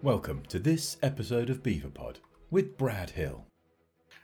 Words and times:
Welcome 0.00 0.44
to 0.48 0.58
this 0.58 0.96
episode 1.02 1.50
of 1.50 1.62
BEVApod 1.62 2.16
with 2.50 2.78
Brad 2.78 3.10
Hill. 3.10 3.46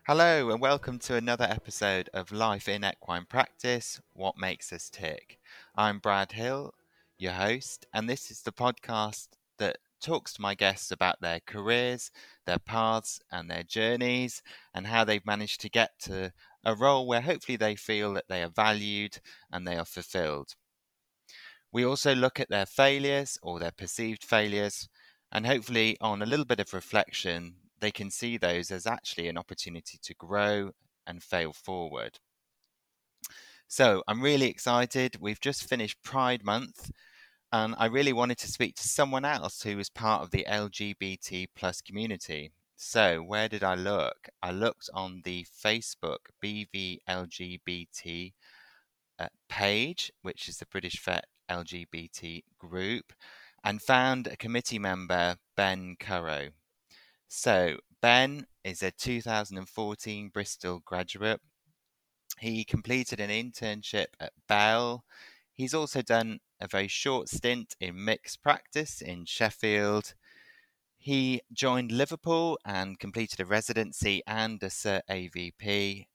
Hello, 0.07 0.50
and 0.50 0.61
welcome 0.61 0.99
to 1.01 1.17
another 1.17 1.45
episode 1.45 2.09
of 2.15 2.33
Life 2.33 2.69
in 2.69 2.85
Equine 2.85 3.27
Practice 3.27 4.01
What 4.12 4.39
Makes 4.39 4.73
Us 4.73 4.89
Tick. 4.89 5.41
I'm 5.75 5.99
Brad 5.99 6.33
Hill, 6.33 6.73
your 7.19 7.33
host, 7.33 7.87
and 7.93 8.09
this 8.09 8.31
is 8.31 8.43
the 8.43 8.53
podcast 8.53 9.29
that 9.59 9.79
talks 10.05 10.34
to 10.34 10.43
my 10.43 10.55
guests 10.55 10.91
about 10.91 11.20
their 11.20 11.41
careers, 11.41 12.11
their 12.45 12.59
paths, 12.59 13.20
and 13.33 13.51
their 13.51 13.62
journeys, 13.62 14.42
and 14.74 14.87
how 14.87 15.05
they've 15.05 15.24
managed 15.24 15.60
to 15.62 15.70
get 15.70 15.98
to 16.01 16.33
a 16.65 16.74
role 16.74 17.06
where 17.06 17.23
hopefully 17.23 17.56
they 17.56 17.74
feel 17.74 18.12
that 18.12 18.29
they 18.29 18.43
are 18.43 18.51
valued 18.51 19.19
and 19.51 19.66
they 19.66 19.77
are 19.77 19.84
fulfilled. 19.84 20.55
We 21.73 21.84
also 21.84 22.15
look 22.15 22.38
at 22.38 22.51
their 22.51 22.66
failures 22.66 23.38
or 23.43 23.59
their 23.59 23.73
perceived 23.73 24.23
failures 24.23 24.88
and 25.32 25.46
hopefully, 25.46 25.96
on 26.01 26.23
a 26.23 26.27
little 26.27 26.45
bit 26.45 26.60
of 26.60 26.73
reflection, 26.73 27.57
they 27.80 27.91
can 27.91 28.10
see 28.10 28.37
those 28.37 28.71
as 28.71 28.87
actually 28.87 29.27
an 29.29 29.37
opportunity 29.37 29.98
to 30.01 30.15
grow 30.15 30.71
and 31.07 31.23
fail 31.23 31.52
forward. 31.52 32.21
So 33.66 34.05
I'm 34.07 34.23
really 34.23 34.46
excited. 34.46 35.16
We've 35.21 35.41
just 35.41 35.68
finished 35.68 36.02
Pride 36.05 36.45
Month, 36.45 36.93
and 37.55 37.73
I 37.79 37.87
really 37.87 38.13
wanted 38.13 38.39
to 38.39 38.49
speak 38.49 38.75
to 38.77 38.89
someone 38.89 39.25
else 39.25 39.63
who 39.63 39.77
was 39.77 39.89
part 39.89 40.23
of 40.23 40.33
the 40.33 40.45
LGBT 40.51 41.47
plus 41.55 41.80
community. 41.80 42.51
So 42.75 43.23
where 43.23 43.49
did 43.49 43.63
I 43.63 43.77
look? 43.77 44.29
I 44.43 44.51
looked 44.51 44.91
on 44.93 45.23
the 45.24 45.46
Facebook 45.65 46.19
BVLGBT 46.43 48.33
uh, 49.21 49.29
page, 49.49 50.11
which 50.23 50.49
is 50.49 50.57
the 50.57 50.66
British 50.66 51.01
Vet 51.05 51.27
LGBT 51.49 52.43
group, 52.59 53.13
and 53.63 53.80
found 53.80 54.27
a 54.27 54.37
committee 54.37 54.80
member, 54.80 55.37
Ben 55.57 55.95
Currow. 56.01 56.49
So, 57.29 57.77
Ben 58.02 58.46
is 58.65 58.83
a 58.83 58.91
2014 58.91 60.29
Bristol 60.30 60.83
graduate. 60.85 61.41
He 62.41 62.65
completed 62.65 63.21
an 63.21 63.30
internship 63.30 64.06
at 64.19 64.33
Bell. 64.49 65.05
He's 65.53 65.72
also 65.72 66.03
done 66.03 66.41
a 66.65 66.69
very 66.69 66.88
short 66.88 67.28
stint 67.28 67.76
in 67.78 68.04
mixed 68.04 68.43
practice 68.43 69.00
in 69.00 69.26
Sheffield. 69.26 70.15
He 70.97 71.43
joined 71.53 71.93
Liverpool 71.93 72.59
and 72.65 72.98
completed 72.98 73.41
a 73.41 73.47
residency 73.47 74.22
and 74.26 74.62
a 74.62 74.71
CERT 74.71 75.03
AVP. 75.09 76.06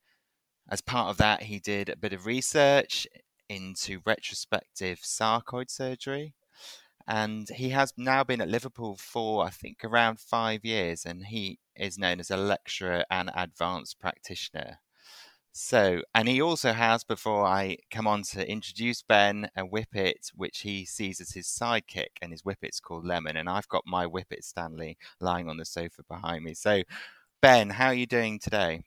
As 0.70 0.82
part 0.82 1.10
of 1.10 1.18
that, 1.18 1.44
he 1.44 1.60
did 1.60 1.90
a 1.90 1.96
bit 1.96 2.14
of 2.14 2.26
research 2.26 3.08
into 3.48 4.02
retrospective 4.06 5.00
sarcoid 5.00 5.70
surgery 5.70 6.34
and 7.10 7.50
he 7.50 7.70
has 7.70 7.92
now 7.98 8.24
been 8.24 8.40
at 8.40 8.48
Liverpool 8.48 8.96
for 8.96 9.44
I 9.44 9.50
think 9.50 9.84
around 9.84 10.20
five 10.20 10.64
years, 10.64 11.06
and 11.06 11.26
he 11.26 11.58
is 11.76 11.98
known 11.98 12.20
as 12.20 12.30
a 12.30 12.38
lecturer 12.38 13.04
and 13.10 13.32
advanced 13.36 14.00
practitioner. 14.00 14.78
So, 15.52 16.02
and 16.14 16.28
he 16.28 16.42
also 16.42 16.74
has, 16.74 17.04
before 17.04 17.46
I 17.46 17.78
come 17.92 18.08
on 18.08 18.24
to 18.32 18.50
introduce 18.50 19.02
Ben, 19.02 19.50
a 19.56 19.64
whippet 19.64 20.32
which 20.36 20.60
he 20.60 20.86
sees 20.86 21.20
as 21.20 21.32
his 21.32 21.48
sidekick, 21.48 22.18
and 22.22 22.32
his 22.32 22.46
whippet's 22.46 22.80
called 22.80 23.06
Lemon, 23.06 23.36
and 23.36 23.50
I've 23.50 23.68
got 23.68 23.84
my 23.86 24.06
whippet 24.06 24.44
Stanley 24.44 24.98
lying 25.20 25.50
on 25.50 25.58
the 25.58 25.66
sofa 25.66 26.04
behind 26.08 26.44
me. 26.44 26.54
So, 26.54 26.84
Ben, 27.42 27.72
how 27.72 27.88
are 27.88 27.94
you 27.94 28.06
doing 28.06 28.40
today? 28.40 28.84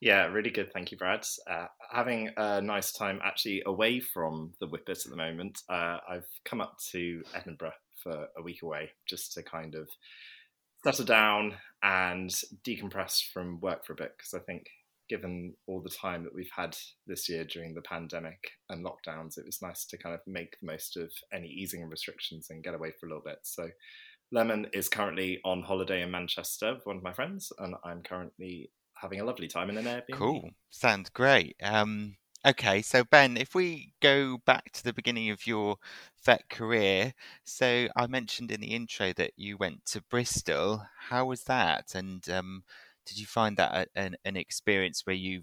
Yeah, 0.00 0.26
really 0.26 0.50
good. 0.50 0.72
Thank 0.72 0.92
you, 0.92 0.98
Brad. 0.98 1.26
Uh, 1.50 1.66
having 1.90 2.30
a 2.36 2.60
nice 2.60 2.92
time 2.92 3.20
actually 3.24 3.62
away 3.64 4.00
from 4.00 4.52
the 4.60 4.66
Whippet 4.66 5.04
at 5.04 5.10
the 5.10 5.16
moment. 5.16 5.62
Uh, 5.68 5.98
I've 6.08 6.28
come 6.44 6.60
up 6.60 6.76
to 6.92 7.22
Edinburgh 7.34 7.72
for 8.02 8.26
a 8.36 8.42
week 8.42 8.62
away 8.62 8.90
just 9.06 9.32
to 9.32 9.42
kind 9.42 9.74
of 9.74 9.88
settle 10.84 11.06
down 11.06 11.54
and 11.82 12.30
decompress 12.62 13.22
from 13.32 13.60
work 13.60 13.86
for 13.86 13.94
a 13.94 13.96
bit 13.96 14.12
because 14.16 14.34
I 14.34 14.40
think 14.40 14.66
given 15.08 15.54
all 15.66 15.82
the 15.82 15.90
time 15.90 16.24
that 16.24 16.34
we've 16.34 16.50
had 16.54 16.76
this 17.06 17.28
year 17.28 17.44
during 17.44 17.74
the 17.74 17.82
pandemic 17.82 18.52
and 18.70 18.84
lockdowns, 18.84 19.38
it 19.38 19.46
was 19.46 19.62
nice 19.62 19.84
to 19.86 19.98
kind 19.98 20.14
of 20.14 20.20
make 20.26 20.58
the 20.60 20.66
most 20.66 20.96
of 20.96 21.12
any 21.32 21.48
easing 21.48 21.82
of 21.82 21.90
restrictions 21.90 22.48
and 22.50 22.64
get 22.64 22.74
away 22.74 22.92
for 22.98 23.06
a 23.06 23.08
little 23.10 23.22
bit. 23.24 23.38
So 23.42 23.68
Lemon 24.32 24.66
is 24.72 24.88
currently 24.88 25.40
on 25.44 25.62
holiday 25.62 26.02
in 26.02 26.10
Manchester 26.10 26.74
with 26.74 26.86
one 26.86 26.96
of 26.96 27.02
my 27.02 27.12
friends, 27.12 27.52
and 27.58 27.74
I'm 27.84 28.02
currently 28.02 28.70
having 28.94 29.20
a 29.20 29.24
lovely 29.24 29.48
time 29.48 29.70
in 29.70 29.76
an 29.76 29.84
Airbnb. 29.84 30.14
Cool. 30.14 30.50
Sounds 30.70 31.10
great. 31.10 31.56
Um, 31.62 32.16
okay, 32.44 32.82
so 32.82 33.04
Ben, 33.04 33.36
if 33.36 33.54
we 33.54 33.92
go 34.00 34.38
back 34.46 34.72
to 34.72 34.84
the 34.84 34.92
beginning 34.92 35.30
of 35.30 35.46
your 35.46 35.76
vet 36.24 36.48
career, 36.48 37.12
so 37.44 37.88
I 37.94 38.06
mentioned 38.06 38.50
in 38.50 38.60
the 38.60 38.74
intro 38.74 39.12
that 39.12 39.32
you 39.36 39.56
went 39.56 39.84
to 39.86 40.02
Bristol. 40.02 40.82
How 41.10 41.26
was 41.26 41.44
that? 41.44 41.94
And 41.94 42.28
um, 42.28 42.64
did 43.06 43.18
you 43.18 43.26
find 43.26 43.56
that 43.56 43.88
an, 43.94 44.16
an 44.24 44.36
experience 44.36 45.02
where 45.04 45.16
you 45.16 45.42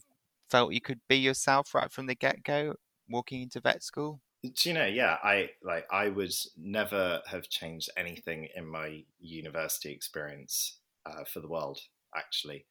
felt 0.50 0.74
you 0.74 0.82
could 0.82 1.00
be 1.08 1.18
yourself 1.18 1.74
right 1.74 1.92
from 1.92 2.08
the 2.08 2.16
get 2.16 2.44
go, 2.44 2.76
walking 3.10 3.42
into 3.42 3.60
vet 3.60 3.84
school? 3.84 4.22
Do 4.44 4.70
you 4.70 4.74
know? 4.74 4.86
Yeah, 4.86 5.18
I 5.24 5.52
like. 5.64 5.86
I 5.92 6.10
would 6.10 6.34
never 6.58 7.22
have 7.28 7.48
changed 7.48 7.90
anything 7.96 8.48
in 8.56 8.66
my 8.66 9.04
university 9.20 9.92
experience 9.92 10.80
uh, 11.06 11.24
for 11.32 11.42
the 11.42 11.48
world. 11.48 11.80
Actually, 12.16 12.66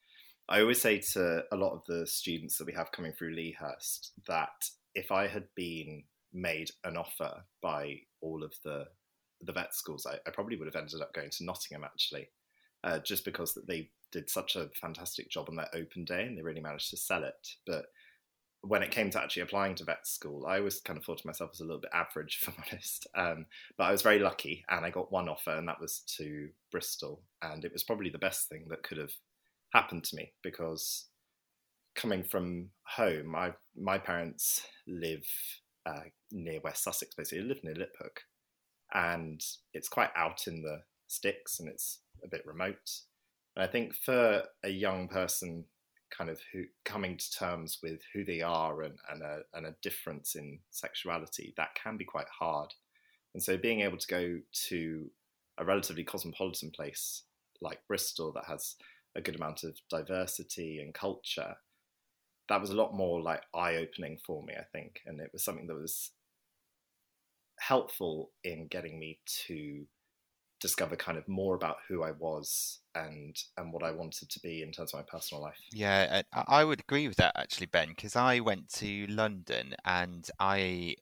I 0.48 0.60
always 0.60 0.80
say 0.80 0.98
to 1.12 1.44
a 1.52 1.56
lot 1.56 1.74
of 1.74 1.82
the 1.86 2.06
students 2.08 2.58
that 2.58 2.66
we 2.66 2.72
have 2.72 2.90
coming 2.90 3.12
through 3.12 3.36
Lea 3.36 3.56
Hurst 3.58 4.12
that 4.26 4.48
if 4.96 5.12
I 5.12 5.28
had 5.28 5.44
been 5.54 6.02
made 6.32 6.70
an 6.82 6.96
offer 6.96 7.44
by 7.62 8.00
all 8.20 8.42
of 8.42 8.52
the 8.64 8.86
the 9.40 9.52
vet 9.52 9.72
schools, 9.72 10.06
I, 10.06 10.16
I 10.26 10.32
probably 10.32 10.56
would 10.56 10.66
have 10.66 10.76
ended 10.76 11.00
up 11.00 11.14
going 11.14 11.30
to 11.30 11.44
Nottingham 11.44 11.84
actually, 11.84 12.28
uh, 12.84 12.98
just 13.00 13.24
because 13.24 13.54
that 13.54 13.66
they 13.66 13.90
did 14.12 14.28
such 14.28 14.56
a 14.56 14.70
fantastic 14.80 15.30
job 15.30 15.46
on 15.48 15.56
their 15.56 15.68
open 15.74 16.04
day 16.04 16.24
and 16.24 16.36
they 16.36 16.42
really 16.42 16.60
managed 16.60 16.90
to 16.90 16.96
sell 16.96 17.24
it. 17.24 17.48
But 17.66 17.86
when 18.62 18.82
it 18.82 18.90
came 18.90 19.10
to 19.10 19.20
actually 19.20 19.42
applying 19.42 19.74
to 19.76 19.84
vet 19.84 20.06
school, 20.06 20.46
I 20.46 20.58
always 20.58 20.80
kind 20.80 20.98
of 20.98 21.04
thought 21.04 21.18
to 21.18 21.26
myself 21.26 21.50
as 21.54 21.60
a 21.60 21.64
little 21.64 21.80
bit 21.80 21.90
average, 21.94 22.38
if 22.42 22.48
I'm 22.48 22.64
honest. 22.70 23.06
Um, 23.14 23.46
but 23.78 23.84
I 23.84 23.92
was 23.92 24.02
very 24.02 24.18
lucky 24.18 24.64
and 24.68 24.84
I 24.84 24.90
got 24.90 25.12
one 25.12 25.28
offer, 25.28 25.52
and 25.52 25.66
that 25.68 25.80
was 25.80 26.00
to 26.18 26.48
Bristol. 26.70 27.22
And 27.42 27.64
it 27.64 27.72
was 27.72 27.84
probably 27.84 28.10
the 28.10 28.18
best 28.18 28.48
thing 28.48 28.66
that 28.68 28.82
could 28.82 28.98
have 28.98 29.12
happened 29.72 30.04
to 30.04 30.16
me 30.16 30.32
because 30.42 31.06
coming 31.94 32.24
from 32.24 32.70
home, 32.84 33.34
I 33.34 33.52
my 33.76 33.98
parents 33.98 34.62
live 34.86 35.26
uh, 35.86 36.04
near 36.30 36.60
West 36.62 36.84
Sussex, 36.84 37.14
basically, 37.14 37.42
they 37.42 37.48
live 37.48 37.64
near 37.64 37.74
Liphook, 37.74 38.18
and 38.92 39.42
it's 39.72 39.88
quite 39.88 40.10
out 40.16 40.46
in 40.46 40.62
the 40.62 40.82
sticks 41.06 41.58
and 41.58 41.68
it's 41.68 41.98
a 42.24 42.28
bit 42.28 42.46
remote. 42.46 43.00
And 43.56 43.64
I 43.64 43.66
think 43.66 43.94
for 43.94 44.44
a 44.62 44.68
young 44.68 45.08
person, 45.08 45.64
kind 46.16 46.30
of 46.30 46.40
who 46.52 46.64
coming 46.84 47.16
to 47.16 47.30
terms 47.30 47.78
with 47.82 48.00
who 48.12 48.24
they 48.24 48.40
are 48.40 48.82
and, 48.82 48.98
and 49.10 49.22
a 49.22 49.40
and 49.54 49.66
a 49.66 49.76
difference 49.82 50.34
in 50.34 50.58
sexuality, 50.70 51.54
that 51.56 51.74
can 51.74 51.96
be 51.96 52.04
quite 52.04 52.28
hard. 52.38 52.74
And 53.34 53.42
so 53.42 53.56
being 53.56 53.80
able 53.80 53.98
to 53.98 54.06
go 54.08 54.38
to 54.68 55.10
a 55.58 55.64
relatively 55.64 56.04
cosmopolitan 56.04 56.70
place 56.70 57.22
like 57.60 57.86
Bristol 57.86 58.32
that 58.32 58.46
has 58.46 58.76
a 59.14 59.20
good 59.20 59.36
amount 59.36 59.64
of 59.64 59.76
diversity 59.88 60.80
and 60.80 60.94
culture, 60.94 61.56
that 62.48 62.60
was 62.60 62.70
a 62.70 62.76
lot 62.76 62.94
more 62.94 63.20
like 63.20 63.42
eye 63.54 63.76
opening 63.76 64.18
for 64.24 64.42
me, 64.42 64.54
I 64.58 64.64
think. 64.72 65.00
And 65.06 65.20
it 65.20 65.30
was 65.32 65.44
something 65.44 65.66
that 65.66 65.74
was 65.74 66.10
helpful 67.60 68.30
in 68.42 68.66
getting 68.68 68.98
me 68.98 69.20
to 69.46 69.84
discover 70.60 70.94
kind 70.94 71.18
of 71.18 71.26
more 71.26 71.54
about 71.54 71.76
who 71.88 72.02
I 72.02 72.12
was 72.12 72.80
and 72.94 73.36
and 73.56 73.72
what 73.72 73.82
I 73.82 73.90
wanted 73.92 74.28
to 74.30 74.40
be 74.40 74.62
in 74.62 74.72
terms 74.72 74.92
of 74.92 75.00
my 75.00 75.04
personal 75.04 75.42
life. 75.42 75.58
Yeah, 75.72 76.22
I 76.32 76.64
would 76.64 76.80
agree 76.80 77.08
with 77.08 77.16
that 77.16 77.32
actually, 77.36 77.66
Ben, 77.66 77.90
because 77.90 78.16
I 78.16 78.40
went 78.40 78.68
to 78.74 79.06
London 79.06 79.74
and 79.84 80.28
I 80.38 80.96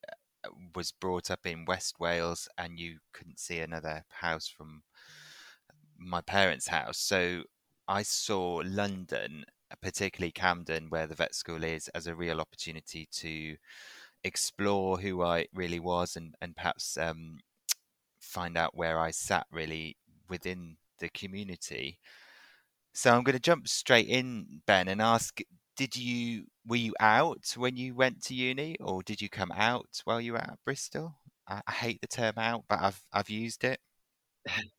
uh, 0.44 0.50
was 0.74 0.92
brought 0.92 1.30
up 1.30 1.44
in 1.44 1.64
West 1.64 1.98
Wales, 1.98 2.48
and 2.56 2.78
you 2.78 2.98
couldn't 3.12 3.40
see 3.40 3.58
another 3.58 4.04
house 4.08 4.46
from 4.48 4.82
my 5.98 6.20
parents' 6.20 6.68
house. 6.68 6.98
So 6.98 7.42
I 7.88 8.02
saw 8.02 8.62
London, 8.64 9.44
particularly 9.82 10.32
Camden, 10.32 10.90
where 10.90 11.06
the 11.06 11.14
vet 11.14 11.34
school 11.34 11.64
is, 11.64 11.88
as 11.88 12.06
a 12.06 12.14
real 12.14 12.40
opportunity 12.40 13.08
to 13.12 13.56
explore 14.24 14.98
who 14.98 15.22
I 15.22 15.46
really 15.54 15.80
was 15.80 16.16
and, 16.16 16.34
and 16.40 16.54
perhaps 16.56 16.96
um, 16.98 17.38
find 18.28 18.56
out 18.58 18.76
where 18.76 18.98
I 19.00 19.10
sat 19.12 19.46
really 19.52 19.96
within 20.28 20.76
the 21.00 21.08
community. 21.10 21.98
So 22.94 23.14
I'm 23.14 23.22
going 23.24 23.34
to 23.36 23.40
jump 23.40 23.68
straight 23.68 24.08
in, 24.08 24.62
Ben, 24.66 24.88
and 24.88 25.00
ask: 25.02 25.40
Did 25.76 25.96
you 25.96 26.46
were 26.66 26.76
you 26.76 26.94
out 27.00 27.54
when 27.56 27.76
you 27.76 27.94
went 27.94 28.22
to 28.24 28.34
uni, 28.34 28.76
or 28.80 29.02
did 29.02 29.22
you 29.22 29.28
come 29.30 29.52
out 29.52 30.02
while 30.04 30.20
you 30.20 30.32
were 30.32 30.38
at 30.38 30.58
Bristol? 30.64 31.16
I, 31.48 31.62
I 31.66 31.72
hate 31.72 32.00
the 32.02 32.08
term 32.08 32.34
"out," 32.38 32.64
but 32.68 32.80
I've 32.80 33.02
I've 33.12 33.30
used 33.30 33.64
it. 33.64 33.80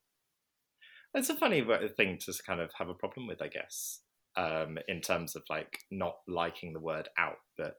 It's 1.14 1.30
a 1.30 1.36
funny 1.36 1.64
thing 1.96 2.18
to 2.18 2.32
kind 2.46 2.60
of 2.60 2.72
have 2.74 2.88
a 2.88 2.94
problem 2.94 3.26
with, 3.26 3.42
I 3.42 3.48
guess. 3.48 4.00
um, 4.36 4.78
in 4.88 5.00
terms 5.00 5.34
of 5.36 5.42
like 5.50 5.80
not 5.90 6.16
liking 6.28 6.72
the 6.72 6.80
word 6.80 7.08
out, 7.18 7.38
but 7.56 7.74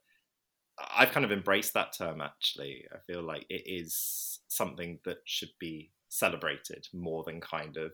I've 0.96 1.12
kind 1.12 1.26
of 1.26 1.32
embraced 1.32 1.74
that 1.74 1.94
term 1.98 2.22
actually. 2.22 2.86
I 2.94 2.98
feel 3.08 3.22
like 3.24 3.46
it 3.50 3.64
is 3.66 4.40
something 4.48 5.00
that 5.06 5.18
should 5.26 5.52
be 5.60 5.92
celebrated 6.10 6.88
more 6.94 7.24
than 7.24 7.40
kind 7.40 7.78
of 7.78 7.94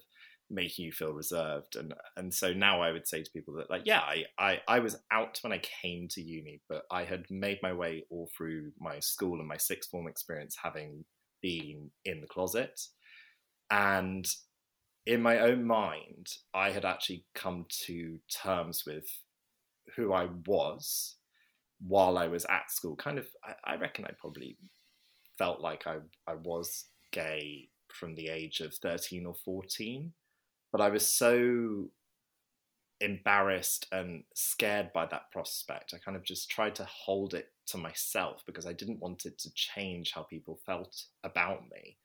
making 0.49 0.85
you 0.85 0.91
feel 0.91 1.11
reserved 1.11 1.75
and 1.75 1.93
and 2.15 2.33
so 2.33 2.53
now 2.53 2.81
I 2.81 2.91
would 2.91 3.05
say 3.07 3.21
to 3.21 3.31
people 3.31 3.55
that 3.55 3.69
like 3.69 3.81
yeah 3.85 3.99
I, 3.99 4.23
I 4.39 4.61
I 4.67 4.79
was 4.79 4.97
out 5.11 5.39
when 5.41 5.51
I 5.51 5.59
came 5.59 6.07
to 6.11 6.21
uni 6.21 6.61
but 6.69 6.83
I 6.89 7.03
had 7.03 7.25
made 7.29 7.59
my 7.61 7.73
way 7.73 8.05
all 8.09 8.29
through 8.35 8.71
my 8.79 8.99
school 8.99 9.39
and 9.39 9.47
my 9.47 9.57
sixth 9.57 9.89
form 9.89 10.07
experience 10.07 10.55
having 10.61 11.03
been 11.41 11.91
in 12.05 12.21
the 12.21 12.27
closet 12.27 12.79
and 13.69 14.25
in 15.05 15.21
my 15.21 15.39
own 15.39 15.65
mind 15.65 16.27
I 16.53 16.71
had 16.71 16.85
actually 16.85 17.25
come 17.35 17.65
to 17.85 18.17
terms 18.31 18.83
with 18.87 19.05
who 19.97 20.13
I 20.13 20.29
was 20.45 21.17
while 21.85 22.17
I 22.17 22.27
was 22.27 22.45
at 22.45 22.71
school 22.71 22.95
kind 22.95 23.17
of 23.19 23.27
I, 23.43 23.73
I 23.73 23.75
reckon 23.77 24.05
I 24.05 24.11
probably 24.19 24.57
felt 25.37 25.61
like 25.61 25.85
I 25.87 25.97
I 26.27 26.35
was 26.35 26.85
gay 27.11 27.69
from 27.91 28.15
the 28.15 28.27
age 28.27 28.59
of 28.59 28.73
13 28.75 29.25
or 29.25 29.35
14 29.45 30.11
but 30.71 30.81
I 30.81 30.89
was 30.89 31.07
so 31.07 31.89
embarrassed 32.99 33.87
and 33.91 34.23
scared 34.33 34.91
by 34.93 35.05
that 35.05 35.31
prospect. 35.31 35.93
I 35.93 35.97
kind 35.97 36.17
of 36.17 36.23
just 36.23 36.49
tried 36.49 36.75
to 36.75 36.85
hold 36.85 37.33
it 37.33 37.49
to 37.67 37.77
myself 37.77 38.43
because 38.45 38.65
I 38.65 38.73
didn't 38.73 38.99
want 38.99 39.25
it 39.25 39.37
to 39.39 39.53
change 39.53 40.13
how 40.13 40.23
people 40.23 40.59
felt 40.65 41.03
about 41.23 41.63
me. 41.69 41.97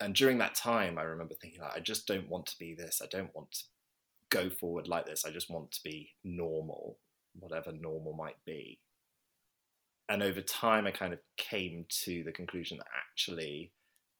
And 0.00 0.14
during 0.14 0.38
that 0.38 0.54
time, 0.54 0.98
I 0.98 1.02
remember 1.02 1.34
thinking, 1.34 1.62
like, 1.62 1.76
I 1.76 1.80
just 1.80 2.06
don't 2.06 2.28
want 2.28 2.46
to 2.46 2.58
be 2.58 2.74
this. 2.74 3.00
I 3.02 3.06
don't 3.06 3.34
want 3.34 3.50
to 3.52 3.64
go 4.30 4.50
forward 4.50 4.88
like 4.88 5.06
this. 5.06 5.24
I 5.24 5.30
just 5.30 5.50
want 5.50 5.72
to 5.72 5.80
be 5.82 6.10
normal, 6.22 6.98
whatever 7.38 7.72
normal 7.72 8.14
might 8.14 8.42
be. 8.44 8.80
And 10.08 10.22
over 10.22 10.40
time, 10.40 10.86
I 10.86 10.92
kind 10.92 11.12
of 11.12 11.18
came 11.36 11.86
to 12.04 12.22
the 12.24 12.32
conclusion 12.32 12.78
that 12.78 12.86
actually 12.96 13.72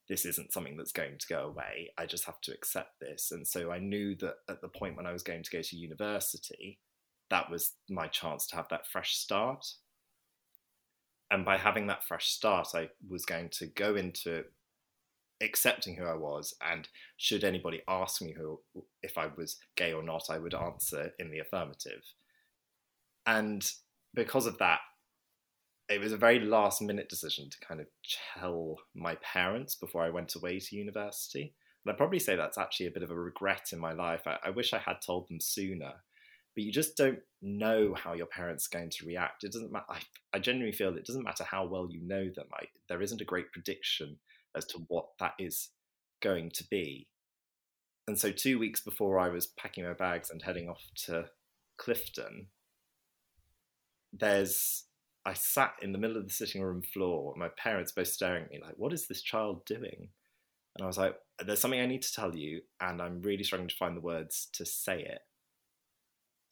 this 0.08 0.24
isn't 0.24 0.52
something 0.52 0.76
that's 0.76 0.92
going 0.92 1.18
to 1.18 1.26
go 1.28 1.46
away. 1.46 1.90
I 1.98 2.06
just 2.06 2.24
have 2.24 2.40
to 2.42 2.52
accept 2.52 3.00
this. 3.00 3.30
And 3.32 3.46
so 3.46 3.70
I 3.70 3.78
knew 3.78 4.14
that 4.16 4.36
at 4.48 4.60
the 4.60 4.68
point 4.68 4.96
when 4.96 5.06
I 5.06 5.12
was 5.12 5.22
going 5.22 5.42
to 5.42 5.50
go 5.50 5.62
to 5.62 5.76
university, 5.76 6.78
that 7.30 7.50
was 7.50 7.72
my 7.90 8.06
chance 8.06 8.46
to 8.48 8.56
have 8.56 8.68
that 8.68 8.86
fresh 8.86 9.16
start. 9.16 9.64
And 11.30 11.44
by 11.44 11.56
having 11.56 11.88
that 11.88 12.04
fresh 12.04 12.28
start, 12.28 12.68
I 12.74 12.90
was 13.08 13.24
going 13.24 13.48
to 13.54 13.66
go 13.66 13.96
into 13.96 14.44
accepting 15.42 15.96
who 15.96 16.04
I 16.04 16.14
was. 16.14 16.54
And 16.62 16.88
should 17.16 17.42
anybody 17.42 17.82
ask 17.88 18.22
me 18.22 18.32
who, 18.36 18.60
if 19.02 19.18
I 19.18 19.28
was 19.36 19.56
gay 19.76 19.92
or 19.92 20.04
not, 20.04 20.30
I 20.30 20.38
would 20.38 20.54
answer 20.54 21.12
in 21.18 21.30
the 21.30 21.40
affirmative. 21.40 22.02
And 23.26 23.68
because 24.14 24.46
of 24.46 24.58
that, 24.58 24.80
it 25.88 26.00
was 26.00 26.12
a 26.12 26.16
very 26.16 26.40
last 26.40 26.82
minute 26.82 27.08
decision 27.08 27.48
to 27.50 27.66
kind 27.66 27.80
of 27.80 27.86
tell 28.38 28.76
my 28.94 29.16
parents 29.16 29.76
before 29.76 30.02
I 30.02 30.10
went 30.10 30.34
away 30.34 30.58
to 30.58 30.76
university. 30.76 31.54
And 31.84 31.92
I'd 31.92 31.98
probably 31.98 32.18
say 32.18 32.34
that's 32.34 32.58
actually 32.58 32.86
a 32.86 32.92
bit 32.92 33.02
of 33.02 33.10
a 33.10 33.18
regret 33.18 33.68
in 33.72 33.78
my 33.78 33.92
life. 33.92 34.22
I, 34.26 34.38
I 34.44 34.50
wish 34.50 34.72
I 34.72 34.78
had 34.78 34.96
told 35.04 35.28
them 35.28 35.40
sooner. 35.40 35.92
But 36.54 36.64
you 36.64 36.72
just 36.72 36.96
don't 36.96 37.18
know 37.42 37.94
how 37.94 38.14
your 38.14 38.26
parents 38.26 38.66
are 38.66 38.78
going 38.78 38.90
to 38.90 39.06
react. 39.06 39.44
It 39.44 39.52
doesn't 39.52 39.70
matter. 39.70 39.84
I, 39.90 39.98
I 40.32 40.38
genuinely 40.38 40.76
feel 40.76 40.96
it 40.96 41.04
doesn't 41.04 41.22
matter 41.22 41.44
how 41.44 41.66
well 41.66 41.86
you 41.90 42.00
know 42.02 42.30
them. 42.34 42.46
I, 42.54 42.64
there 42.88 43.02
isn't 43.02 43.20
a 43.20 43.26
great 43.26 43.52
prediction 43.52 44.16
as 44.56 44.64
to 44.66 44.78
what 44.88 45.08
that 45.20 45.34
is 45.38 45.68
going 46.22 46.50
to 46.54 46.64
be. 46.70 47.08
And 48.08 48.18
so, 48.18 48.30
two 48.30 48.58
weeks 48.58 48.80
before 48.80 49.18
I 49.18 49.28
was 49.28 49.48
packing 49.58 49.84
my 49.84 49.92
bags 49.92 50.30
and 50.30 50.40
heading 50.40 50.68
off 50.68 50.80
to 51.06 51.26
Clifton, 51.76 52.46
there's 54.18 54.84
I 55.26 55.34
sat 55.34 55.74
in 55.82 55.90
the 55.90 55.98
middle 55.98 56.16
of 56.16 56.28
the 56.28 56.32
sitting 56.32 56.62
room 56.62 56.82
floor, 56.82 57.34
my 57.36 57.48
parents 57.48 57.90
both 57.90 58.06
staring 58.06 58.44
at 58.44 58.50
me 58.50 58.60
like, 58.62 58.74
what 58.76 58.92
is 58.92 59.08
this 59.08 59.22
child 59.22 59.64
doing? 59.66 60.08
And 60.76 60.84
I 60.84 60.86
was 60.86 60.98
like, 60.98 61.16
there's 61.44 61.58
something 61.58 61.80
I 61.80 61.86
need 61.86 62.02
to 62.02 62.12
tell 62.12 62.36
you, 62.36 62.60
and 62.80 63.02
I'm 63.02 63.22
really 63.22 63.42
struggling 63.42 63.68
to 63.68 63.74
find 63.74 63.96
the 63.96 64.02
words 64.02 64.48
to 64.52 64.64
say 64.64 65.00
it. 65.00 65.20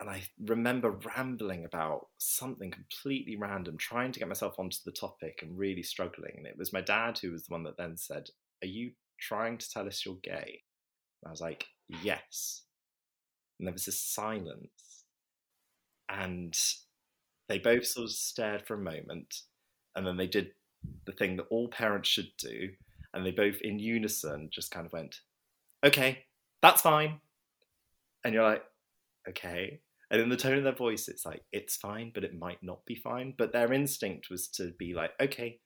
And 0.00 0.10
I 0.10 0.22
remember 0.44 0.98
rambling 1.16 1.64
about 1.64 2.08
something 2.18 2.72
completely 2.72 3.36
random, 3.36 3.76
trying 3.78 4.10
to 4.10 4.18
get 4.18 4.28
myself 4.28 4.58
onto 4.58 4.78
the 4.84 4.90
topic 4.90 5.38
and 5.42 5.56
really 5.56 5.84
struggling. 5.84 6.32
And 6.36 6.46
it 6.46 6.58
was 6.58 6.72
my 6.72 6.80
dad 6.80 7.18
who 7.18 7.30
was 7.30 7.44
the 7.44 7.52
one 7.52 7.62
that 7.62 7.76
then 7.76 7.96
said, 7.96 8.28
Are 8.62 8.66
you 8.66 8.90
trying 9.20 9.58
to 9.58 9.70
tell 9.70 9.86
us 9.86 10.04
you're 10.04 10.16
gay? 10.22 10.62
And 11.22 11.28
I 11.28 11.30
was 11.30 11.40
like, 11.40 11.66
Yes. 12.02 12.62
And 13.58 13.68
there 13.68 13.72
was 13.72 13.84
this 13.84 14.00
silence. 14.00 15.04
And 16.08 16.58
they 17.48 17.58
both 17.58 17.86
sort 17.86 18.04
of 18.04 18.10
stared 18.10 18.66
for 18.66 18.74
a 18.74 18.78
moment, 18.78 19.42
and 19.96 20.06
then 20.06 20.16
they 20.16 20.26
did 20.26 20.52
the 21.06 21.12
thing 21.12 21.36
that 21.36 21.46
all 21.50 21.68
parents 21.68 22.08
should 22.08 22.30
do, 22.38 22.70
and 23.12 23.24
they 23.24 23.30
both 23.30 23.56
in 23.62 23.78
unison 23.78 24.48
just 24.52 24.70
kind 24.70 24.86
of 24.86 24.92
went, 24.92 25.20
"Okay, 25.84 26.26
that's 26.62 26.82
fine," 26.82 27.20
and 28.24 28.34
you're 28.34 28.42
like, 28.42 28.64
"Okay." 29.28 29.80
And 30.10 30.20
in 30.20 30.28
the 30.28 30.36
tone 30.36 30.58
of 30.58 30.64
their 30.64 30.72
voice, 30.72 31.08
it's 31.08 31.26
like, 31.26 31.42
it's 31.50 31.76
fine, 31.76 32.12
but 32.14 32.24
it 32.24 32.38
might 32.38 32.62
not 32.62 32.84
be 32.86 32.94
fine. 32.94 33.34
But 33.36 33.52
their 33.52 33.72
instinct 33.72 34.30
was 34.30 34.48
to 34.48 34.72
be 34.78 34.94
like, 34.94 35.10
okay, 35.20 35.58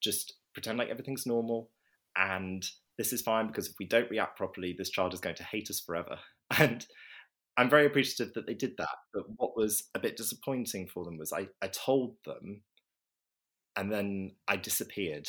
just 0.00 0.34
pretend 0.54 0.78
like 0.78 0.88
everything's 0.88 1.26
normal. 1.26 1.70
And 2.16 2.66
this 2.98 3.12
is 3.12 3.22
fine 3.22 3.46
because 3.46 3.68
if 3.68 3.74
we 3.78 3.86
don't 3.86 4.10
react 4.10 4.36
properly, 4.36 4.74
this 4.76 4.90
child 4.90 5.14
is 5.14 5.20
going 5.20 5.36
to 5.36 5.44
hate 5.44 5.70
us 5.70 5.80
forever. 5.80 6.18
And 6.58 6.84
I'm 7.56 7.68
very 7.68 7.86
appreciative 7.86 8.34
that 8.34 8.46
they 8.46 8.54
did 8.54 8.76
that. 8.78 8.96
But 9.12 9.24
what 9.36 9.56
was 9.56 9.84
a 9.94 9.98
bit 9.98 10.16
disappointing 10.16 10.88
for 10.88 11.04
them 11.04 11.18
was 11.18 11.32
I, 11.32 11.48
I 11.60 11.68
told 11.68 12.16
them 12.24 12.62
and 13.76 13.92
then 13.92 14.32
I 14.48 14.56
disappeared. 14.56 15.28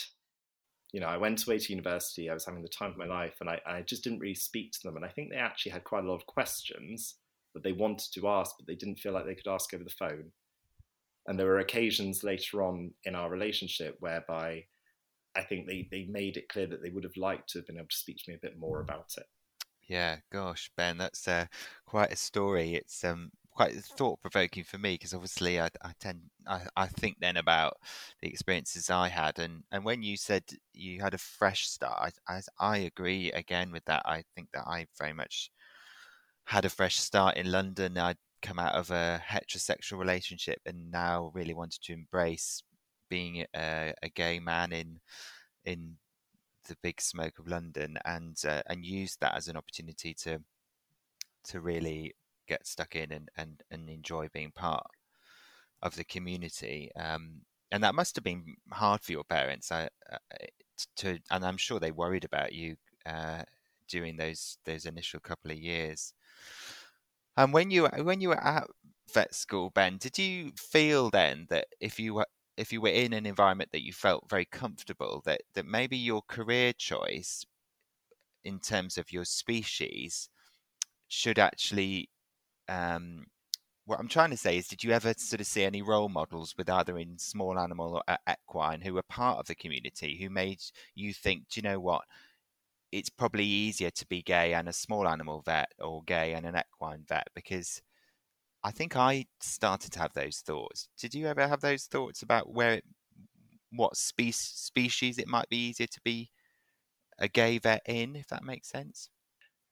You 0.91 0.99
know, 0.99 1.07
I 1.07 1.17
went 1.17 1.45
away 1.45 1.57
to 1.57 1.73
university, 1.73 2.29
I 2.29 2.33
was 2.33 2.45
having 2.45 2.61
the 2.61 2.67
time 2.69 2.91
of 2.91 2.97
my 2.97 3.07
life, 3.07 3.35
and 3.41 3.49
I, 3.49 3.59
I 3.65 3.81
just 3.81 4.03
didn't 4.03 4.19
really 4.19 4.35
speak 4.35 4.71
to 4.73 4.79
them. 4.83 4.95
And 4.95 5.03
I 5.03 5.09
think 5.09 5.29
they 5.29 5.37
actually 5.37 5.71
had 5.71 5.83
quite 5.83 6.03
a 6.03 6.07
lot 6.07 6.15
of 6.15 6.27
questions 6.27 7.15
that 7.53 7.63
they 7.63 7.71
wanted 7.71 8.13
to 8.13 8.27
ask, 8.27 8.55
but 8.57 8.67
they 8.67 8.75
didn't 8.75 8.99
feel 8.99 9.11
like 9.11 9.25
they 9.25 9.35
could 9.35 9.47
ask 9.47 9.73
over 9.73 9.83
the 9.83 9.89
phone. 9.89 10.31
And 11.25 11.39
there 11.39 11.47
were 11.47 11.59
occasions 11.59 12.23
later 12.23 12.61
on 12.61 12.91
in 13.05 13.15
our 13.15 13.29
relationship 13.29 13.95
whereby 13.99 14.65
I 15.35 15.41
think 15.41 15.67
they, 15.67 15.87
they 15.89 16.05
made 16.09 16.37
it 16.37 16.49
clear 16.49 16.67
that 16.67 16.83
they 16.83 16.89
would 16.89 17.05
have 17.05 17.17
liked 17.17 17.49
to 17.49 17.59
have 17.59 17.67
been 17.67 17.77
able 17.77 17.87
to 17.89 17.95
speak 17.95 18.17
to 18.17 18.31
me 18.31 18.35
a 18.35 18.45
bit 18.45 18.59
more 18.59 18.81
about 18.81 19.13
it. 19.17 19.25
Yeah, 19.87 20.17
gosh, 20.31 20.69
Ben, 20.77 20.97
that's 20.97 21.27
uh, 21.27 21.45
quite 21.85 22.11
a 22.11 22.15
story. 22.15 22.75
It's 22.75 23.03
um, 23.03 23.31
quite 23.51 23.75
thought 23.75 24.21
provoking 24.21 24.63
for 24.63 24.77
me 24.77 24.93
because 24.95 25.13
obviously 25.13 25.59
I, 25.59 25.69
I 25.81 25.91
tend 25.99 26.21
I, 26.47 26.61
I 26.75 26.87
think 26.87 27.17
then 27.19 27.37
about 27.37 27.77
the 28.21 28.27
experiences 28.27 28.89
I 28.89 29.09
had 29.09 29.37
and 29.39 29.63
and 29.71 29.85
when 29.85 30.01
you 30.01 30.17
said 30.17 30.43
you 30.73 31.01
had 31.01 31.13
a 31.13 31.19
fresh 31.19 31.67
start 31.67 32.13
I, 32.27 32.33
I, 32.37 32.41
I 32.59 32.77
agree 32.79 33.31
again 33.31 33.71
with 33.71 33.85
that 33.85 34.01
I 34.05 34.23
think 34.35 34.49
that 34.53 34.63
I 34.65 34.87
very 34.97 35.13
much 35.13 35.51
had 36.45 36.65
a 36.65 36.69
fresh 36.69 36.97
start 36.97 37.37
in 37.37 37.51
London 37.51 37.97
I'd 37.97 38.17
come 38.41 38.59
out 38.59 38.75
of 38.75 38.91
a 38.91 39.21
heterosexual 39.27 39.99
relationship 39.99 40.59
and 40.65 40.91
now 40.91 41.31
really 41.33 41.53
wanted 41.53 41.81
to 41.83 41.93
embrace 41.93 42.63
being 43.09 43.45
a, 43.55 43.93
a 44.03 44.09
gay 44.09 44.39
man 44.39 44.71
in 44.73 44.99
in 45.65 45.97
the 46.65 46.77
big 46.81 47.01
smoke 47.01 47.39
of 47.39 47.47
London 47.47 47.97
and 48.05 48.37
uh, 48.47 48.61
and 48.67 48.85
use 48.85 49.17
that 49.21 49.35
as 49.35 49.47
an 49.47 49.57
opportunity 49.57 50.13
to 50.13 50.39
to 51.45 51.59
really 51.61 52.13
get 52.47 52.67
stuck 52.67 52.95
in 52.95 53.11
and 53.11 53.29
and, 53.37 53.63
and 53.71 53.89
enjoy 53.89 54.27
being 54.33 54.51
part 54.51 54.85
of 55.81 55.95
the 55.95 56.03
community. 56.03 56.91
Um, 56.95 57.41
and 57.71 57.83
that 57.83 57.95
must 57.95 58.15
have 58.15 58.23
been 58.23 58.55
hard 58.71 59.01
for 59.01 59.11
your 59.11 59.23
parents. 59.23 59.71
I, 59.71 59.89
uh, 60.11 60.17
to 60.97 61.19
and 61.31 61.43
I'm 61.43 61.57
sure 61.57 61.79
they 61.79 61.91
worried 61.91 62.25
about 62.25 62.53
you 62.53 62.75
uh, 63.05 63.43
during 63.87 64.17
those 64.17 64.57
those 64.65 64.85
initial 64.85 65.19
couple 65.19 65.51
of 65.51 65.57
years. 65.57 66.13
And 67.35 67.53
when 67.53 67.71
you 67.71 67.87
when 67.87 68.21
you 68.21 68.29
were 68.29 68.43
at 68.43 68.67
vet 69.13 69.33
school, 69.35 69.71
Ben, 69.71 69.97
did 69.97 70.17
you 70.17 70.51
feel 70.57 71.09
then 71.09 71.47
that 71.49 71.67
if 71.79 71.99
you 71.99 72.13
were 72.13 72.27
if 72.57 72.71
you 72.71 72.81
were 72.81 72.89
in 72.89 73.13
an 73.13 73.25
environment 73.25 73.71
that 73.71 73.85
you 73.85 73.93
felt 73.93 74.29
very 74.29 74.45
comfortable, 74.45 75.21
that 75.25 75.41
that 75.53 75.65
maybe 75.65 75.97
your 75.97 76.21
career 76.23 76.73
choice 76.73 77.45
in 78.43 78.59
terms 78.59 78.97
of 78.97 79.11
your 79.11 79.25
species 79.25 80.29
should 81.07 81.39
actually 81.39 82.09
um, 82.69 83.25
what 83.85 83.99
I'm 83.99 84.07
trying 84.07 84.29
to 84.29 84.37
say 84.37 84.57
is, 84.57 84.67
did 84.67 84.83
you 84.83 84.91
ever 84.91 85.13
sort 85.17 85.41
of 85.41 85.47
see 85.47 85.63
any 85.63 85.81
role 85.81 86.07
models 86.09 86.55
with 86.57 86.69
either 86.69 86.97
in 86.97 87.17
small 87.17 87.59
animal 87.59 88.01
or 88.07 88.17
equine 88.29 88.81
who 88.81 88.93
were 88.93 89.03
part 89.03 89.39
of 89.39 89.47
the 89.47 89.55
community 89.55 90.17
who 90.21 90.29
made 90.29 90.61
you 90.95 91.13
think, 91.13 91.49
do 91.49 91.59
you 91.59 91.63
know 91.63 91.79
what? 91.79 92.03
It's 92.91 93.09
probably 93.09 93.45
easier 93.45 93.89
to 93.91 94.07
be 94.07 94.21
gay 94.21 94.53
and 94.53 94.69
a 94.69 94.73
small 94.73 95.07
animal 95.07 95.41
vet 95.41 95.71
or 95.79 96.03
gay 96.03 96.33
and 96.33 96.45
an 96.45 96.55
equine 96.55 97.03
vet 97.07 97.27
because 97.35 97.81
I 98.63 98.71
think 98.71 98.95
I 98.95 99.25
started 99.41 99.91
to 99.93 99.99
have 99.99 100.13
those 100.13 100.39
thoughts. 100.39 100.87
Did 100.97 101.13
you 101.13 101.27
ever 101.27 101.47
have 101.47 101.61
those 101.61 101.85
thoughts 101.85 102.21
about 102.21 102.53
where, 102.53 102.75
it, 102.75 102.85
what 103.71 103.97
spe- 103.97 104.33
species 104.33 105.17
it 105.17 105.27
might 105.27 105.49
be 105.49 105.57
easier 105.57 105.87
to 105.87 106.01
be 106.03 106.31
a 107.19 107.27
gay 107.27 107.57
vet 107.57 107.81
in, 107.87 108.15
if 108.15 108.27
that 108.27 108.43
makes 108.43 108.69
sense? 108.69 109.09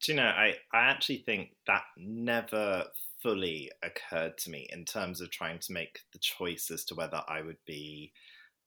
Do 0.02 0.12
you 0.12 0.18
know, 0.18 0.26
I, 0.26 0.56
I 0.74 0.90
actually 0.90 1.24
think 1.26 1.56
that 1.68 1.84
never 1.98 2.86
fully 3.22 3.72
occurred 3.84 4.38
to 4.40 4.50
me 4.50 4.68
in 4.72 4.84
terms 4.84 5.22
of 5.22 5.30
trying 5.30 5.60
to 5.60 5.74
make 5.74 6.00
the 6.12 6.20
choice 6.20 6.72
as 6.72 6.84
to 6.86 6.96
whether 6.96 7.22
I 7.28 7.42
would 7.42 7.60
be 7.66 8.12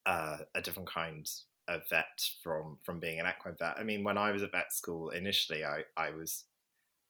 uh, 0.06 0.38
a 0.54 0.62
different 0.62 0.88
kind 0.88 1.28
of 1.66 1.82
vet 1.88 2.20
from 2.42 2.78
from 2.84 3.00
being 3.00 3.20
an 3.20 3.26
equine 3.26 3.56
vet. 3.58 3.78
I 3.78 3.84
mean, 3.84 4.04
when 4.04 4.18
I 4.18 4.30
was 4.30 4.42
at 4.42 4.52
vet 4.52 4.72
school 4.72 5.10
initially, 5.10 5.64
I 5.64 5.82
I 5.96 6.10
was 6.10 6.44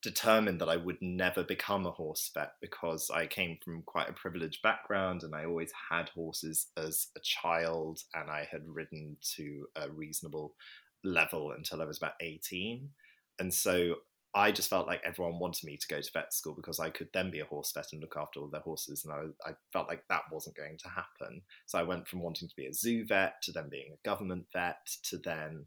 determined 0.05 0.61
that 0.61 0.69
I 0.69 0.77
would 0.77 1.01
never 1.01 1.43
become 1.43 1.87
a 1.87 1.91
horse 1.91 2.31
vet 2.35 2.53
because 2.61 3.11
I 3.11 3.27
came 3.27 3.57
from 3.65 3.83
quite 3.87 4.11
a 4.11 4.13
privileged 4.13 4.61
background 4.61 5.23
and 5.23 5.35
I 5.35 5.47
always 5.47 5.73
had 5.91 6.11
horses 6.11 6.67
as 6.77 7.09
a 7.17 7.21
child 7.21 8.01
and 8.15 8.31
I 8.31 8.47
had 8.51 8.69
ridden 8.69 9.17
to 9.37 9.67
a 9.75 9.89
reasonable 9.89 10.55
level 11.03 11.53
until 11.53 11.81
I 11.81 11.87
was 11.87 11.97
about 11.97 12.13
18. 12.21 12.91
And 13.39 13.53
so 13.53 13.95
I 14.35 14.53
just 14.53 14.69
felt 14.69 14.87
like 14.87 15.01
everyone 15.07 15.39
wanted 15.39 15.65
me 15.65 15.79
to 15.79 15.89
go 15.89 16.03
to 16.03 16.13
vet 16.13 16.35
school 16.35 16.53
because 16.55 16.79
I 16.79 16.91
could 16.91 17.09
then 17.15 17.31
be 17.31 17.41
a 17.41 17.47
horse 17.47 17.73
vet 17.73 17.93
and 17.93 18.03
look 18.03 18.17
after 18.19 18.41
all 18.41 18.49
their 18.49 18.61
horses. 18.61 19.07
And 19.07 19.15
I, 19.15 19.51
I 19.51 19.55
felt 19.73 19.89
like 19.89 20.05
that 20.11 20.25
wasn't 20.31 20.57
going 20.57 20.77
to 20.83 20.89
happen. 20.91 21.41
So 21.65 21.79
I 21.79 21.83
went 21.83 22.07
from 22.07 22.21
wanting 22.21 22.49
to 22.49 22.57
be 22.57 22.67
a 22.67 22.75
zoo 22.75 23.07
vet 23.07 23.41
to 23.45 23.53
then 23.53 23.71
being 23.71 23.95
a 23.95 24.07
government 24.07 24.45
vet 24.53 24.87
to 25.05 25.17
then 25.17 25.65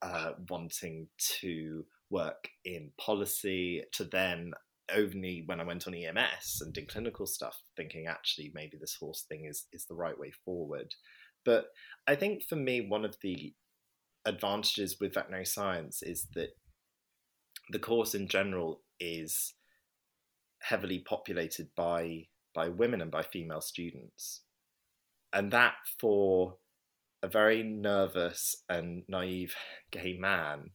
uh, 0.00 0.32
wanting 0.48 1.08
to 1.18 1.84
work 2.10 2.48
in 2.64 2.90
policy 2.98 3.82
to 3.92 4.04
then 4.04 4.52
only 4.94 5.42
when 5.46 5.60
I 5.60 5.64
went 5.64 5.86
on 5.86 5.94
EMS 5.94 6.60
and 6.60 6.72
did 6.72 6.88
clinical 6.88 7.26
stuff, 7.26 7.56
thinking 7.76 8.06
actually 8.06 8.52
maybe 8.54 8.76
this 8.78 8.96
horse 8.98 9.24
thing 9.28 9.46
is 9.46 9.66
is 9.72 9.86
the 9.86 9.94
right 9.94 10.18
way 10.18 10.32
forward. 10.44 10.94
But 11.44 11.66
I 12.06 12.14
think 12.14 12.42
for 12.44 12.56
me, 12.56 12.80
one 12.80 13.04
of 13.04 13.16
the 13.22 13.54
advantages 14.24 14.96
with 15.00 15.14
veterinary 15.14 15.44
science 15.44 16.02
is 16.02 16.28
that 16.34 16.50
the 17.70 17.78
course 17.78 18.14
in 18.14 18.28
general 18.28 18.82
is 19.00 19.54
heavily 20.60 20.98
populated 20.98 21.68
by 21.76 22.26
by 22.54 22.68
women 22.68 23.00
and 23.00 23.10
by 23.10 23.22
female 23.22 23.60
students, 23.60 24.42
and 25.32 25.50
that 25.50 25.74
for 25.98 26.56
a 27.22 27.28
very 27.28 27.62
nervous 27.62 28.54
and 28.68 29.02
naive 29.08 29.54
gay 29.90 30.14
man 30.18 30.70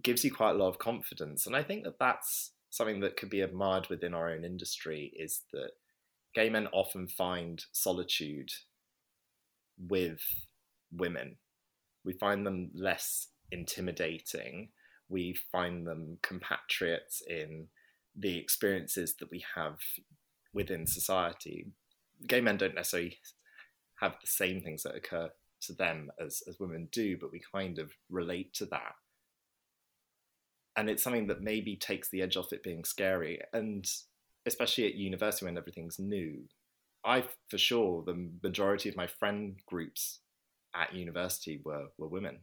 gives 0.00 0.24
you 0.24 0.32
quite 0.32 0.52
a 0.52 0.58
lot 0.58 0.68
of 0.68 0.78
confidence. 0.78 1.46
And 1.46 1.54
I 1.54 1.62
think 1.62 1.84
that 1.84 1.98
that's 1.98 2.52
something 2.70 3.00
that 3.00 3.16
could 3.16 3.30
be 3.30 3.40
admired 3.40 3.88
within 3.88 4.14
our 4.14 4.30
own 4.30 4.44
industry 4.44 5.12
is 5.16 5.42
that 5.52 5.72
gay 6.34 6.48
men 6.48 6.68
often 6.72 7.06
find 7.06 7.62
solitude 7.72 8.50
with 9.78 10.20
women. 10.90 11.36
We 12.04 12.14
find 12.14 12.46
them 12.46 12.70
less 12.74 13.28
intimidating. 13.50 14.70
We 15.08 15.36
find 15.52 15.86
them 15.86 16.18
compatriots 16.22 17.22
in 17.28 17.68
the 18.16 18.38
experiences 18.38 19.14
that 19.20 19.30
we 19.30 19.44
have 19.54 19.78
within 20.54 20.86
society. 20.86 21.66
Gay 22.26 22.40
men 22.40 22.56
don't 22.56 22.74
necessarily 22.74 23.18
have 24.00 24.12
the 24.20 24.26
same 24.26 24.60
things 24.60 24.82
that 24.82 24.94
occur 24.94 25.30
to 25.62 25.72
them 25.74 26.10
as, 26.18 26.42
as 26.48 26.58
women 26.58 26.88
do, 26.90 27.16
but 27.18 27.30
we 27.30 27.40
kind 27.52 27.78
of 27.78 27.92
relate 28.10 28.52
to 28.54 28.66
that 28.66 28.94
and 30.76 30.88
it's 30.88 31.02
something 31.02 31.26
that 31.26 31.42
maybe 31.42 31.76
takes 31.76 32.08
the 32.08 32.22
edge 32.22 32.36
off 32.36 32.52
it 32.52 32.62
being 32.62 32.84
scary 32.84 33.40
and 33.52 33.86
especially 34.46 34.86
at 34.86 34.94
university 34.94 35.44
when 35.44 35.58
everything's 35.58 35.98
new 35.98 36.44
i 37.04 37.24
for 37.48 37.58
sure 37.58 38.02
the 38.04 38.30
majority 38.42 38.88
of 38.88 38.96
my 38.96 39.06
friend 39.06 39.56
groups 39.66 40.20
at 40.74 40.94
university 40.94 41.60
were 41.64 41.88
were 41.98 42.08
women. 42.08 42.40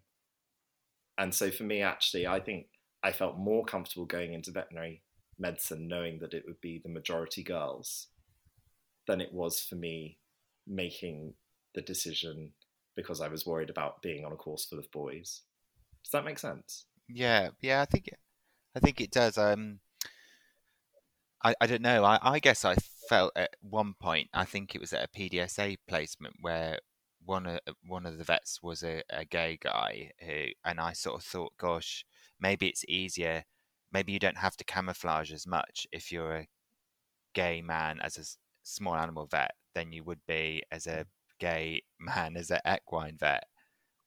And 1.18 1.34
so 1.34 1.52
for 1.52 1.64
me 1.64 1.82
actually 1.82 2.28
i 2.28 2.40
think 2.40 2.68
i 3.04 3.12
felt 3.12 3.38
more 3.38 3.66
comfortable 3.66 4.06
going 4.06 4.34
into 4.34 4.52
veterinary 4.52 5.04
medicine 5.38 5.88
knowing 5.88 6.20
that 6.20 6.34
it 6.34 6.44
would 6.46 6.62
be 6.62 6.80
the 6.84 6.90
majority 6.90 7.44
girls 7.44 8.08
than 9.08 9.22
it 9.22 9.34
was 9.34 9.60
for 9.60 9.76
me 9.76 10.18
making 10.68 11.34
the 11.76 11.82
decision 11.82 12.52
because 12.96 13.22
i 13.22 13.28
was 13.28 13.46
worried 13.46 13.70
about 13.70 14.02
being 14.02 14.24
on 14.26 14.32
a 14.32 14.36
course 14.36 14.66
full 14.66 14.80
of 14.80 14.92
boys. 14.92 15.42
Does 16.04 16.12
that 16.12 16.26
make 16.26 16.40
sense 16.40 16.86
yeah, 17.10 17.50
yeah, 17.62 17.82
I 17.82 17.86
think 17.86 18.10
I 18.75 18.80
think 18.80 19.01
it 19.01 19.12
does. 19.12 19.38
Um, 19.38 19.80
I 21.44 21.56
I 21.62 21.68
don't 21.68 21.82
know. 21.82 22.04
I 22.04 22.20
I 22.22 22.39
guess 22.39 22.66
I 22.66 22.75
felt 23.10 23.34
at 23.36 23.56
one 23.62 23.96
point. 24.00 24.30
I 24.34 24.46
think 24.46 24.75
it 24.75 24.82
was 24.82 24.94
at 24.94 25.04
a 25.04 25.08
PDSA 25.20 25.78
placement 25.88 26.36
where 26.42 26.80
one 27.25 27.46
of 27.48 27.60
one 27.86 28.06
of 28.06 28.18
the 28.18 28.24
vets 28.24 28.62
was 28.63 28.84
a, 28.84 29.04
a 29.10 29.25
gay 29.25 29.58
guy 29.62 30.12
who, 30.25 30.48
and 30.66 30.80
I 30.80 30.94
sort 30.94 31.20
of 31.20 31.25
thought, 31.25 31.54
gosh, 31.58 32.06
maybe 32.39 32.68
it's 32.68 32.86
easier. 32.88 33.44
Maybe 33.92 34.12
you 34.13 34.20
don't 34.20 34.38
have 34.38 34.58
to 34.58 34.63
camouflage 34.63 35.32
as 35.34 35.48
much 35.48 35.88
if 35.92 36.12
you're 36.12 36.36
a 36.36 36.48
gay 37.34 37.62
man 37.62 38.00
as 38.01 38.18
a 38.18 38.25
small 38.63 38.96
animal 38.96 39.28
vet 39.28 39.51
than 39.75 39.92
you 39.94 40.04
would 40.04 40.20
be 40.28 40.63
as 40.72 40.88
a 40.88 41.06
gay 41.39 41.84
man 42.00 42.38
as 42.38 42.51
an 42.51 42.60
equine 42.68 43.18
vet, 43.18 43.46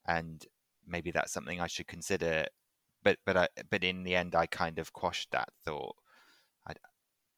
and 0.07 0.47
maybe 0.87 1.11
that's 1.11 1.33
something 1.33 1.61
I 1.61 1.67
should 1.69 1.89
consider 1.89 2.47
but 3.03 3.19
but 3.25 3.37
I, 3.37 3.49
but 3.71 3.85
in 3.85 4.05
the 4.05 4.15
end, 4.15 4.35
I 4.35 4.47
kind 4.47 4.79
of 4.79 4.93
quashed 4.93 5.31
that 5.33 5.49
thought, 5.65 5.97
I, 6.67 6.75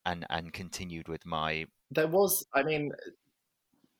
and 0.06 0.26
and 0.30 0.52
continued 0.52 1.08
with 1.08 1.24
my. 1.26 1.66
There 1.90 2.08
was, 2.08 2.46
I 2.54 2.62
mean, 2.62 2.92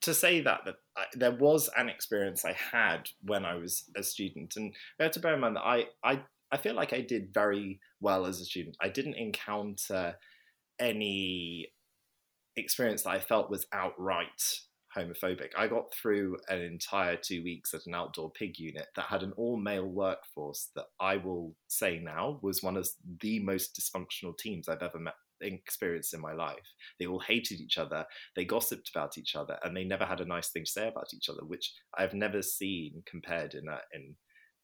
to 0.01 0.13
say 0.13 0.41
that 0.41 0.61
that 0.65 0.75
I, 0.95 1.05
there 1.13 1.35
was 1.35 1.69
an 1.77 1.89
experience 1.89 2.45
I 2.45 2.53
had 2.53 3.09
when 3.21 3.45
I 3.45 3.55
was 3.55 3.85
a 3.95 4.03
student, 4.03 4.55
and 4.55 4.65
you 4.65 5.03
have 5.03 5.11
to 5.11 5.19
bear 5.19 5.33
in 5.33 5.39
mind 5.39 5.55
that 5.55 5.65
I 5.65 5.85
I 6.03 6.21
I 6.51 6.57
feel 6.57 6.75
like 6.75 6.93
I 6.93 7.01
did 7.01 7.33
very 7.33 7.79
well 7.99 8.25
as 8.25 8.39
a 8.39 8.45
student. 8.45 8.77
I 8.81 8.89
didn't 8.89 9.15
encounter 9.15 10.15
any 10.79 11.71
experience 12.55 13.03
that 13.03 13.09
I 13.09 13.19
felt 13.19 13.49
was 13.49 13.65
outright 13.73 14.59
homophobic. 14.95 15.49
I 15.57 15.67
got 15.67 15.93
through 15.93 16.37
an 16.47 16.61
entire 16.61 17.17
two 17.17 17.43
weeks 17.43 17.73
at 17.73 17.85
an 17.85 17.95
outdoor 17.95 18.31
pig 18.31 18.57
unit 18.59 18.87
that 18.95 19.05
had 19.05 19.23
an 19.23 19.33
all 19.37 19.57
male 19.57 19.87
workforce 19.87 20.69
that 20.75 20.85
I 20.99 21.17
will 21.17 21.55
say 21.67 21.99
now 21.99 22.39
was 22.41 22.63
one 22.63 22.77
of 22.77 22.87
the 23.21 23.39
most 23.39 23.79
dysfunctional 23.79 24.37
teams 24.37 24.67
I've 24.67 24.83
ever 24.83 24.99
met 24.99 25.15
experienced 25.41 26.13
in 26.13 26.21
my 26.21 26.33
life. 26.33 26.73
They 26.99 27.05
all 27.05 27.19
hated 27.19 27.59
each 27.59 27.77
other, 27.77 28.05
they 28.35 28.45
gossiped 28.45 28.89
about 28.89 29.17
each 29.17 29.35
other, 29.35 29.57
and 29.63 29.75
they 29.75 29.83
never 29.83 30.05
had 30.05 30.21
a 30.21 30.25
nice 30.25 30.49
thing 30.49 30.63
to 30.63 30.71
say 30.71 30.87
about 30.87 31.13
each 31.13 31.29
other, 31.29 31.43
which 31.45 31.73
I've 31.97 32.13
never 32.13 32.41
seen 32.41 33.03
compared 33.05 33.53
in 33.53 33.67
a 33.67 33.79
in 33.93 34.15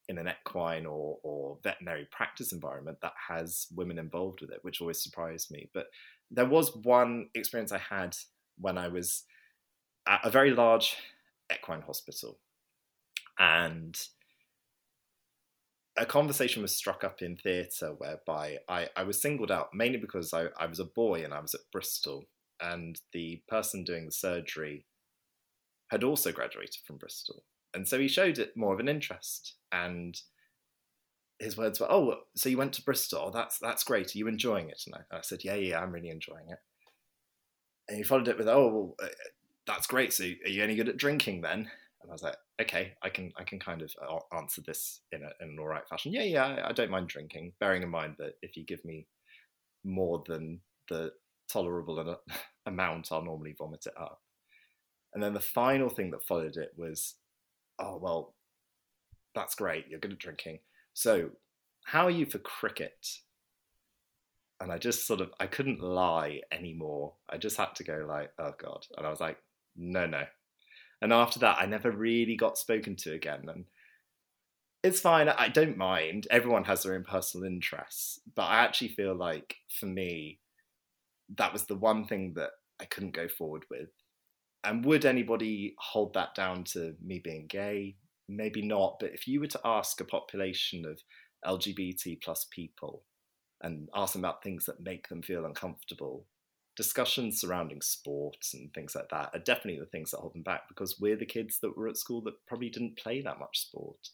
in 0.09 0.17
an 0.17 0.27
equine 0.27 0.85
or, 0.85 1.19
or 1.23 1.57
veterinary 1.63 2.07
practice 2.11 2.51
environment 2.51 2.97
that 3.01 3.13
has 3.29 3.67
women 3.73 3.97
involved 3.97 4.41
with 4.41 4.51
it, 4.51 4.59
which 4.61 4.81
always 4.81 5.01
surprised 5.01 5.51
me. 5.51 5.69
But 5.73 5.85
there 6.29 6.47
was 6.47 6.75
one 6.75 7.29
experience 7.35 7.71
I 7.71 7.77
had 7.77 8.15
when 8.57 8.77
I 8.77 8.87
was 8.87 9.23
at 10.07 10.21
a 10.23 10.29
very 10.29 10.51
large 10.51 10.95
equine 11.53 11.81
hospital. 11.81 12.39
And 13.39 13.97
a 15.97 16.05
conversation 16.05 16.61
was 16.61 16.75
struck 16.75 17.03
up 17.03 17.21
in 17.21 17.35
theatre 17.35 17.93
whereby 17.97 18.59
I, 18.69 18.89
I 18.95 19.03
was 19.03 19.21
singled 19.21 19.51
out 19.51 19.69
mainly 19.73 19.97
because 19.97 20.33
I, 20.33 20.47
I 20.59 20.65
was 20.65 20.79
a 20.79 20.85
boy 20.85 21.23
and 21.23 21.33
I 21.33 21.39
was 21.39 21.53
at 21.53 21.61
Bristol, 21.71 22.25
and 22.61 22.99
the 23.13 23.41
person 23.47 23.83
doing 23.83 24.05
the 24.05 24.11
surgery 24.11 24.85
had 25.89 26.03
also 26.03 26.31
graduated 26.31 26.81
from 26.85 26.97
Bristol. 26.97 27.43
And 27.73 27.87
so 27.87 27.99
he 27.99 28.07
showed 28.07 28.37
it 28.37 28.55
more 28.55 28.73
of 28.73 28.79
an 28.79 28.87
interest. 28.87 29.55
And 29.71 30.19
his 31.39 31.57
words 31.57 31.79
were, 31.79 31.91
"Oh, 31.91 32.21
so 32.35 32.49
you 32.49 32.57
went 32.57 32.73
to 32.73 32.83
Bristol? 32.83 33.25
Oh, 33.27 33.31
that's 33.31 33.57
that's 33.59 33.83
great. 33.83 34.15
Are 34.15 34.17
you 34.17 34.27
enjoying 34.27 34.69
it?" 34.69 34.83
And 34.85 34.95
I, 34.95 35.17
I, 35.17 35.21
said, 35.21 35.43
"Yeah, 35.43 35.55
yeah, 35.55 35.79
I'm 35.79 35.91
really 35.91 36.09
enjoying 36.09 36.49
it." 36.49 36.59
And 37.89 37.97
he 37.97 38.03
followed 38.03 38.27
it 38.27 38.37
with, 38.37 38.47
"Oh, 38.47 38.95
well, 38.99 39.09
that's 39.67 39.87
great. 39.87 40.13
So 40.13 40.23
are 40.23 40.49
you 40.49 40.63
any 40.63 40.75
good 40.75 40.89
at 40.89 40.97
drinking 40.97 41.41
then? 41.41 41.69
And 42.01 42.09
I 42.09 42.13
was 42.13 42.23
like, 42.23 42.35
okay, 42.61 42.93
I 43.03 43.09
can 43.09 43.31
I 43.37 43.43
can 43.43 43.59
kind 43.59 43.81
of 43.81 43.93
uh, 44.01 44.35
answer 44.35 44.61
this 44.61 45.01
in, 45.11 45.21
a, 45.21 45.31
in 45.43 45.51
an 45.51 45.57
all 45.59 45.67
right 45.67 45.87
fashion. 45.87 46.11
Yeah, 46.11 46.23
yeah, 46.23 46.45
I, 46.45 46.69
I 46.69 46.71
don't 46.71 46.91
mind 46.91 47.07
drinking, 47.07 47.53
bearing 47.59 47.83
in 47.83 47.89
mind 47.89 48.15
that 48.17 48.33
if 48.41 48.57
you 48.57 48.65
give 48.65 48.83
me 48.83 49.07
more 49.83 50.23
than 50.27 50.61
the 50.89 51.11
tolerable 51.51 52.17
amount, 52.65 53.11
I'll 53.11 53.23
normally 53.23 53.55
vomit 53.57 53.85
it 53.85 53.93
up. 53.99 54.21
And 55.13 55.21
then 55.21 55.33
the 55.33 55.39
final 55.39 55.89
thing 55.89 56.11
that 56.11 56.25
followed 56.25 56.57
it 56.57 56.71
was, 56.77 57.15
oh 57.79 57.97
well, 57.97 58.33
that's 59.35 59.55
great. 59.55 59.87
You're 59.87 59.99
good 59.99 60.13
at 60.13 60.19
drinking. 60.19 60.59
So 60.93 61.31
how 61.85 62.05
are 62.05 62.11
you 62.11 62.25
for 62.25 62.39
cricket? 62.39 63.07
And 64.59 64.71
I 64.71 64.77
just 64.77 65.07
sort 65.07 65.21
of 65.21 65.31
I 65.39 65.47
couldn't 65.47 65.81
lie 65.81 66.41
anymore. 66.51 67.13
I 67.29 67.37
just 67.37 67.57
had 67.57 67.75
to 67.75 67.83
go 67.83 68.05
like, 68.07 68.31
oh 68.39 68.53
god. 68.59 68.85
And 68.97 69.05
I 69.05 69.09
was 69.09 69.19
like, 69.19 69.37
no, 69.75 70.05
no. 70.05 70.23
And 71.01 71.11
after 71.11 71.39
that, 71.39 71.57
I 71.59 71.65
never 71.65 71.91
really 71.91 72.35
got 72.35 72.57
spoken 72.57 72.95
to 72.97 73.13
again. 73.13 73.45
And 73.47 73.65
it's 74.83 74.99
fine. 74.99 75.29
I 75.29 75.49
don't 75.49 75.77
mind. 75.77 76.27
Everyone 76.29 76.63
has 76.65 76.83
their 76.83 76.95
own 76.95 77.03
personal 77.03 77.47
interests. 77.47 78.19
But 78.35 78.43
I 78.43 78.59
actually 78.59 78.89
feel 78.89 79.15
like 79.15 79.55
for 79.79 79.87
me, 79.87 80.39
that 81.37 81.53
was 81.53 81.65
the 81.65 81.75
one 81.75 82.05
thing 82.05 82.33
that 82.35 82.51
I 82.79 82.85
couldn't 82.85 83.15
go 83.15 83.27
forward 83.27 83.65
with. 83.69 83.89
And 84.63 84.85
would 84.85 85.05
anybody 85.05 85.75
hold 85.79 86.13
that 86.13 86.35
down 86.35 86.63
to 86.65 86.95
me 87.03 87.19
being 87.23 87.47
gay? 87.47 87.95
Maybe 88.29 88.61
not. 88.61 88.97
But 88.99 89.13
if 89.13 89.27
you 89.27 89.39
were 89.39 89.47
to 89.47 89.61
ask 89.65 89.99
a 90.01 90.05
population 90.05 90.85
of 90.85 91.01
LGBT 91.45 92.21
plus 92.21 92.47
people 92.51 93.03
and 93.63 93.89
ask 93.95 94.13
them 94.13 94.23
about 94.23 94.43
things 94.43 94.65
that 94.65 94.83
make 94.83 95.09
them 95.09 95.23
feel 95.23 95.45
uncomfortable, 95.45 96.25
discussions 96.81 97.39
surrounding 97.39 97.79
sports 97.79 98.55
and 98.55 98.73
things 98.73 98.95
like 98.95 99.09
that 99.09 99.29
are 99.33 99.39
definitely 99.39 99.79
the 99.79 99.85
things 99.85 100.09
that 100.09 100.17
hold 100.17 100.33
them 100.33 100.41
back 100.41 100.67
because 100.67 100.99
we're 100.99 101.15
the 101.15 101.27
kids 101.27 101.59
that 101.59 101.77
were 101.77 101.87
at 101.87 101.95
school 101.95 102.21
that 102.21 102.43
probably 102.47 102.69
didn't 102.69 102.97
play 102.97 103.21
that 103.21 103.37
much 103.37 103.59
sport. 103.59 104.09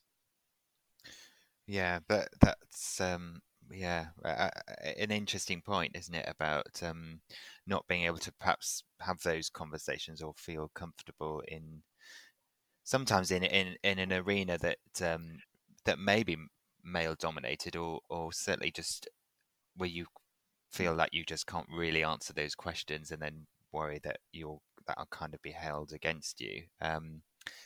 Yeah, 1.66 2.00
but 2.08 2.28
that's 2.42 3.00
um, 3.00 3.42
yeah, 3.72 4.08
an 4.24 5.12
interesting 5.12 5.62
point, 5.62 5.96
isn't 5.96 6.14
it, 6.14 6.26
about 6.28 6.84
um, 6.84 7.22
not 7.66 7.88
being 7.88 8.04
able 8.04 8.18
to 8.18 8.34
perhaps 8.34 8.84
have 9.00 9.22
those 9.22 9.50
conversations 9.50 10.22
or 10.22 10.34
feel 10.36 10.70
comfortable 10.74 11.42
in 11.48 11.84
sometimes 12.84 13.32
in 13.32 13.44
in, 13.44 13.76
in 13.84 14.00
an 14.00 14.12
arena 14.14 14.58
that 14.58 14.80
um, 15.02 15.40
that 15.86 16.00
may 16.00 16.24
be 16.24 16.38
male 16.84 17.16
dominated 17.16 17.76
or 17.76 18.02
or 18.10 18.34
certainly 18.34 18.72
just 18.72 19.08
where 19.76 19.90
you 19.90 20.06
feel 20.78 20.94
like 20.94 21.10
you 21.12 21.24
just 21.24 21.48
can't 21.48 21.68
really 21.76 22.04
answer 22.04 22.34
those 22.34 22.56
questions 22.56 23.10
and 23.10 23.22
then 23.22 23.48
worry 23.74 24.00
that 24.04 24.18
you'll 24.32 24.62
that'll 24.86 25.08
kind 25.08 25.34
of 25.34 25.42
be 25.42 25.52
held 25.52 25.92
against 25.92 26.40
you. 26.40 26.64
Um, 26.82 27.22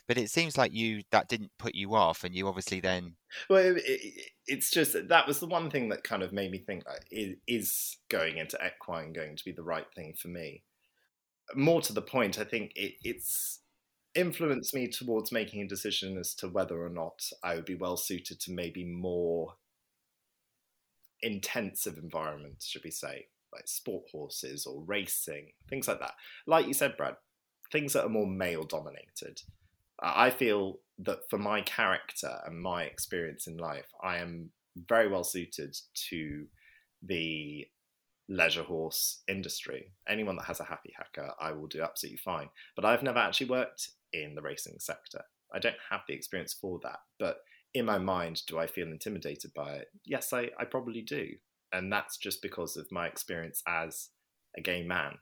but 0.08 0.18
it 0.18 0.30
seems 0.30 0.58
like 0.58 0.74
you 0.74 1.02
that 1.12 1.28
didn't 1.28 1.52
put 1.58 1.76
you 1.76 1.96
off, 1.96 2.24
and 2.24 2.36
you 2.36 2.48
obviously 2.48 2.80
then. 2.80 3.16
Well, 3.50 3.76
it, 3.76 3.84
it, 3.86 4.30
it's 4.48 4.72
just 4.72 4.96
that 5.10 5.28
was 5.28 5.40
the 5.40 5.48
one 5.48 5.70
thing 5.70 5.90
that 5.90 6.04
kind 6.04 6.24
of 6.24 6.34
made 6.34 6.52
me 6.52 6.60
think 6.60 6.84
like, 6.88 7.06
is, 7.12 7.36
is 7.48 7.98
going 8.10 8.38
into 8.38 8.58
equine 8.66 9.14
going 9.14 9.36
to 9.36 9.46
be 9.46 9.52
the 9.52 9.64
right 9.64 9.88
thing 9.96 10.14
for 10.18 10.28
me? 10.28 10.64
More 11.56 11.82
to 11.82 11.94
the 11.94 12.02
point, 12.02 12.40
I 12.40 12.44
think 12.44 12.72
it, 12.76 12.94
it's 13.04 13.60
influenced 14.14 14.74
me 14.74 14.88
towards 14.88 15.32
making 15.32 15.62
a 15.62 15.68
decision 15.68 16.18
as 16.18 16.34
to 16.36 16.48
whether 16.48 16.84
or 16.84 16.90
not 16.90 17.22
I 17.44 17.56
would 17.56 17.66
be 17.66 17.76
well 17.76 17.98
suited 17.98 18.40
to 18.42 18.52
maybe 18.52 18.84
more 18.84 19.56
intensive 21.22 21.98
environments, 21.98 22.68
should 22.68 22.84
we 22.84 22.92
say, 22.92 23.28
like 23.54 23.68
sport 23.68 24.06
horses 24.12 24.66
or 24.66 24.84
racing, 24.84 25.52
things 25.70 25.88
like 25.88 26.00
that. 26.00 26.14
Like 26.48 26.68
you 26.68 26.74
said, 26.74 26.98
Brad, 26.98 27.16
things 27.72 27.94
that 27.94 28.06
are 28.06 28.10
more 28.10 28.28
male 28.28 28.64
dominated. 28.64 29.42
I 30.00 30.30
feel 30.30 30.80
that 31.00 31.30
for 31.30 31.38
my 31.38 31.62
character 31.62 32.40
and 32.46 32.62
my 32.62 32.84
experience 32.84 33.48
in 33.48 33.58
life, 33.58 33.88
I 34.04 34.18
am 34.18 34.50
very 34.88 35.08
well 35.08 35.24
suited 35.24 35.78
to 36.10 36.46
the 37.04 37.68
leisure 38.30 38.64
horse 38.64 39.22
industry. 39.28 39.92
Anyone 40.08 40.38
that 40.38 40.46
has 40.46 40.60
a 40.60 40.66
happy 40.66 40.94
hacker, 40.98 41.34
I 41.40 41.52
will 41.52 41.68
do 41.68 41.82
absolutely 41.82 42.18
fine. 42.18 42.50
But 42.76 42.86
I've 42.86 43.04
never 43.04 43.20
actually 43.20 43.50
worked 43.50 43.90
in 44.14 44.36
the 44.36 44.42
racing 44.42 44.78
sector. 44.80 45.24
I 45.54 45.60
don't 45.60 45.76
have 45.90 46.02
the 46.08 46.14
experience 46.14 46.54
for 46.54 46.80
that. 46.84 47.00
But 47.20 47.38
in 47.74 47.86
my 47.86 47.98
mind, 47.98 48.42
do 48.48 48.58
I 48.60 48.68
feel 48.68 48.88
intimidated 48.88 49.52
by 49.54 49.74
it? 49.74 49.88
Yes, 50.06 50.34
I, 50.34 50.50
I 50.60 50.66
probably 50.66 51.02
do. 51.02 51.30
And 51.74 51.92
that's 51.92 52.18
just 52.18 52.42
because 52.42 52.76
of 52.78 52.92
my 52.92 53.08
experience 53.08 53.64
as 53.68 54.10
a 54.58 54.62
gay 54.62 54.84
man, 54.84 55.14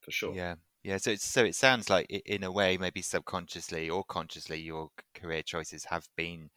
for 0.00 0.10
sure. 0.10 0.34
Yeah. 0.34 0.56
Yeah, 0.82 0.98
so 0.98 1.16
so 1.16 1.44
it 1.44 1.56
sounds 1.56 1.90
like 1.90 2.08
in 2.08 2.44
a 2.44 2.52
way, 2.52 2.76
maybe 2.76 3.02
subconsciously 3.02 3.90
or 3.90 4.04
consciously, 4.04 4.60
your 4.60 4.90
career 5.16 5.42
choices 5.42 5.84
have 5.86 6.06
been 6.16 6.48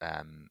um, 0.00 0.48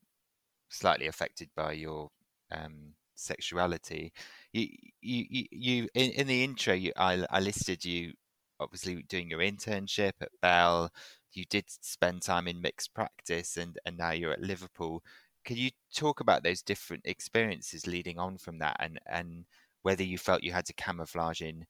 slightly 0.70 1.06
affected 1.06 1.50
by 1.54 1.72
your 1.72 2.08
um, 2.50 2.94
sexuality. 3.14 4.14
You, 4.54 4.68
you, 5.02 5.46
you, 5.50 5.88
in, 5.94 6.12
in 6.12 6.26
the 6.26 6.44
intro, 6.44 6.72
you, 6.72 6.92
I, 6.96 7.26
I 7.30 7.40
listed 7.40 7.84
you 7.84 8.14
obviously 8.58 9.02
doing 9.02 9.28
your 9.28 9.40
internship 9.40 10.12
at 10.22 10.30
Bell. 10.40 10.90
You 11.34 11.44
did 11.48 11.64
spend 11.68 12.22
time 12.22 12.48
in 12.48 12.60
mixed 12.60 12.94
practice, 12.94 13.56
and 13.56 13.78
and 13.86 13.96
now 13.96 14.12
you're 14.12 14.32
at 14.32 14.40
Liverpool. 14.40 15.02
Can 15.44 15.56
you 15.56 15.70
talk 15.94 16.20
about 16.20 16.42
those 16.42 16.62
different 16.62 17.02
experiences 17.06 17.86
leading 17.86 18.18
on 18.18 18.38
from 18.38 18.58
that, 18.58 18.76
and 18.80 19.00
and 19.06 19.44
whether 19.82 20.02
you 20.04 20.18
felt 20.18 20.42
you 20.42 20.52
had 20.52 20.66
to 20.66 20.74
camouflage 20.74 21.42
in 21.42 21.66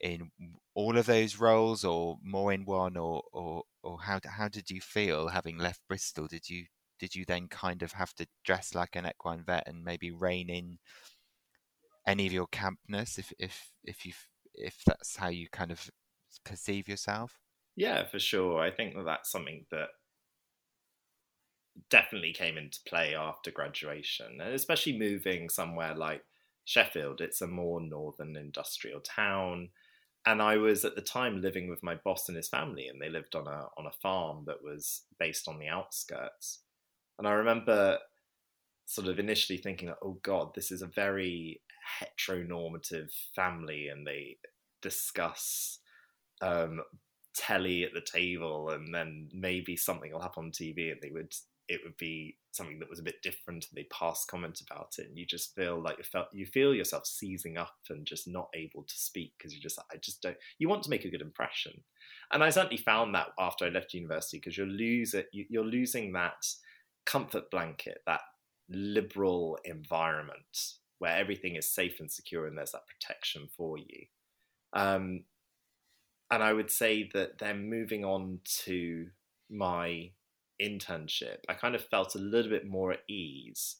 in 0.00 0.30
all 0.74 0.98
of 0.98 1.06
those 1.06 1.38
roles 1.38 1.84
or 1.84 2.18
more 2.22 2.52
in 2.52 2.64
one 2.64 2.96
or 2.96 3.22
or 3.32 3.62
or 3.82 4.00
how 4.00 4.20
how 4.24 4.48
did 4.48 4.70
you 4.70 4.80
feel 4.80 5.28
having 5.28 5.58
left 5.58 5.80
Bristol 5.88 6.26
did 6.26 6.48
you 6.48 6.66
did 6.98 7.14
you 7.14 7.24
then 7.24 7.48
kind 7.48 7.82
of 7.82 7.92
have 7.92 8.14
to 8.14 8.26
dress 8.44 8.74
like 8.74 8.96
an 8.96 9.06
equine 9.06 9.44
vet 9.44 9.66
and 9.66 9.84
maybe 9.84 10.10
rein 10.10 10.48
in 10.50 10.78
any 12.06 12.26
of 12.26 12.32
your 12.32 12.46
campness 12.48 13.18
if 13.18 13.32
if 13.38 13.72
if 13.84 14.04
you 14.06 14.12
if 14.54 14.82
that's 14.86 15.16
how 15.16 15.28
you 15.28 15.48
kind 15.50 15.70
of 15.70 15.90
perceive 16.44 16.88
yourself 16.88 17.38
yeah 17.76 18.04
for 18.04 18.18
sure 18.18 18.60
i 18.60 18.70
think 18.70 18.94
that 18.94 19.04
that's 19.04 19.30
something 19.30 19.64
that 19.70 19.88
definitely 21.90 22.32
came 22.32 22.56
into 22.56 22.78
play 22.86 23.14
after 23.14 23.50
graduation 23.50 24.40
and 24.40 24.54
especially 24.54 24.96
moving 24.96 25.48
somewhere 25.48 25.94
like 25.94 26.22
sheffield 26.64 27.20
it's 27.20 27.42
a 27.42 27.46
more 27.46 27.80
northern 27.80 28.36
industrial 28.36 29.00
town 29.00 29.68
and 30.26 30.40
I 30.40 30.56
was 30.56 30.84
at 30.84 30.94
the 30.94 31.02
time 31.02 31.40
living 31.40 31.68
with 31.68 31.82
my 31.82 31.96
boss 31.96 32.28
and 32.28 32.36
his 32.36 32.48
family, 32.48 32.88
and 32.88 33.00
they 33.00 33.10
lived 33.10 33.34
on 33.34 33.46
a 33.46 33.68
on 33.76 33.86
a 33.86 33.92
farm 34.02 34.44
that 34.46 34.62
was 34.62 35.02
based 35.18 35.48
on 35.48 35.58
the 35.58 35.68
outskirts. 35.68 36.60
And 37.18 37.28
I 37.28 37.32
remember 37.32 37.98
sort 38.86 39.08
of 39.08 39.18
initially 39.18 39.58
thinking, 39.58 39.92
"Oh 40.02 40.18
God, 40.22 40.54
this 40.54 40.70
is 40.70 40.82
a 40.82 40.86
very 40.86 41.60
heteronormative 42.00 43.12
family," 43.34 43.88
and 43.88 44.06
they 44.06 44.38
discuss 44.80 45.80
um, 46.40 46.82
telly 47.34 47.84
at 47.84 47.94
the 47.94 48.00
table, 48.00 48.70
and 48.70 48.94
then 48.94 49.28
maybe 49.32 49.76
something 49.76 50.12
will 50.12 50.20
happen 50.20 50.46
on 50.46 50.50
TV, 50.52 50.92
and 50.92 51.00
they 51.02 51.10
would 51.10 51.34
it 51.68 51.80
would 51.82 51.96
be 51.96 52.36
something 52.52 52.78
that 52.78 52.90
was 52.90 52.98
a 52.98 53.04
bit 53.04 53.22
different 53.22 53.66
and 53.68 53.76
they 53.76 53.84
pass 53.84 54.24
comment 54.26 54.60
about 54.60 54.94
it 54.98 55.08
and 55.08 55.18
you 55.18 55.24
just 55.24 55.54
feel 55.54 55.80
like 55.80 55.96
you 55.98 56.04
felt 56.04 56.28
you 56.32 56.46
feel 56.46 56.74
yourself 56.74 57.06
seizing 57.06 57.56
up 57.56 57.74
and 57.88 58.06
just 58.06 58.28
not 58.28 58.48
able 58.54 58.82
to 58.82 58.94
speak 58.96 59.32
because 59.36 59.52
you're 59.52 59.62
just 59.62 59.78
I 59.92 59.96
just 59.96 60.20
don't 60.22 60.36
you 60.58 60.68
want 60.68 60.82
to 60.84 60.90
make 60.90 61.04
a 61.04 61.10
good 61.10 61.22
impression. 61.22 61.72
And 62.32 62.44
I 62.44 62.50
certainly 62.50 62.76
found 62.76 63.14
that 63.14 63.28
after 63.38 63.64
I 63.64 63.70
left 63.70 63.94
university 63.94 64.38
because 64.38 64.56
you're 64.56 64.66
losing 64.66 65.24
you're 65.32 65.64
losing 65.64 66.12
that 66.12 66.46
comfort 67.06 67.50
blanket 67.50 67.98
that 68.06 68.20
liberal 68.68 69.58
environment 69.64 70.74
where 70.98 71.16
everything 71.16 71.56
is 71.56 71.70
safe 71.70 72.00
and 72.00 72.10
secure 72.10 72.46
and 72.46 72.56
there's 72.56 72.72
that 72.72 72.86
protection 72.86 73.48
for 73.56 73.78
you. 73.78 74.06
Um, 74.74 75.24
and 76.34 76.42
I 76.42 76.52
would 76.52 76.70
say 76.70 77.08
that 77.14 77.38
then 77.38 77.70
moving 77.70 78.04
on 78.04 78.40
to 78.64 79.06
my 79.48 80.10
internship, 80.60 81.38
I 81.48 81.54
kind 81.54 81.76
of 81.76 81.84
felt 81.84 82.16
a 82.16 82.18
little 82.18 82.50
bit 82.50 82.66
more 82.66 82.90
at 82.90 83.08
ease. 83.08 83.76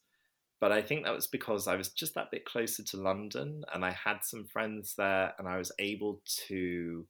But 0.60 0.70
I 0.70 0.80
think 0.80 1.04
that 1.04 1.14
was 1.14 1.26
because 1.26 1.66
I 1.66 1.74
was 1.74 1.88
just 1.88 2.14
that 2.14 2.30
bit 2.30 2.44
closer 2.44 2.84
to 2.84 2.96
London 2.96 3.64
and 3.74 3.84
I 3.84 3.90
had 3.90 4.18
some 4.22 4.46
friends 4.46 4.94
there 4.96 5.32
and 5.36 5.48
I 5.48 5.58
was 5.58 5.72
able 5.80 6.22
to 6.46 7.06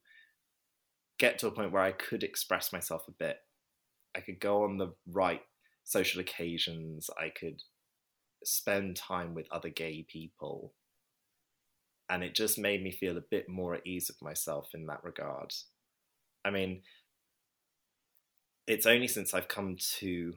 get 1.19 1.37
to 1.39 1.47
a 1.47 1.51
point 1.51 1.71
where 1.71 1.83
I 1.83 1.91
could 1.91 2.23
express 2.23 2.73
myself 2.73 3.03
a 3.07 3.11
bit. 3.11 3.37
I 4.15 4.21
could 4.21 4.39
go 4.39 4.63
on 4.63 4.77
the 4.77 4.93
right 5.07 5.41
social 5.83 6.21
occasions, 6.21 7.09
I 7.21 7.29
could 7.29 7.61
spend 8.43 8.95
time 8.95 9.35
with 9.35 9.47
other 9.51 9.69
gay 9.69 10.05
people. 10.09 10.73
And 12.09 12.23
it 12.23 12.35
just 12.35 12.59
made 12.59 12.83
me 12.83 12.91
feel 12.91 13.17
a 13.17 13.21
bit 13.31 13.49
more 13.49 13.75
at 13.75 13.85
ease 13.85 14.09
with 14.09 14.21
myself 14.21 14.69
in 14.73 14.85
that 14.87 15.03
regard. 15.03 15.53
I 16.43 16.51
mean, 16.51 16.81
it's 18.67 18.85
only 18.85 19.07
since 19.07 19.33
I've 19.33 19.47
come 19.47 19.77
to 19.99 20.33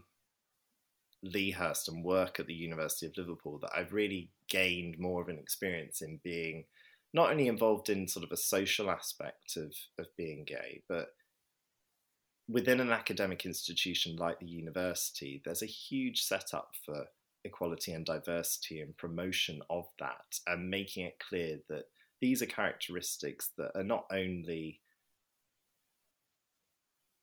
Lea 1.22 1.50
Hurst 1.50 1.88
and 1.88 2.04
work 2.04 2.38
at 2.38 2.46
the 2.46 2.54
University 2.54 3.06
of 3.06 3.16
Liverpool 3.16 3.58
that 3.60 3.72
I've 3.76 3.92
really 3.92 4.30
gained 4.48 4.98
more 4.98 5.20
of 5.20 5.28
an 5.28 5.38
experience 5.38 6.00
in 6.00 6.20
being 6.22 6.64
not 7.12 7.30
only 7.30 7.48
involved 7.48 7.88
in 7.88 8.06
sort 8.06 8.24
of 8.24 8.32
a 8.32 8.36
social 8.36 8.90
aspect 8.90 9.56
of, 9.56 9.74
of 9.98 10.06
being 10.16 10.44
gay, 10.46 10.82
but 10.88 11.08
within 12.48 12.80
an 12.80 12.90
academic 12.90 13.44
institution 13.44 14.16
like 14.16 14.38
the 14.38 14.46
university, 14.46 15.42
there's 15.44 15.62
a 15.62 15.66
huge 15.66 16.22
setup 16.22 16.70
for 16.84 17.06
equality 17.44 17.92
and 17.92 18.04
diversity 18.04 18.80
and 18.80 18.96
promotion 18.96 19.60
of 19.70 19.86
that 19.98 20.38
and 20.46 20.70
making 20.70 21.06
it 21.06 21.22
clear 21.28 21.58
that 21.68 21.84
these 22.20 22.42
are 22.42 22.46
characteristics 22.46 23.50
that 23.56 23.70
are 23.74 23.84
not 23.84 24.06
only 24.12 24.80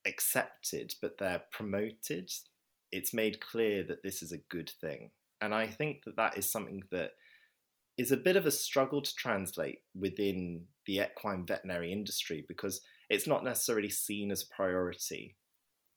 accepted, 0.06 0.93
but 1.01 1.17
they're 1.17 1.43
promoted. 1.51 2.32
It's 2.91 3.13
made 3.13 3.41
clear 3.41 3.84
that 3.84 4.04
this 4.04 4.21
is 4.21 4.32
a 4.32 4.38
good 4.49 4.71
thing. 4.82 5.12
And 5.41 5.54
I 5.54 5.67
think 5.67 6.04
that 6.06 6.15
that 6.15 6.38
is 6.38 6.49
something 6.49 6.84
that 6.91 7.12
is 7.97 8.12
a 8.12 8.17
bit 8.17 8.36
of 8.36 8.45
a 8.45 8.51
struggle 8.51 9.01
to 9.01 9.15
translate 9.15 9.80
within 9.97 10.65
the 10.86 10.99
equine 10.99 11.45
veterinary 11.45 11.91
industry 11.91 12.45
because 12.47 12.82
it's 13.10 13.28
not 13.28 13.43
necessarily 13.43 13.89
seen 13.89 14.32
as 14.32 14.43
a 14.43 14.56
priority. 14.56 15.36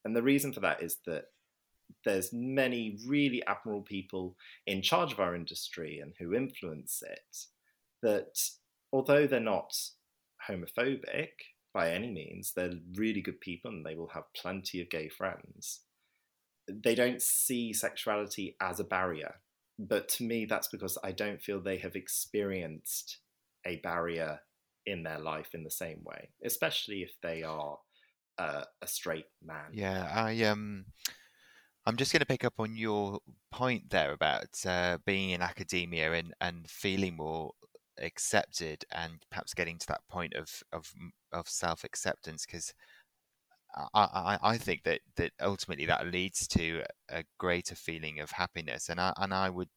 And 0.05 0.15
the 0.15 0.23
reason 0.23 0.53
for 0.53 0.61
that 0.61 0.83
is 0.83 0.99
that 1.07 1.25
there's 2.05 2.33
many 2.33 2.99
really 3.07 3.43
admirable 3.47 3.83
people 3.83 4.37
in 4.67 4.83
charge 4.83 5.13
of 5.13 5.21
our 5.21 5.35
industry 5.35 6.01
and 6.01 6.13
who 6.19 6.35
influence 6.35 7.03
it 7.09 7.37
that 8.03 8.39
although 8.93 9.27
they're 9.27 9.41
not 9.41 9.73
homophobic 10.49 11.31
by 11.73 11.91
any 11.91 12.11
means. 12.11 12.53
They're 12.53 12.73
really 12.97 13.21
good 13.21 13.41
people 13.41 13.71
and 13.71 13.85
they 13.85 13.95
will 13.95 14.09
have 14.09 14.33
plenty 14.35 14.81
of 14.81 14.91
gay 14.91 15.09
friends. 15.09 15.81
They 16.69 16.95
don't 16.95 17.23
see 17.23 17.73
sexuality 17.73 18.57
as 18.61 18.81
a 18.81 18.85
barrier. 18.85 19.37
But 19.79 20.09
to 20.11 20.25
me, 20.25 20.45
that's 20.45 20.69
because 20.69 20.99
I 21.05 21.13
don't 21.13 21.41
feel 21.41 21.61
they 21.61 21.79
have 21.79 21.95
experienced 21.95 23.19
a 23.65 23.77
barrier 23.77 24.41
in 24.87 25.03
their 25.03 25.21
life 25.21 25.51
in 25.55 25.63
the 25.63 25.71
same 25.71 26.01
way, 26.03 26.31
especially 26.45 27.03
if 27.03 27.13
they 27.23 27.43
are 27.43 27.79
uh, 28.39 28.65
a 28.83 28.87
straight 28.87 29.27
man. 29.43 29.71
Yeah, 29.73 30.11
I 30.13 30.43
um, 30.45 30.87
I'm 31.89 31.97
just 31.97 32.13
going 32.13 32.21
to 32.21 32.27
pick 32.27 32.45
up 32.45 32.61
on 32.61 32.77
your 32.77 33.19
point 33.51 33.89
there 33.89 34.13
about 34.13 34.45
uh, 34.67 34.99
being 35.07 35.31
in 35.31 35.41
academia 35.41 36.13
and 36.13 36.35
and 36.39 36.69
feeling 36.69 37.17
more 37.17 37.53
accepted 37.99 38.85
and 38.95 39.15
perhaps 39.31 39.55
getting 39.55 39.79
to 39.79 39.87
that 39.89 40.03
point 40.11 40.35
of 40.35 40.63
of 40.71 40.93
of 41.33 41.49
self 41.49 41.85
acceptance 41.85 42.45
because 42.45 42.75
I, 43.75 43.89
I, 43.95 44.39
I 44.43 44.59
think 44.59 44.83
that, 44.85 45.01
that 45.17 45.33
ultimately 45.41 45.87
that 45.87 46.07
leads 46.13 46.47
to 46.49 46.83
a 47.11 47.25
greater 47.39 47.75
feeling 47.75 48.21
of 48.21 48.33
happiness. 48.33 48.91
And 48.91 49.01
I 49.01 49.15
and 49.17 49.33
I 49.33 49.49
would 49.49 49.71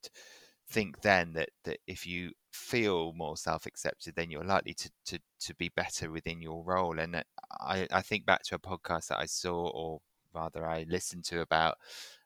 think 0.69 1.01
then 1.01 1.31
that, 1.33 1.49
that 1.63 1.77
if 1.87 2.05
you 2.05 2.31
feel 2.51 3.13
more 3.13 3.37
self 3.37 3.65
accepted 3.65 4.15
then 4.15 4.31
you're 4.31 4.43
likely 4.43 4.73
to, 4.73 4.89
to, 5.05 5.19
to 5.39 5.55
be 5.55 5.69
better 5.77 6.11
within 6.11 6.41
your 6.41 6.61
role. 6.65 6.99
And 6.99 7.23
I, 7.61 7.87
I 7.89 8.01
think 8.01 8.25
back 8.25 8.43
to 8.47 8.55
a 8.55 8.59
podcast 8.59 9.07
that 9.07 9.19
I 9.19 9.27
saw 9.27 9.69
or 9.69 9.99
rather 10.33 10.67
I 10.67 10.85
listened 10.89 11.25
to 11.25 11.41
about 11.41 11.77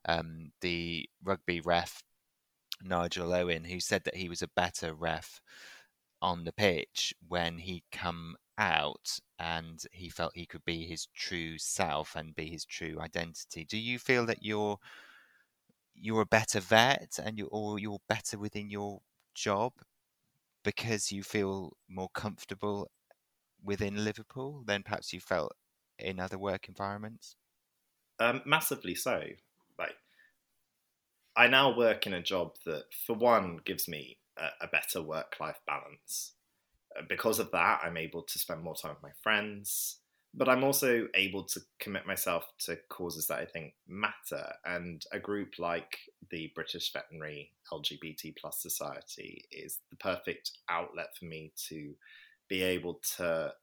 um, 0.06 0.52
the 0.62 1.10
rugby 1.24 1.62
ref 1.62 2.04
Nigel 2.84 3.34
Owen 3.34 3.66
who 3.66 3.80
said 3.80 4.04
that 4.06 4.16
he 4.16 4.30
was 4.30 4.42
a 4.42 4.48
better 4.50 4.94
ref 4.94 5.42
on 6.22 6.44
the 6.44 6.52
pitch 6.54 7.14
when 7.28 7.58
he'd 7.60 7.84
come 7.92 8.36
out 8.58 9.20
and 9.40 9.84
he 9.92 10.10
felt 10.10 10.36
he 10.36 10.46
could 10.46 10.66
be 10.66 10.86
his 10.86 11.08
true 11.16 11.58
self 11.58 12.16
and 12.16 12.36
be 12.36 12.50
his 12.50 12.66
true 12.66 12.98
identity. 13.00 13.66
Do 13.66 13.78
you 13.78 14.00
feel 14.00 14.26
that 14.28 14.44
you're 14.44 14.80
you're 15.96 16.22
a 16.22 16.26
better 16.26 16.60
vet 16.60 17.20
and 17.24 17.38
you 17.38 17.48
or 17.48 17.80
you're 17.80 18.02
better 18.08 18.38
within 18.38 18.70
your 18.70 19.02
job 19.34 19.74
because 20.64 21.12
you 21.12 21.24
feel 21.24 21.78
more 21.90 22.10
comfortable 22.14 22.90
within 23.64 24.04
Liverpool 24.06 24.64
than 24.66 24.84
perhaps 24.84 25.14
you 25.14 25.22
felt 25.22 25.54
in 26.00 26.20
other 26.20 26.38
work 26.40 26.68
environments? 26.70 27.36
Um, 28.20 28.42
massively 28.46 28.96
so. 28.96 29.22
Like, 29.78 29.96
I 31.36 31.48
now 31.48 31.76
work 31.76 32.08
in 32.08 32.14
a 32.14 32.22
job 32.22 32.56
that, 32.66 32.86
for 33.06 33.16
one, 33.16 33.60
gives 33.66 33.88
me 33.88 34.18
a, 34.38 34.66
a 34.66 34.68
better 34.68 35.02
work 35.02 35.36
life 35.40 35.60
balance. 35.68 36.34
Uh, 36.98 37.04
because 37.08 37.40
of 37.40 37.52
that, 37.52 37.82
I'm 37.84 37.98
able 37.98 38.24
to 38.24 38.40
spend 38.40 38.62
more 38.62 38.76
time 38.76 38.92
with 38.92 39.04
my 39.04 39.12
friends, 39.22 39.98
but 40.34 40.50
I'm 40.50 40.64
also 40.64 41.08
able 41.14 41.44
to 41.44 41.62
commit 41.80 42.08
myself 42.08 42.46
to 42.60 42.78
causes 42.90 43.28
that 43.28 43.40
I 43.40 43.46
think 43.46 43.74
matter. 43.88 44.54
And 44.66 45.04
a 45.12 45.20
group 45.20 45.56
like 45.60 45.98
the 46.30 46.52
British 46.56 46.92
Veterinary 46.92 47.52
LGBT 47.72 48.36
Plus 48.38 48.62
Society 48.62 49.46
is 49.52 49.80
the 49.90 49.98
perfect 49.98 50.52
outlet 50.70 51.16
for 51.18 51.26
me 51.26 51.52
to 51.70 51.94
be 52.48 52.64
able 52.64 53.00
to 53.18 53.54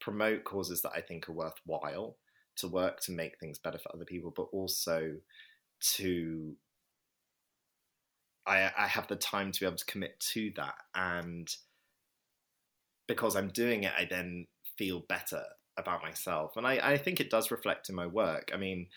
promote 0.00 0.44
causes 0.44 0.82
that 0.82 0.92
I 0.94 1.00
think 1.00 1.28
are 1.28 1.32
worthwhile, 1.32 2.16
to 2.60 2.68
work 2.68 3.00
to 3.00 3.12
make 3.12 3.38
things 3.38 3.58
better 3.58 3.78
for 3.78 3.94
other 3.94 4.04
people, 4.04 4.32
but 4.34 4.48
also 4.52 5.14
to 5.96 6.54
I, 8.46 8.70
I 8.76 8.86
have 8.86 9.06
the 9.06 9.16
time 9.16 9.52
to 9.52 9.60
be 9.60 9.66
able 9.66 9.76
to 9.76 9.84
commit 9.84 10.18
to 10.32 10.52
that. 10.56 10.74
And 10.94 11.48
because 13.06 13.36
I'm 13.36 13.48
doing 13.48 13.84
it, 13.84 13.92
I 13.96 14.06
then 14.06 14.46
feel 14.76 15.00
better 15.08 15.42
about 15.76 16.02
myself. 16.02 16.56
And 16.56 16.66
I, 16.66 16.80
I 16.82 16.96
think 16.96 17.20
it 17.20 17.30
does 17.30 17.50
reflect 17.50 17.88
in 17.88 17.94
my 17.94 18.06
work. 18.06 18.50
I 18.52 18.56
mean, 18.56 18.88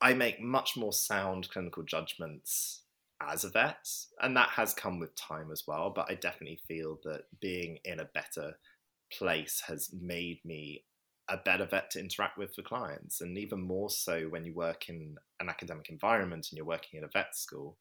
I 0.00 0.14
make 0.14 0.40
much 0.40 0.76
more 0.76 0.92
sound 0.92 1.48
clinical 1.50 1.82
judgments 1.82 2.82
as 3.20 3.44
a 3.44 3.50
vet, 3.50 3.88
and 4.20 4.36
that 4.36 4.50
has 4.50 4.74
come 4.74 5.00
with 5.00 5.14
time 5.16 5.50
as 5.50 5.64
well. 5.66 5.90
But 5.94 6.06
I 6.08 6.14
definitely 6.14 6.60
feel 6.68 7.00
that 7.04 7.22
being 7.40 7.78
in 7.84 7.98
a 7.98 8.04
better 8.04 8.58
place 9.12 9.62
has 9.66 9.90
made 9.92 10.40
me 10.44 10.84
a 11.28 11.36
better 11.36 11.66
vet 11.66 11.90
to 11.90 12.00
interact 12.00 12.38
with 12.38 12.54
for 12.54 12.62
clients. 12.62 13.20
And 13.20 13.36
even 13.36 13.60
more 13.60 13.90
so 13.90 14.22
when 14.22 14.44
you 14.44 14.54
work 14.54 14.88
in 14.88 15.16
an 15.40 15.48
academic 15.48 15.90
environment 15.90 16.48
and 16.50 16.56
you're 16.56 16.66
working 16.66 16.98
in 16.98 17.04
a 17.04 17.08
vet 17.08 17.36
school, 17.36 17.76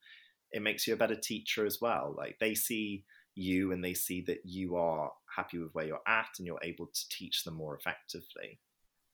it 0.51 0.61
makes 0.61 0.87
you 0.87 0.93
a 0.93 0.97
better 0.97 1.15
teacher 1.15 1.65
as 1.65 1.79
well. 1.81 2.13
Like 2.17 2.37
they 2.39 2.55
see 2.55 3.05
you 3.35 3.71
and 3.71 3.83
they 3.83 3.93
see 3.93 4.21
that 4.27 4.39
you 4.43 4.75
are 4.75 5.11
happy 5.35 5.59
with 5.59 5.73
where 5.73 5.85
you're 5.85 6.01
at 6.07 6.29
and 6.37 6.47
you're 6.47 6.59
able 6.63 6.87
to 6.87 7.09
teach 7.09 7.43
them 7.43 7.53
more 7.53 7.75
effectively. 7.75 8.59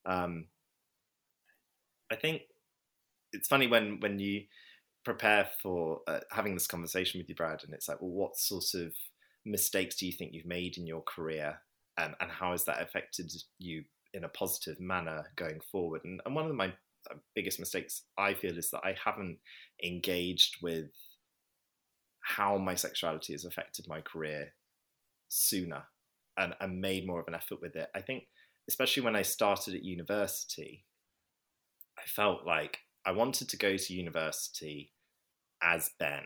Um, 0.06 0.48
I 2.12 2.16
think 2.16 2.44
it's 3.32 3.48
funny 3.48 3.68
when 3.68 4.00
when 4.00 4.20
you 4.20 4.44
prepare 5.04 5.50
for 5.62 6.02
uh, 6.08 6.20
having 6.32 6.54
this 6.54 6.68
conversation 6.68 7.20
with 7.20 7.28
you, 7.28 7.36
Brad, 7.36 7.64
and 7.64 7.74
it's 7.74 7.90
like, 7.90 8.02
well, 8.02 8.12
what 8.12 8.38
sort 8.38 8.74
of 8.76 8.94
mistakes 9.46 9.96
do 9.96 10.06
you 10.06 10.14
think 10.14 10.34
you've 10.34 10.46
made 10.46 10.78
in 10.78 10.88
your 10.88 11.02
career, 11.02 11.60
um, 11.98 12.16
and 12.22 12.32
how 12.32 12.52
has 12.52 12.66
that 12.66 12.82
affected 12.82 13.32
you 13.60 13.84
in 14.14 14.24
a 14.24 14.30
positive 14.30 14.80
manner 14.80 15.26
going 15.36 15.60
forward? 15.72 16.02
And, 16.04 16.22
and 16.26 16.36
one 16.36 16.46
of 16.46 16.56
my 16.56 16.74
uh, 17.10 17.16
biggest 17.36 17.60
mistakes 17.60 18.04
I 18.18 18.34
feel 18.34 18.58
is 18.58 18.70
that 18.72 18.82
I 18.84 18.96
haven't 19.04 19.40
engaged 19.84 20.58
with 20.62 20.92
how 22.22 22.58
my 22.58 22.76
sexuality 22.76 23.34
has 23.34 23.46
affected 23.46 23.86
my 23.88 24.02
career 24.02 24.54
sooner 25.28 25.84
and, 26.38 26.54
and 26.60 26.80
made 26.80 27.06
more 27.06 27.20
of 27.20 27.28
an 27.28 27.36
effort 27.36 27.60
with 27.62 27.76
it. 27.76 27.90
I 27.94 28.02
think, 28.02 28.24
especially 28.70 29.04
when 29.04 29.16
I 29.16 29.24
started 29.24 29.76
at 29.76 29.84
university, 29.84 30.86
I 31.98 32.04
felt 32.08 32.46
like 32.46 32.80
I 33.06 33.12
wanted 33.12 33.50
to 33.50 33.58
go 33.58 33.76
to 33.76 33.94
university 33.94 34.92
as 35.62 35.90
Ben, 36.00 36.24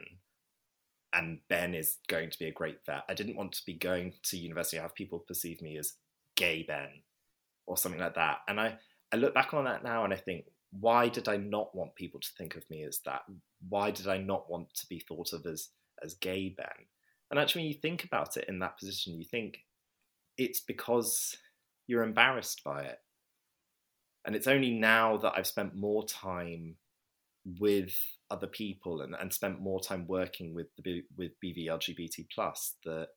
and 1.14 1.40
Ben 1.50 1.74
is 1.74 1.98
going 2.08 2.30
to 2.30 2.40
be 2.40 2.46
a 2.46 2.52
great 2.52 2.80
vet. 2.86 3.04
I 3.10 3.14
didn't 3.14 3.36
want 3.36 3.54
to 3.54 3.66
be 3.66 3.74
going 3.74 4.14
to 4.24 4.38
university 4.38 4.78
have 4.78 4.96
people 4.96 5.20
perceive 5.20 5.62
me 5.62 5.78
as 5.78 5.94
gay 6.36 6.64
Ben 6.68 6.90
or 7.68 7.78
something 7.78 8.02
like 8.02 8.16
that. 8.16 8.40
And 8.48 8.60
I, 8.60 8.78
I 9.14 9.18
look 9.18 9.34
back 9.34 9.54
on 9.54 9.66
that 9.66 9.84
now 9.84 10.04
and 10.04 10.14
I 10.14 10.18
think, 10.18 10.46
why 10.72 11.10
did 11.10 11.30
I 11.30 11.38
not 11.38 11.76
want 11.76 11.96
people 11.96 12.20
to 12.20 12.30
think 12.38 12.56
of 12.56 12.70
me 12.70 12.84
as 12.84 13.00
that? 13.06 13.22
Why 13.70 13.92
did 13.92 14.08
I 14.08 14.18
not 14.18 14.50
want 14.50 14.74
to 14.76 14.88
be 14.88 15.00
thought 15.00 15.34
of 15.34 15.46
as 15.46 15.70
as 16.04 16.16
gay 16.16 16.54
Ben. 16.56 16.68
And 17.30 17.40
actually, 17.40 17.64
when 17.64 17.72
you 17.72 17.80
think 17.80 18.04
about 18.04 18.38
it 18.38 18.46
in 18.48 18.60
that 18.60 18.78
position, 18.78 19.18
you 19.18 19.26
think 19.26 19.60
it's 20.38 20.62
because 20.62 21.36
you're 21.88 22.04
embarrassed 22.04 22.64
by 22.64 22.84
it. 22.84 23.00
And 24.26 24.36
it's 24.36 24.48
only 24.48 24.72
now 24.74 25.18
that 25.18 25.34
I've 25.36 25.48
spent 25.48 25.76
more 25.76 26.06
time 26.06 26.76
with 27.60 27.98
other 28.30 28.48
people 28.48 29.02
and, 29.02 29.16
and 29.20 29.32
spent 29.32 29.62
more 29.62 29.80
time 29.80 30.06
working 30.08 30.54
with 30.54 30.68
the 30.84 31.04
with 31.16 31.32
BV 31.44 31.68
LGBT 31.68 32.28
plus 32.34 32.76
that 32.84 33.08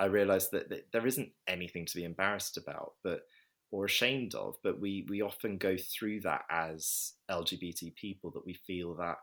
I 0.00 0.06
realised 0.06 0.50
that, 0.52 0.70
that 0.70 0.88
there 0.92 1.06
isn't 1.06 1.30
anything 1.46 1.86
to 1.86 1.96
be 1.96 2.04
embarrassed 2.04 2.56
about, 2.56 2.94
but 3.04 3.20
or 3.70 3.84
ashamed 3.84 4.34
of. 4.34 4.56
But 4.62 4.80
we 4.80 5.06
we 5.08 5.22
often 5.22 5.58
go 5.58 5.76
through 5.76 6.20
that 6.22 6.42
as 6.50 7.12
LGBT 7.30 7.94
people 7.94 8.30
that 8.32 8.46
we 8.46 8.54
feel 8.54 8.94
that 8.96 9.18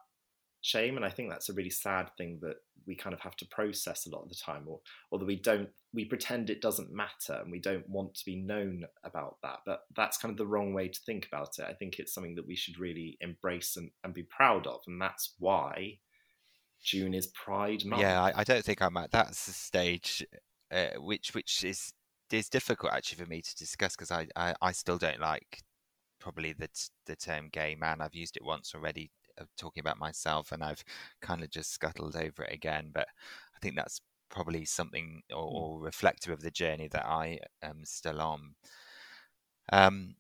shame 0.62 0.96
and 0.96 1.04
i 1.04 1.10
think 1.10 1.30
that's 1.30 1.50
a 1.50 1.54
really 1.54 1.72
sad 1.72 2.10
thing 2.18 2.40
that 2.42 2.58
we 2.86 2.96
kind 2.96 3.14
of 3.14 3.20
have 3.20 3.36
to 3.36 3.46
process 3.48 4.06
a 4.06 4.10
lot 4.10 4.22
of 4.22 4.30
the 4.30 4.36
time 4.36 4.64
or 4.68 4.80
or 5.10 5.18
that 5.18 5.26
we 5.26 5.36
don't 5.36 5.70
we 5.94 6.06
pretend 6.06 6.50
it 6.50 6.62
doesn't 6.62 6.94
matter 6.94 7.42
and 7.42 7.52
we 7.52 7.60
don't 7.60 7.88
want 7.90 8.14
to 8.14 8.24
be 8.26 8.36
known 8.36 8.84
about 9.04 9.38
that 9.42 9.58
but 9.66 9.82
that's 9.96 10.18
kind 10.18 10.32
of 10.32 10.38
the 10.38 10.46
wrong 10.46 10.74
way 10.74 10.88
to 10.88 11.00
think 11.06 11.26
about 11.26 11.50
it 11.58 11.66
i 11.68 11.74
think 11.74 11.98
it's 11.98 12.14
something 12.14 12.36
that 12.36 12.48
we 12.48 12.56
should 12.56 12.80
really 12.80 13.18
embrace 13.22 13.76
and, 13.76 13.90
and 14.04 14.14
be 14.14 14.24
proud 14.24 14.68
of 14.68 14.82
and 14.86 15.02
that's 15.02 15.34
why 15.40 15.98
june 16.84 17.16
is 17.16 17.28
pride 17.28 17.84
month 17.84 18.02
yeah 18.02 18.22
i, 18.22 18.42
I 18.42 18.44
don't 18.44 18.64
think 18.64 18.82
i'm 18.84 18.98
at 18.98 19.12
that 19.12 19.36
stage 19.36 20.24
uh, 20.72 21.00
which 21.00 21.34
which 21.34 21.64
is 21.64 21.92
is 22.34 22.50
difficult 22.50 22.94
actually 22.94 23.24
for 23.24 23.30
me 23.30 23.42
to 23.42 23.56
discuss 23.56 23.96
because 23.96 24.12
I, 24.12 24.28
I 24.36 24.54
i 24.62 24.72
still 24.72 24.98
don't 24.98 25.20
like 25.20 25.64
probably 26.20 26.54
the 26.54 26.70
the 27.06 27.16
term 27.16 27.50
gay 27.52 27.76
man 27.76 28.02
i've 28.02 28.16
used 28.16 28.38
it 28.38 28.46
once 28.46 28.74
already 28.76 29.12
talking 29.58 29.82
about 29.82 30.00
myself, 30.00 30.52
and 30.52 30.64
I've 30.64 30.84
kind 31.22 31.44
of 31.44 31.50
just 31.50 31.72
scuttled 31.72 32.16
over 32.16 32.44
it 32.44 32.54
again. 32.54 32.92
But 32.94 33.08
I 33.56 33.60
think 33.62 33.76
that's 33.76 34.02
probably 34.30 34.66
something 34.66 35.22
or, 35.34 35.48
hmm. 35.48 35.56
or 35.56 35.82
reflective 35.82 36.34
of 36.34 36.42
the 36.42 36.52
journey 36.52 36.88
that 36.90 37.06
I 37.06 37.40
am 37.62 37.82
still 37.86 38.22
on. 38.22 38.56
Um, 39.72 40.16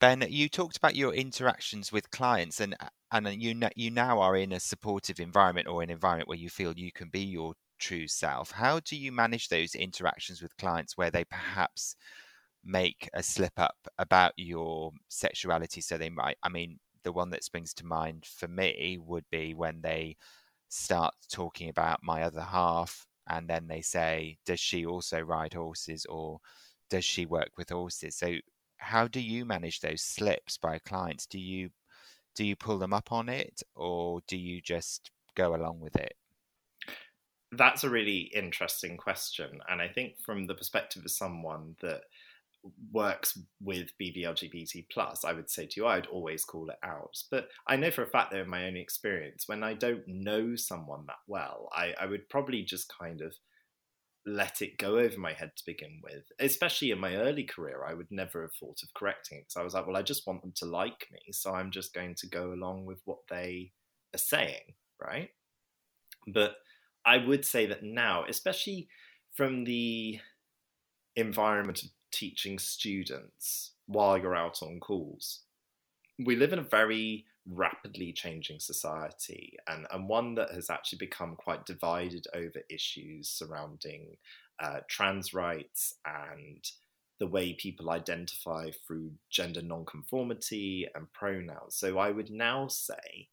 ben, 0.00 0.24
you 0.28 0.48
talked 0.48 0.76
about 0.76 0.96
your 0.96 1.12
interactions 1.14 1.92
with 1.92 2.10
clients, 2.10 2.60
and 2.60 2.76
and 3.12 3.42
you 3.42 3.58
you 3.76 3.90
now 3.90 4.20
are 4.20 4.36
in 4.36 4.52
a 4.52 4.60
supportive 4.60 5.20
environment 5.20 5.68
or 5.68 5.82
an 5.82 5.90
environment 5.90 6.28
where 6.28 6.38
you 6.38 6.50
feel 6.50 6.72
you 6.76 6.92
can 6.92 7.08
be 7.08 7.20
your 7.20 7.54
true 7.84 8.08
self. 8.08 8.50
How 8.50 8.80
do 8.80 8.96
you 8.96 9.12
manage 9.12 9.48
those 9.48 9.74
interactions 9.74 10.40
with 10.40 10.56
clients 10.56 10.96
where 10.96 11.10
they 11.10 11.24
perhaps 11.24 11.96
make 12.64 13.08
a 13.12 13.22
slip 13.22 13.58
up 13.58 13.76
about 13.98 14.32
your 14.36 14.92
sexuality? 15.08 15.80
So 15.82 15.98
they 15.98 16.10
might, 16.10 16.38
I 16.42 16.48
mean, 16.48 16.78
the 17.02 17.12
one 17.12 17.30
that 17.30 17.44
springs 17.44 17.74
to 17.74 17.86
mind 17.86 18.24
for 18.26 18.48
me 18.48 18.98
would 19.00 19.24
be 19.30 19.54
when 19.54 19.82
they 19.82 20.16
start 20.68 21.14
talking 21.30 21.68
about 21.68 22.00
my 22.02 22.22
other 22.22 22.40
half 22.40 23.06
and 23.28 23.48
then 23.48 23.66
they 23.68 23.80
say 23.80 24.36
does 24.44 24.60
she 24.60 24.84
also 24.84 25.20
ride 25.20 25.54
horses 25.54 26.04
or 26.06 26.40
does 26.90 27.04
she 27.04 27.26
work 27.26 27.50
with 27.56 27.70
horses 27.70 28.16
so 28.16 28.34
how 28.78 29.06
do 29.06 29.20
you 29.20 29.44
manage 29.44 29.80
those 29.80 30.02
slips 30.02 30.58
by 30.58 30.78
clients 30.80 31.26
do 31.26 31.38
you 31.38 31.70
do 32.34 32.44
you 32.44 32.56
pull 32.56 32.78
them 32.78 32.92
up 32.92 33.12
on 33.12 33.28
it 33.28 33.62
or 33.76 34.20
do 34.26 34.36
you 34.36 34.60
just 34.60 35.10
go 35.36 35.54
along 35.54 35.80
with 35.80 35.96
it 35.96 36.14
that's 37.56 37.84
a 37.84 37.90
really 37.90 38.30
interesting 38.34 38.96
question. 38.96 39.60
And 39.68 39.80
I 39.80 39.88
think 39.88 40.20
from 40.20 40.46
the 40.46 40.54
perspective 40.54 41.04
of 41.04 41.10
someone 41.10 41.76
that 41.82 42.02
works 42.92 43.38
with 43.60 43.90
BVLGBT 44.00 44.86
plus, 44.90 45.24
I 45.24 45.32
would 45.32 45.50
say 45.50 45.66
to 45.66 45.80
you, 45.80 45.86
I'd 45.86 46.06
always 46.06 46.44
call 46.44 46.70
it 46.70 46.78
out. 46.82 47.16
But 47.30 47.48
I 47.66 47.76
know 47.76 47.90
for 47.90 48.02
a 48.02 48.06
fact 48.06 48.32
though 48.32 48.40
in 48.40 48.48
my 48.48 48.66
own 48.66 48.76
experience, 48.76 49.46
when 49.46 49.62
I 49.62 49.74
don't 49.74 50.06
know 50.06 50.56
someone 50.56 51.04
that 51.06 51.16
well, 51.26 51.68
I, 51.72 51.94
I 52.00 52.06
would 52.06 52.28
probably 52.28 52.62
just 52.62 52.92
kind 52.98 53.20
of 53.20 53.34
let 54.26 54.62
it 54.62 54.78
go 54.78 54.98
over 54.98 55.18
my 55.18 55.32
head 55.32 55.52
to 55.56 55.66
begin 55.66 56.00
with. 56.02 56.24
Especially 56.38 56.90
in 56.90 56.98
my 56.98 57.16
early 57.16 57.44
career, 57.44 57.84
I 57.86 57.94
would 57.94 58.10
never 58.10 58.42
have 58.42 58.54
thought 58.54 58.82
of 58.82 58.94
correcting 58.94 59.38
it 59.38 59.42
because 59.42 59.60
I 59.60 59.64
was 59.64 59.74
like, 59.74 59.86
well, 59.86 59.96
I 59.96 60.02
just 60.02 60.26
want 60.26 60.40
them 60.42 60.52
to 60.56 60.66
like 60.66 61.06
me, 61.12 61.32
so 61.32 61.52
I'm 61.52 61.70
just 61.70 61.94
going 61.94 62.14
to 62.16 62.26
go 62.28 62.52
along 62.52 62.86
with 62.86 63.00
what 63.04 63.18
they 63.28 63.72
are 64.14 64.18
saying, 64.18 64.74
right? 65.00 65.28
But 66.26 66.54
I 67.06 67.18
would 67.18 67.44
say 67.44 67.66
that 67.66 67.82
now, 67.82 68.24
especially 68.28 68.88
from 69.32 69.64
the 69.64 70.20
environment 71.16 71.82
of 71.82 71.90
teaching 72.12 72.58
students 72.58 73.72
while 73.86 74.18
you're 74.18 74.36
out 74.36 74.62
on 74.62 74.80
calls, 74.80 75.40
we 76.24 76.36
live 76.36 76.52
in 76.52 76.58
a 76.58 76.62
very 76.62 77.26
rapidly 77.46 78.12
changing 78.12 78.58
society 78.58 79.56
and, 79.68 79.86
and 79.92 80.08
one 80.08 80.34
that 80.34 80.50
has 80.50 80.70
actually 80.70 80.98
become 80.98 81.36
quite 81.36 81.66
divided 81.66 82.26
over 82.34 82.60
issues 82.70 83.28
surrounding 83.28 84.16
uh, 84.62 84.80
trans 84.88 85.34
rights 85.34 85.96
and 86.06 86.70
the 87.20 87.26
way 87.26 87.52
people 87.52 87.90
identify 87.90 88.70
through 88.86 89.12
gender 89.30 89.62
nonconformity 89.62 90.88
and 90.94 91.12
pronouns. 91.12 91.76
So 91.76 91.98
I 91.98 92.10
would 92.10 92.30
now 92.30 92.68
say 92.68 93.28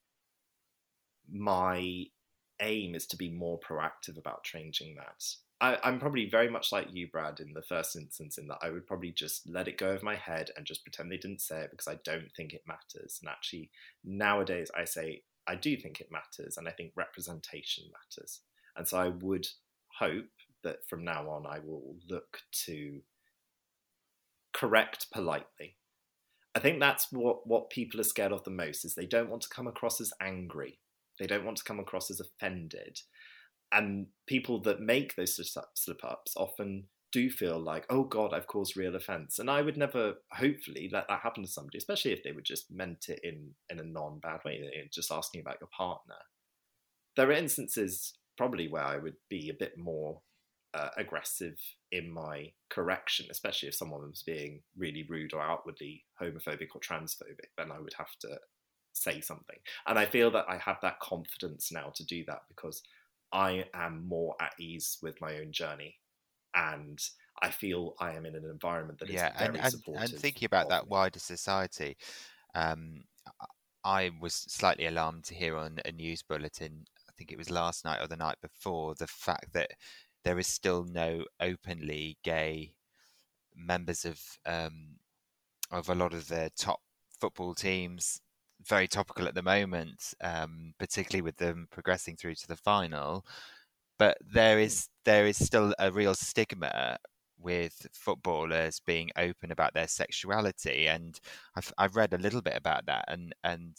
my 1.32 2.06
aim 2.62 2.96
is 2.96 3.06
to 3.08 3.18
be 3.18 3.30
more 3.30 3.60
proactive 3.60 4.18
about 4.18 4.44
changing 4.44 4.96
that. 4.96 5.24
I, 5.60 5.78
am 5.84 6.00
probably 6.00 6.28
very 6.28 6.50
much 6.50 6.72
like 6.72 6.88
you, 6.92 7.08
Brad, 7.08 7.40
in 7.40 7.54
the 7.54 7.62
first 7.62 7.96
instance, 7.96 8.38
in 8.38 8.48
that 8.48 8.58
I 8.64 8.72
would 8.72 8.88
probably 8.88 9.12
just 9.12 9.48
let 9.48 9.68
it 9.68 9.78
go 9.78 9.90
over 9.90 10.04
my 10.04 10.16
head 10.16 10.50
and 10.58 10.66
just 10.66 10.84
pretend 10.84 11.12
they 11.12 11.18
didn't 11.18 11.42
say 11.42 11.62
it 11.62 11.72
because 11.72 11.88
I 11.88 12.00
don't 12.04 12.32
think 12.36 12.54
it 12.54 12.64
matters. 12.68 13.20
And 13.22 13.30
actually, 13.30 13.70
nowadays, 14.04 14.72
I 14.76 14.86
say 14.86 15.22
I 15.48 15.56
do 15.56 15.78
think 15.78 16.00
it 16.00 16.12
matters, 16.12 16.58
and 16.58 16.68
I 16.68 16.72
think 16.72 16.94
representation 16.96 17.86
matters. 17.92 18.42
And 18.76 18.88
so 18.88 18.98
I 18.98 19.10
would 19.10 19.48
hope 20.00 20.30
that 20.64 20.88
from 20.88 21.04
now 21.04 21.30
on, 21.30 21.46
I 21.46 21.60
will 21.60 21.96
look 22.10 22.40
to 22.66 23.02
correct 24.54 25.08
politely. 25.14 25.78
I 26.56 26.60
think 26.60 26.80
that's 26.80 27.12
what, 27.12 27.48
what 27.48 27.70
people 27.70 28.00
are 28.00 28.04
scared 28.04 28.32
of 28.32 28.44
the 28.44 28.52
most 28.52 28.84
is 28.84 28.94
they 28.94 29.06
don't 29.06 29.30
want 29.30 29.44
to 29.44 29.50
come 29.50 29.68
across 29.68 30.02
as 30.02 30.12
angry 30.22 30.80
they 31.22 31.28
don't 31.28 31.46
want 31.46 31.58
to 31.58 31.64
come 31.64 31.80
across 31.80 32.10
as 32.10 32.20
offended. 32.20 33.00
And 33.72 34.08
people 34.28 34.62
that 34.64 34.82
make 34.82 35.16
those 35.16 35.40
slip 35.76 36.04
ups 36.04 36.34
often 36.36 36.86
do 37.12 37.30
feel 37.30 37.60
like, 37.60 37.86
oh 37.90 38.04
God, 38.04 38.34
I've 38.34 38.48
caused 38.48 38.78
real 38.78 38.96
offence. 38.96 39.40
And 39.40 39.50
I 39.50 39.62
would 39.62 39.78
never, 39.78 40.16
hopefully, 40.32 40.90
let 40.92 41.08
that 41.08 41.22
happen 41.22 41.44
to 41.44 41.50
somebody, 41.50 41.78
especially 41.78 42.12
if 42.12 42.24
they 42.24 42.32
would 42.32 42.46
just 42.46 42.72
meant 42.72 43.06
it 43.10 43.20
in, 43.24 43.52
in 43.70 43.80
a 43.80 43.84
non 43.84 44.20
bad 44.20 44.40
way, 44.46 44.62
just 44.92 45.12
asking 45.12 45.42
about 45.42 45.58
your 45.62 45.70
partner. 45.76 46.16
There 47.16 47.28
are 47.28 47.34
instances 47.34 48.14
probably 48.38 48.68
where 48.68 48.84
I 48.84 48.98
would 48.98 49.16
be 49.30 49.50
a 49.50 49.58
bit 49.58 49.78
more 49.78 50.22
uh, 50.74 50.90
aggressive 50.98 51.58
in 51.92 52.10
my 52.10 52.52
correction, 52.70 53.28
especially 53.30 53.70
if 53.70 53.76
someone 53.76 54.02
was 54.10 54.24
being 54.24 54.62
really 54.78 55.06
rude 55.10 55.34
or 55.34 55.42
outwardly 55.42 56.06
homophobic 56.22 56.70
or 56.74 56.82
transphobic, 56.82 57.52
then 57.58 57.72
I 57.72 57.80
would 57.80 57.94
have 57.98 58.16
to 58.22 58.38
say 58.94 59.22
something. 59.22 59.58
And 59.88 59.98
I 59.98 60.06
feel 60.06 60.32
that 60.32 60.46
I 60.48 60.58
have 60.58 60.78
that 60.82 61.00
confidence 61.00 61.72
now 61.72 61.92
to 61.96 62.06
do 62.06 62.24
that 62.26 62.42
because 62.48 62.82
I 63.32 63.66
am 63.74 64.08
more 64.08 64.36
at 64.42 64.54
ease 64.60 64.98
with 65.02 65.20
my 65.22 65.38
own 65.38 65.52
journey. 65.52 65.96
And 66.54 67.00
I 67.42 67.50
feel 67.50 67.96
I 68.00 68.14
am 68.14 68.26
in 68.26 68.36
an 68.36 68.46
environment 68.46 69.00
that 69.00 69.10
is 69.10 69.16
yeah, 69.16 69.38
very 69.38 69.60
and, 69.60 69.72
supportive. 69.72 70.04
And, 70.04 70.12
and 70.14 70.22
thinking 70.22 70.46
about 70.46 70.70
that 70.70 70.88
wider 70.88 71.20
society, 71.20 71.98
um, 72.54 73.04
I 73.84 74.12
was 74.20 74.34
slightly 74.34 74.86
alarmed 74.86 75.24
to 75.26 75.36
hear 75.36 75.58
on 75.58 75.80
a 75.86 75.92
news 75.92 76.22
bulletin, 76.22 76.86
I 77.10 77.14
think 77.18 77.32
it 77.32 77.38
was 77.38 77.50
last 77.50 77.86
night 77.86 78.02
or 78.02 78.08
the 78.08 78.18
night 78.18 78.38
before, 78.42 78.96
the 78.96 79.08
fact 79.08 79.54
that 79.54 79.72
there 80.24 80.38
is 80.38 80.48
still 80.48 80.84
no 80.84 81.26
openly 81.40 82.18
gay 82.24 82.76
members 83.56 84.06
of 84.06 84.20
um, 84.46 84.98
of 85.72 85.90
a 85.90 85.96
lot 85.96 86.14
of 86.14 86.28
the 86.28 86.52
top 86.56 86.82
football 87.20 87.56
teams 87.56 88.22
very 88.68 88.88
topical 88.88 89.28
at 89.28 89.36
the 89.36 89.42
moment, 89.42 90.14
um, 90.22 90.74
particularly 90.80 91.22
with 91.22 91.38
them 91.38 91.68
progressing 91.72 92.16
through 92.16 92.36
to 92.36 92.48
the 92.48 92.56
final. 92.56 93.26
But 93.98 94.18
there 94.22 94.58
mm. 94.58 94.64
is 94.64 94.90
there 95.06 95.28
is 95.28 95.44
still 95.44 95.74
a 95.80 95.92
real 95.92 96.16
stigma 96.16 96.98
with 97.40 97.88
footballers 97.94 98.80
being 98.80 99.10
open 99.18 99.52
about 99.52 99.74
their 99.74 99.88
sexuality, 99.88 100.88
and 100.88 101.20
I've 101.56 101.74
I've 101.78 101.96
read 101.96 102.14
a 102.14 102.18
little 102.18 102.42
bit 102.42 102.56
about 102.58 102.86
that, 102.88 103.06
and 103.08 103.34
and 103.44 103.76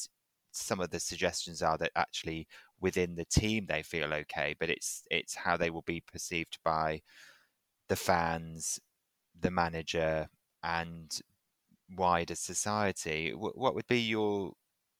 some 0.52 0.80
of 0.80 0.90
the 0.90 1.00
suggestions 1.00 1.62
are 1.62 1.78
that 1.78 1.92
actually 1.96 2.46
within 2.80 3.14
the 3.14 3.24
team 3.24 3.66
they 3.66 3.82
feel 3.82 4.12
okay, 4.12 4.54
but 4.58 4.70
it's 4.70 5.02
it's 5.10 5.34
how 5.34 5.56
they 5.56 5.70
will 5.70 5.82
be 5.82 6.00
perceived 6.00 6.58
by 6.64 7.00
the 7.88 7.96
fans, 7.96 8.80
the 9.40 9.50
manager, 9.50 10.28
and 10.62 11.20
wider 11.96 12.34
society. 12.34 13.32
What 13.32 13.74
would 13.74 13.86
be 13.86 14.00
your 14.00 14.52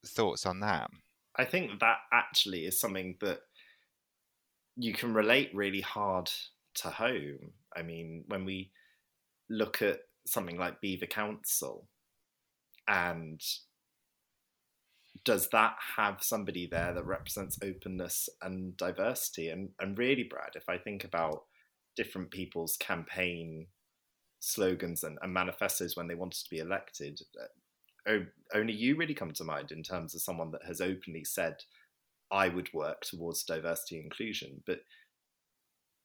thoughts 0.05 0.45
on 0.45 0.59
that? 0.61 0.89
I 1.35 1.45
think 1.45 1.79
that 1.79 1.97
actually 2.11 2.65
is 2.65 2.79
something 2.79 3.15
that 3.21 3.39
you 4.75 4.93
can 4.93 5.13
relate 5.13 5.51
really 5.53 5.81
hard 5.81 6.31
to 6.75 6.89
home. 6.89 7.51
I 7.75 7.81
mean, 7.81 8.23
when 8.27 8.45
we 8.45 8.71
look 9.49 9.81
at 9.81 9.99
something 10.25 10.57
like 10.57 10.81
BEVA 10.81 11.09
Council, 11.09 11.87
and 12.87 13.41
does 15.23 15.47
that 15.49 15.75
have 15.95 16.17
somebody 16.21 16.67
there 16.67 16.93
that 16.93 17.05
represents 17.05 17.57
openness 17.63 18.29
and 18.41 18.75
diversity? 18.77 19.49
And 19.49 19.69
and 19.79 19.97
really, 19.97 20.23
Brad, 20.23 20.55
if 20.55 20.67
I 20.67 20.77
think 20.77 21.03
about 21.03 21.43
different 21.95 22.31
people's 22.31 22.77
campaign 22.77 23.67
slogans 24.39 25.03
and, 25.03 25.17
and 25.21 25.33
manifestos 25.33 25.95
when 25.95 26.07
they 26.07 26.15
wanted 26.15 26.43
to 26.43 26.49
be 26.49 26.59
elected, 26.59 27.21
uh, 27.39 27.45
only 28.53 28.73
you 28.73 28.95
really 28.95 29.13
come 29.13 29.31
to 29.31 29.43
mind 29.43 29.71
in 29.71 29.83
terms 29.83 30.15
of 30.15 30.21
someone 30.21 30.51
that 30.51 30.65
has 30.65 30.81
openly 30.81 31.23
said, 31.23 31.55
I 32.31 32.49
would 32.49 32.73
work 32.73 33.01
towards 33.01 33.43
diversity 33.43 33.97
and 33.97 34.05
inclusion. 34.05 34.61
But 34.65 34.81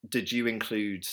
did 0.09 0.31
you 0.31 0.47
include 0.47 1.07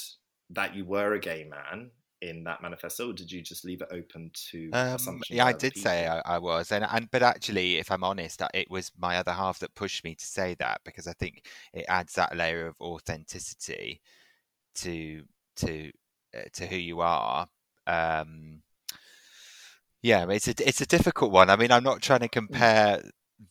that 0.52 0.76
you 0.76 0.86
were 0.86 1.14
a 1.14 1.20
gay 1.20 1.46
man 1.50 1.92
in 2.22 2.44
that 2.44 2.62
manifesto, 2.62 3.10
or 3.10 3.14
did 3.14 3.32
you 3.32 3.42
just 3.42 3.66
leave 3.66 3.82
it 3.82 3.88
open 3.92 4.32
to 4.52 4.70
um, 4.74 5.22
Yeah, 5.30 5.46
I 5.46 5.54
did 5.54 5.74
people? 5.74 5.82
say 5.84 6.08
I, 6.08 6.22
I, 6.26 6.38
was, 6.38 6.72
and 6.72 6.86
and 6.86 7.10
but 7.12 7.24
actually, 7.24 7.78
if 7.78 7.92
I'm 7.92 8.04
honest, 8.04 8.42
it 8.54 8.70
was 8.70 8.92
my 8.98 9.18
other 9.18 9.32
half 9.32 9.60
that 9.60 9.76
pushed 9.76 10.04
me 10.04 10.16
to 10.16 10.26
say 10.26 10.56
that 10.60 10.82
because 10.84 11.08
I 11.08 11.14
think 11.14 11.48
it 11.74 11.86
adds 11.88 12.14
that 12.14 12.36
layer 12.36 12.68
of 12.68 12.76
authenticity 12.82 14.02
to 14.76 15.24
to 15.58 15.92
uh, 16.36 16.42
to 16.54 16.68
who 16.68 16.78
you 16.78 17.02
are. 17.02 17.48
Um, 17.88 18.62
yeah, 20.06 20.28
it's 20.30 20.48
a 20.48 20.54
it's 20.60 20.82
a 20.82 20.86
difficult 20.86 21.32
one. 21.32 21.50
I 21.50 21.56
mean, 21.56 21.72
I'm 21.72 21.84
not 21.84 22.00
trying 22.00 22.20
to 22.20 22.28
mm. 22.28 22.32
compare 22.32 23.02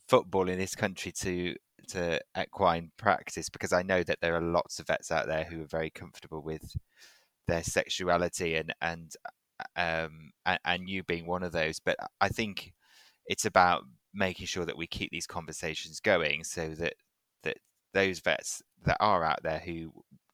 football 0.07 0.47
in 0.47 0.57
this 0.57 0.73
country 0.73 1.11
to 1.11 1.53
to 1.89 2.21
equine 2.39 2.91
practice 2.97 3.49
because 3.49 3.73
I 3.73 3.83
know 3.83 4.03
that 4.03 4.19
there 4.21 4.35
are 4.35 4.41
lots 4.41 4.79
of 4.79 4.87
vets 4.87 5.11
out 5.11 5.27
there 5.27 5.43
who 5.43 5.63
are 5.63 5.67
very 5.67 5.89
comfortable 5.89 6.41
with 6.41 6.77
their 7.47 7.61
sexuality 7.61 8.55
and 8.55 8.73
and 8.81 9.11
um 9.75 10.31
and, 10.45 10.59
and 10.63 10.89
you 10.89 11.03
being 11.03 11.27
one 11.27 11.43
of 11.43 11.51
those. 11.51 11.81
But 11.81 11.97
I 12.21 12.29
think 12.29 12.71
it's 13.27 13.45
about 13.45 13.83
making 14.13 14.45
sure 14.45 14.63
that 14.63 14.77
we 14.77 14.87
keep 14.87 15.11
these 15.11 15.27
conversations 15.27 15.99
going 15.99 16.45
so 16.45 16.69
that 16.69 16.93
that 17.43 17.57
those 17.93 18.21
vets 18.21 18.61
that 18.85 18.97
are 19.01 19.25
out 19.25 19.43
there 19.43 19.59
who 19.59 19.91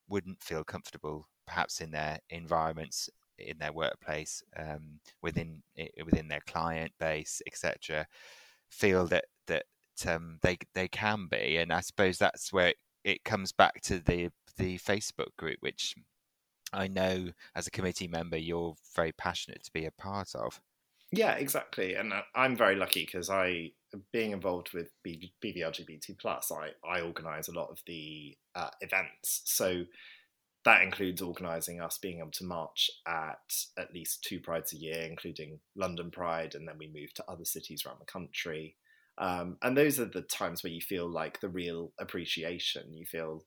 wouldn't 0.07 0.43
feel 0.43 0.63
comfortable 0.63 1.25
perhaps 1.47 1.81
in 1.81 1.89
their 1.89 2.19
environments 2.29 3.09
in 3.47 3.57
their 3.59 3.73
workplace, 3.73 4.43
um, 4.57 4.99
within 5.21 5.63
within 6.03 6.27
their 6.27 6.41
client 6.47 6.91
base, 6.99 7.41
etc., 7.47 8.07
feel 8.69 9.05
that 9.07 9.25
that 9.47 9.65
um, 10.07 10.39
they 10.41 10.57
they 10.73 10.87
can 10.87 11.27
be, 11.29 11.57
and 11.57 11.71
I 11.71 11.81
suppose 11.81 12.17
that's 12.17 12.51
where 12.51 12.69
it, 12.69 12.77
it 13.03 13.23
comes 13.23 13.51
back 13.51 13.81
to 13.83 13.99
the 13.99 14.29
the 14.57 14.77
Facebook 14.77 15.35
group, 15.37 15.57
which 15.59 15.95
I 16.73 16.87
know 16.87 17.29
as 17.55 17.67
a 17.67 17.71
committee 17.71 18.07
member 18.07 18.37
you're 18.37 18.75
very 18.95 19.11
passionate 19.11 19.63
to 19.63 19.71
be 19.73 19.85
a 19.85 19.91
part 19.91 20.35
of. 20.35 20.61
Yeah, 21.11 21.33
exactly, 21.33 21.95
and 21.95 22.13
uh, 22.13 22.21
I'm 22.35 22.55
very 22.55 22.75
lucky 22.77 23.03
because 23.05 23.29
I, 23.29 23.71
being 24.13 24.31
involved 24.31 24.71
with 24.73 24.91
BVLGBT 25.05 26.17
plus, 26.17 26.51
I 26.51 26.69
I 26.87 27.01
organise 27.01 27.49
a 27.49 27.53
lot 27.53 27.69
of 27.69 27.79
the 27.85 28.37
uh, 28.55 28.69
events. 28.79 29.41
So 29.45 29.83
that 30.63 30.83
includes 30.83 31.21
organising 31.21 31.81
us 31.81 31.97
being 31.97 32.19
able 32.19 32.31
to 32.31 32.45
march 32.45 32.89
at 33.07 33.39
at 33.77 33.93
least 33.93 34.23
two 34.23 34.39
prides 34.39 34.73
a 34.73 34.77
year, 34.77 35.01
including 35.09 35.59
London 35.75 36.11
Pride, 36.11 36.53
and 36.53 36.67
then 36.67 36.77
we 36.77 36.87
move 36.87 37.13
to 37.15 37.25
other 37.27 37.45
cities 37.45 37.83
around 37.85 37.99
the 37.99 38.05
country. 38.05 38.75
Um, 39.17 39.57
and 39.61 39.75
those 39.75 39.99
are 39.99 40.05
the 40.05 40.21
times 40.21 40.63
where 40.63 40.71
you 40.71 40.81
feel 40.81 41.09
like 41.09 41.41
the 41.41 41.49
real 41.49 41.93
appreciation. 41.99 42.93
You 42.93 43.05
feel 43.05 43.43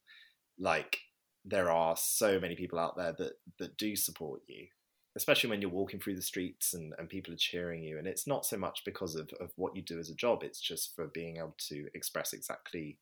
like 0.58 0.98
there 1.44 1.70
are 1.70 1.96
so 1.96 2.40
many 2.40 2.56
people 2.56 2.78
out 2.78 2.96
there 2.96 3.12
that 3.18 3.32
that 3.58 3.76
do 3.76 3.94
support 3.94 4.40
you 4.48 4.66
especially 5.16 5.48
when 5.48 5.60
you're 5.60 5.70
walking 5.70 6.00
through 6.00 6.16
the 6.16 6.22
streets 6.22 6.74
and, 6.74 6.92
and 6.98 7.08
people 7.08 7.32
are 7.32 7.38
cheering 7.38 7.82
you 7.82 7.98
and 7.98 8.06
it's 8.06 8.26
not 8.26 8.44
so 8.44 8.56
much 8.56 8.82
because 8.84 9.14
of, 9.14 9.30
of 9.40 9.50
what 9.56 9.76
you 9.76 9.82
do 9.82 9.98
as 9.98 10.10
a 10.10 10.14
job 10.14 10.42
it's 10.42 10.60
just 10.60 10.94
for 10.96 11.06
being 11.06 11.36
able 11.36 11.54
to 11.58 11.86
express 11.94 12.32
exactly 12.32 12.98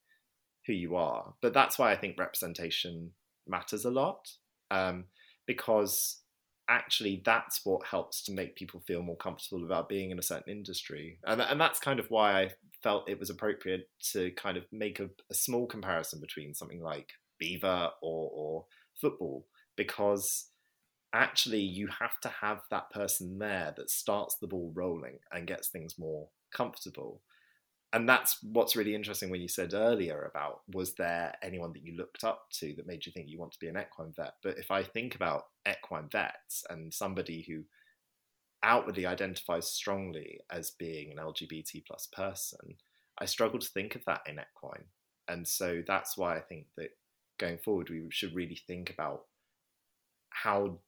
who 0.66 0.72
you 0.72 0.96
are 0.96 1.35
but 1.40 1.55
that's 1.55 1.79
why 1.79 1.92
i 1.92 1.96
think 1.96 2.18
representation 2.18 3.12
matters 3.46 3.85
a 3.85 3.90
lot 3.90 4.28
um, 4.70 5.05
because 5.46 6.20
actually 6.68 7.22
that's 7.24 7.61
what 7.64 7.87
helps 7.87 8.22
to 8.22 8.33
make 8.33 8.57
people 8.57 8.81
feel 8.87 9.02
more 9.02 9.16
comfortable 9.16 9.64
about 9.64 9.88
being 9.88 10.11
in 10.11 10.18
a 10.18 10.22
certain 10.22 10.52
industry. 10.52 11.18
And, 11.26 11.40
and 11.40 11.61
that's 11.61 11.81
kind 11.81 12.00
of 12.00 12.11
why 12.11 12.42
i 12.42 12.50
felt 12.83 13.09
it 13.09 13.18
was 13.18 13.31
appropriate 13.31 13.88
to 14.12 14.31
kind 14.33 14.57
of 14.57 14.64
make 14.72 14.98
a, 15.00 15.09
a 15.31 15.35
small 15.35 15.66
comparison 15.66 16.20
between 16.20 16.55
something 16.55 16.83
like 16.83 17.12
BEVA 17.40 17.90
or, 18.02 18.31
or 18.33 18.64
football 19.00 19.46
because 19.76 20.48
actually 21.12 21.61
you 21.61 21.88
have 22.00 22.18
to 22.22 22.28
have 22.28 22.61
that 22.70 22.90
person 22.90 23.38
there 23.38 23.72
that 23.76 23.90
starts 23.90 24.37
the 24.40 24.46
ball 24.46 24.72
rolling 24.74 25.18
and 25.33 25.46
gets 25.46 25.68
things 25.68 25.98
more 25.98 26.28
comfortable 26.52 27.20
and 27.92 28.09
that's 28.09 28.38
what's 28.42 28.76
really 28.76 28.94
interesting 28.94 29.31
when 29.31 29.40
you 29.40 29.48
said 29.48 29.74
earlier 29.74 30.31
about 30.31 30.61
was 30.72 30.94
there 30.94 31.35
anyone 31.42 31.72
that 31.72 31.85
you 31.85 31.96
looked 31.96 32.24
up 32.24 32.46
to 32.52 32.74
that 32.76 32.87
made 32.87 33.05
you 33.05 33.12
think 33.12 33.28
you 33.28 33.38
want 33.38 33.52
to 33.52 33.59
be 33.59 33.68
an 33.68 33.76
equine 33.76 34.12
vet? 34.16 34.35
But 34.42 34.59
if 34.59 34.70
i 34.70 34.83
think 34.83 35.14
about 35.14 35.44
equine 35.68 36.09
vets 36.11 36.64
and 36.70 36.92
somebody 36.92 37.44
who 37.46 37.64
outwardly 38.62 39.07
identifies 39.07 39.70
strongly 39.70 40.40
as 40.50 40.70
being 40.70 41.11
an 41.11 41.18
lgbt 41.18 41.85
plus 41.87 42.09
person 42.12 42.76
i 43.18 43.24
struggle 43.24 43.59
to 43.59 43.68
think 43.68 43.94
of 43.94 44.05
that 44.07 44.22
in 44.26 44.35
equine. 44.35 44.85
And 45.28 45.46
so 45.46 45.83
that's 45.87 46.16
why 46.16 46.37
i 46.37 46.40
think 46.40 46.66
that 46.76 46.90
going 47.42 47.59
forward, 47.59 47.90
we 47.90 48.07
should 48.11 48.35
really 48.35 48.59
think 48.66 48.88
about 48.90 49.22
how 50.31 50.78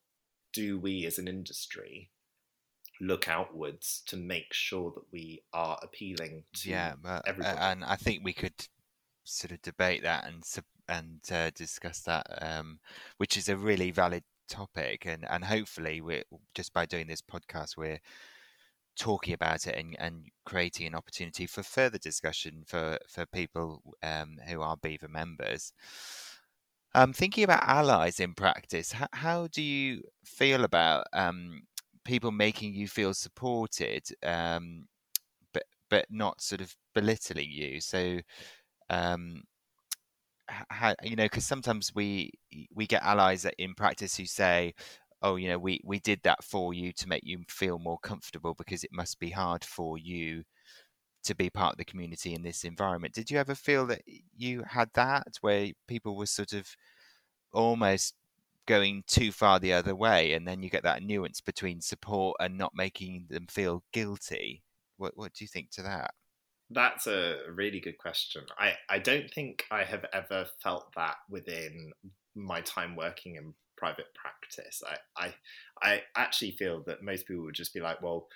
do 0.53 0.79
we 0.79 1.05
as 1.05 1.19
an 1.19 1.27
industry 1.27 2.11
look 3.01 3.29
outwards 3.29 4.03
to 4.07 4.17
make 4.17 4.53
sure 4.53 4.93
that 4.95 5.05
we 5.13 5.43
are 5.53 5.79
appealing 5.83 6.45
to 6.53 6.71
yeah 6.71 6.95
everybody. 7.27 7.59
and 7.59 7.85
i 7.85 7.97
think 7.97 8.25
we 8.25 8.33
could 8.33 8.69
sort 9.25 9.53
of 9.53 9.61
debate 9.63 10.03
that 10.03 10.27
and 10.27 10.45
and 10.87 11.21
uh, 11.33 11.51
discuss 11.55 12.01
that 12.01 12.27
um, 12.43 12.79
which 13.17 13.39
is 13.39 13.49
a 13.49 13.57
really 13.57 13.91
valid 13.91 14.23
topic 14.49 15.07
and 15.07 15.27
and 15.31 15.45
hopefully 15.45 16.03
we're 16.03 16.25
just 16.55 16.75
by 16.75 16.85
doing 16.85 17.07
this 17.07 17.23
podcast 17.23 17.77
we're 17.77 18.01
talking 18.97 19.33
about 19.33 19.67
it 19.67 19.75
and, 19.77 19.97
and 19.99 20.27
creating 20.45 20.87
an 20.87 20.95
opportunity 20.95 21.47
for 21.47 21.63
further 21.63 21.97
discussion 21.97 22.63
for 22.67 22.99
for 23.09 23.25
people 23.25 23.83
um, 24.03 24.37
who 24.47 24.61
are 24.61 24.77
BEVA 24.77 25.09
members 25.09 25.73
um, 26.95 27.13
thinking 27.13 27.43
about 27.45 27.65
allies 27.67 28.21
in 28.21 28.35
practice, 28.35 28.93
how, 28.93 29.09
how 29.13 29.47
do 29.49 29.63
you 29.63 30.03
feel 30.25 30.65
about 30.65 31.07
um, 31.13 31.63
people 32.05 32.33
making 32.33 32.75
you 32.75 32.89
feel 32.89 33.15
supported, 33.15 34.05
um, 34.23 34.87
but 35.55 35.65
but 35.91 36.07
not 36.11 36.41
sort 36.43 36.61
of 36.63 36.75
belittling 36.95 37.51
you? 37.51 37.81
So, 37.81 38.21
um, 38.91 39.45
how, 40.49 40.95
you 41.03 41.17
know, 41.17 41.25
because 41.25 41.47
sometimes 41.47 41.95
we 41.95 42.31
we 42.75 42.87
get 42.87 43.03
allies 43.03 43.47
in 43.59 43.75
practice 43.75 44.17
who 44.17 44.27
say, 44.27 44.75
"Oh, 45.23 45.37
you 45.37 45.49
know, 45.49 45.59
we 45.59 45.81
we 45.85 45.99
did 46.01 46.21
that 46.25 46.45
for 46.45 46.75
you 46.75 46.93
to 46.95 47.09
make 47.09 47.25
you 47.25 47.45
feel 47.49 47.79
more 47.79 47.99
comfortable 47.99 48.55
because 48.55 48.85
it 48.85 48.93
must 48.93 49.19
be 49.21 49.31
hard 49.31 49.65
for 49.65 49.99
you." 49.99 50.45
to 51.25 51.35
be 51.35 51.51
part 51.51 51.73
of 51.75 51.79
the 51.79 51.85
community 51.85 52.35
in 52.35 52.43
this 52.43 52.65
environment. 52.65 53.15
Did 53.15 53.31
you 53.31 53.39
ever 53.39 53.55
feel 53.55 53.87
that 53.89 54.03
you 54.37 54.63
had 54.65 54.91
that 54.95 55.37
where 55.43 55.73
people 55.89 56.17
were 56.17 56.27
sort 56.27 56.53
of 56.53 56.69
almost 57.53 58.15
going 58.67 59.05
too 59.07 59.33
far 59.33 59.59
the 59.59 59.73
other 59.73 59.95
way, 59.95 60.33
and 60.35 60.47
then 60.47 60.63
you 60.63 60.71
get 60.71 60.83
that 60.85 61.03
nuance 61.03 61.41
between 61.41 61.81
support 61.81 62.37
and 62.41 62.59
not 62.59 62.73
making 62.75 63.27
them 63.31 63.47
feel 63.49 63.85
guilty? 63.93 64.63
What 64.97 65.17
What 65.17 65.33
do 65.35 65.45
you 65.45 65.49
think 65.49 65.71
to 65.73 65.83
that? 65.83 66.15
That's 66.71 67.07
a 67.07 67.41
really 67.53 67.81
good 67.81 67.99
question. 67.99 68.45
I, 68.59 68.75
I 68.89 68.99
don't 68.99 69.31
think 69.31 69.65
I 69.71 69.85
have 69.85 70.07
ever 70.13 70.47
felt 70.63 70.95
that 70.97 71.17
within 71.29 71.93
my 72.35 72.63
time 72.63 72.97
working 72.97 73.37
in 73.37 73.55
private 73.77 74.15
practice. 74.15 74.83
I, 74.87 74.97
I 75.27 75.35
I 75.83 76.03
actually 76.17 76.53
feel 76.53 76.83
that 76.85 77.03
most 77.03 77.27
people 77.27 77.45
would 77.45 77.55
just 77.55 77.75
be 77.75 77.81
like, 77.81 78.01
well, 78.03 78.29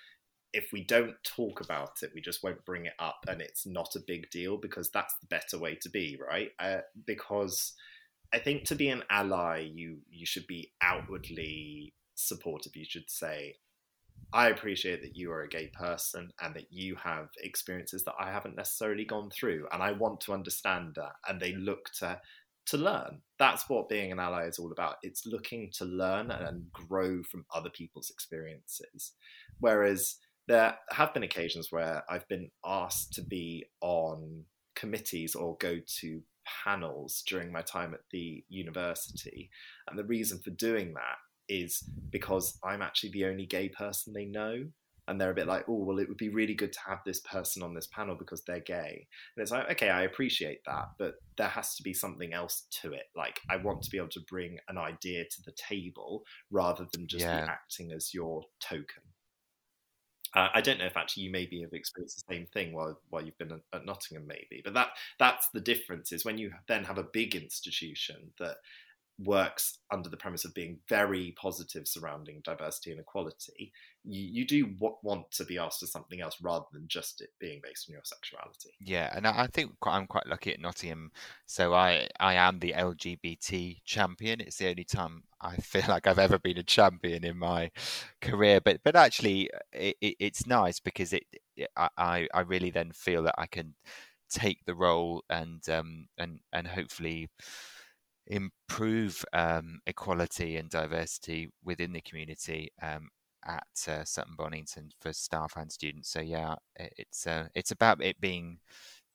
if 0.53 0.71
we 0.71 0.83
don't 0.83 1.15
talk 1.23 1.61
about 1.61 2.01
it, 2.01 2.11
we 2.13 2.21
just 2.21 2.43
won't 2.43 2.65
bring 2.65 2.85
it 2.85 2.93
up, 2.99 3.25
and 3.27 3.41
it's 3.41 3.65
not 3.65 3.95
a 3.95 4.03
big 4.05 4.29
deal 4.29 4.57
because 4.57 4.89
that's 4.89 5.15
the 5.19 5.27
better 5.27 5.57
way 5.59 5.75
to 5.81 5.89
be, 5.89 6.17
right? 6.21 6.51
Uh, 6.59 6.81
because 7.05 7.73
I 8.33 8.39
think 8.39 8.65
to 8.65 8.75
be 8.75 8.89
an 8.89 9.03
ally, 9.09 9.69
you 9.73 9.99
you 10.09 10.25
should 10.25 10.47
be 10.47 10.71
outwardly 10.81 11.93
supportive. 12.15 12.75
You 12.75 12.85
should 12.85 13.09
say, 13.09 13.55
I 14.33 14.49
appreciate 14.49 15.01
that 15.01 15.15
you 15.15 15.31
are 15.31 15.41
a 15.41 15.49
gay 15.49 15.67
person 15.67 16.31
and 16.41 16.55
that 16.55 16.71
you 16.71 16.95
have 16.95 17.29
experiences 17.41 18.03
that 18.03 18.15
I 18.19 18.31
haven't 18.31 18.55
necessarily 18.55 19.05
gone 19.05 19.31
through, 19.31 19.67
and 19.71 19.81
I 19.81 19.93
want 19.93 20.21
to 20.21 20.33
understand 20.33 20.93
that. 20.95 21.13
And 21.27 21.39
they 21.39 21.53
look 21.53 21.91
to 21.99 22.19
to 22.67 22.77
learn. 22.77 23.21
That's 23.39 23.67
what 23.67 23.89
being 23.89 24.11
an 24.11 24.19
ally 24.19 24.45
is 24.45 24.59
all 24.59 24.71
about. 24.71 24.97
It's 25.01 25.25
looking 25.25 25.71
to 25.77 25.85
learn 25.85 26.29
and 26.29 26.71
grow 26.71 27.23
from 27.23 27.45
other 27.53 27.69
people's 27.71 28.11
experiences. 28.11 29.13
Whereas 29.59 30.17
there 30.47 30.77
have 30.91 31.13
been 31.13 31.23
occasions 31.23 31.71
where 31.71 32.03
I've 32.09 32.27
been 32.27 32.51
asked 32.63 33.13
to 33.13 33.23
be 33.23 33.65
on 33.81 34.45
committees 34.75 35.35
or 35.35 35.57
go 35.57 35.79
to 35.99 36.21
panels 36.63 37.23
during 37.27 37.51
my 37.51 37.61
time 37.61 37.93
at 37.93 38.01
the 38.11 38.43
university. 38.49 39.49
And 39.87 39.97
the 39.97 40.03
reason 40.03 40.39
for 40.39 40.51
doing 40.51 40.93
that 40.93 41.17
is 41.47 41.83
because 42.11 42.57
I'm 42.63 42.81
actually 42.81 43.11
the 43.11 43.25
only 43.25 43.45
gay 43.45 43.69
person 43.69 44.13
they 44.13 44.25
know. 44.25 44.65
And 45.07 45.19
they're 45.19 45.31
a 45.31 45.35
bit 45.35 45.47
like, 45.47 45.65
oh, 45.67 45.83
well, 45.83 45.97
it 45.97 46.07
would 46.07 46.17
be 46.19 46.29
really 46.29 46.53
good 46.53 46.71
to 46.71 46.79
have 46.87 46.99
this 47.03 47.19
person 47.21 47.63
on 47.63 47.73
this 47.73 47.87
panel 47.87 48.15
because 48.15 48.43
they're 48.43 48.59
gay. 48.59 49.07
And 49.35 49.41
it's 49.41 49.49
like, 49.49 49.67
okay, 49.71 49.89
I 49.89 50.03
appreciate 50.03 50.59
that, 50.67 50.89
but 50.99 51.15
there 51.35 51.47
has 51.47 51.75
to 51.77 51.83
be 51.83 51.95
something 51.95 52.31
else 52.31 52.67
to 52.81 52.93
it. 52.93 53.05
Like, 53.15 53.39
I 53.49 53.55
want 53.55 53.81
to 53.81 53.89
be 53.89 53.97
able 53.97 54.09
to 54.09 54.21
bring 54.29 54.59
an 54.67 54.77
idea 54.77 55.23
to 55.23 55.41
the 55.43 55.53
table 55.53 56.25
rather 56.51 56.85
than 56.93 57.07
just 57.07 57.25
yeah. 57.25 57.41
be 57.41 57.47
acting 57.47 57.91
as 57.91 58.13
your 58.13 58.43
token. 58.59 59.01
Uh, 60.35 60.49
I 60.53 60.61
don't 60.61 60.77
know 60.77 60.85
if 60.85 60.97
actually 60.97 61.23
you 61.23 61.31
maybe 61.31 61.61
have 61.61 61.73
experienced 61.73 62.23
the 62.27 62.33
same 62.35 62.45
thing 62.47 62.73
while 62.73 62.99
while 63.09 63.23
you've 63.23 63.37
been 63.37 63.61
at, 63.73 63.85
Nottingham, 63.85 64.27
maybe. 64.27 64.61
But 64.63 64.73
that 64.75 64.89
that's 65.17 65.49
the 65.49 65.59
difference 65.61 66.11
is 66.11 66.25
when 66.25 66.37
you 66.37 66.51
then 66.67 66.83
have 66.83 66.97
a 66.99 67.03
big 67.03 67.35
institution 67.35 68.31
that 68.39 68.57
works 69.23 69.79
under 69.91 70.09
the 70.09 70.17
premise 70.17 70.45
of 70.45 70.53
being 70.53 70.79
very 70.87 71.35
positive 71.39 71.87
surrounding 71.87 72.41
diversity 72.43 72.91
and 72.91 72.99
equality, 72.99 73.71
you, 74.03 74.21
you 74.21 74.47
do 74.47 74.73
want 75.01 75.29
to 75.31 75.43
be 75.43 75.57
asked 75.57 75.81
for 75.81 75.87
something 75.87 76.21
else 76.21 76.37
rather 76.41 76.65
than 76.71 76.85
just 76.87 77.21
it 77.21 77.29
being 77.39 77.59
based 77.63 77.89
on 77.89 77.93
your 77.93 78.03
sexuality. 78.03 78.73
Yeah, 78.79 79.11
and 79.15 79.27
I 79.27 79.47
think 79.47 79.71
I'm 79.83 80.07
quite 80.07 80.27
lucky 80.27 80.53
at 80.53 80.61
Nottingham. 80.61 81.11
So 81.45 81.73
I, 81.73 82.07
I 82.19 82.35
am 82.35 82.59
the 82.59 82.73
LGBT 82.73 83.77
champion. 83.83 84.39
It's 84.41 84.57
the 84.57 84.69
only 84.69 84.85
time 84.85 85.23
I 85.41 85.55
feel 85.57 85.83
like 85.87 86.07
I've 86.07 86.19
ever 86.19 86.39
been 86.39 86.57
a 86.57 86.63
champion 86.63 87.25
in 87.25 87.37
my 87.37 87.71
career. 88.21 88.61
But 88.61 88.81
but 88.83 88.95
actually, 88.95 89.49
it, 89.73 89.97
it, 90.01 90.15
it's 90.19 90.47
nice 90.47 90.79
because 90.79 91.13
it, 91.13 91.23
I 91.75 92.27
I 92.33 92.41
really 92.41 92.69
then 92.69 92.91
feel 92.93 93.23
that 93.23 93.35
I 93.37 93.47
can 93.47 93.75
take 94.29 94.63
the 94.65 94.75
role 94.75 95.23
and 95.29 95.67
um 95.69 96.07
and 96.17 96.39
and 96.53 96.67
hopefully 96.67 97.27
improve 98.29 99.25
um, 99.33 99.79
equality 99.87 100.57
and 100.57 100.69
diversity 100.69 101.49
within 101.63 101.93
the 101.93 102.01
community 102.01 102.71
um, 102.81 103.09
at 103.45 103.67
uh, 103.87 104.03
Sutton 104.05 104.35
Bonington 104.37 104.91
for 105.01 105.13
staff 105.13 105.53
and 105.57 105.71
students. 105.71 106.09
So 106.11 106.21
yeah, 106.21 106.55
it's 106.75 107.27
uh, 107.27 107.47
it's 107.55 107.71
about 107.71 108.03
it 108.03 108.19
being 108.21 108.59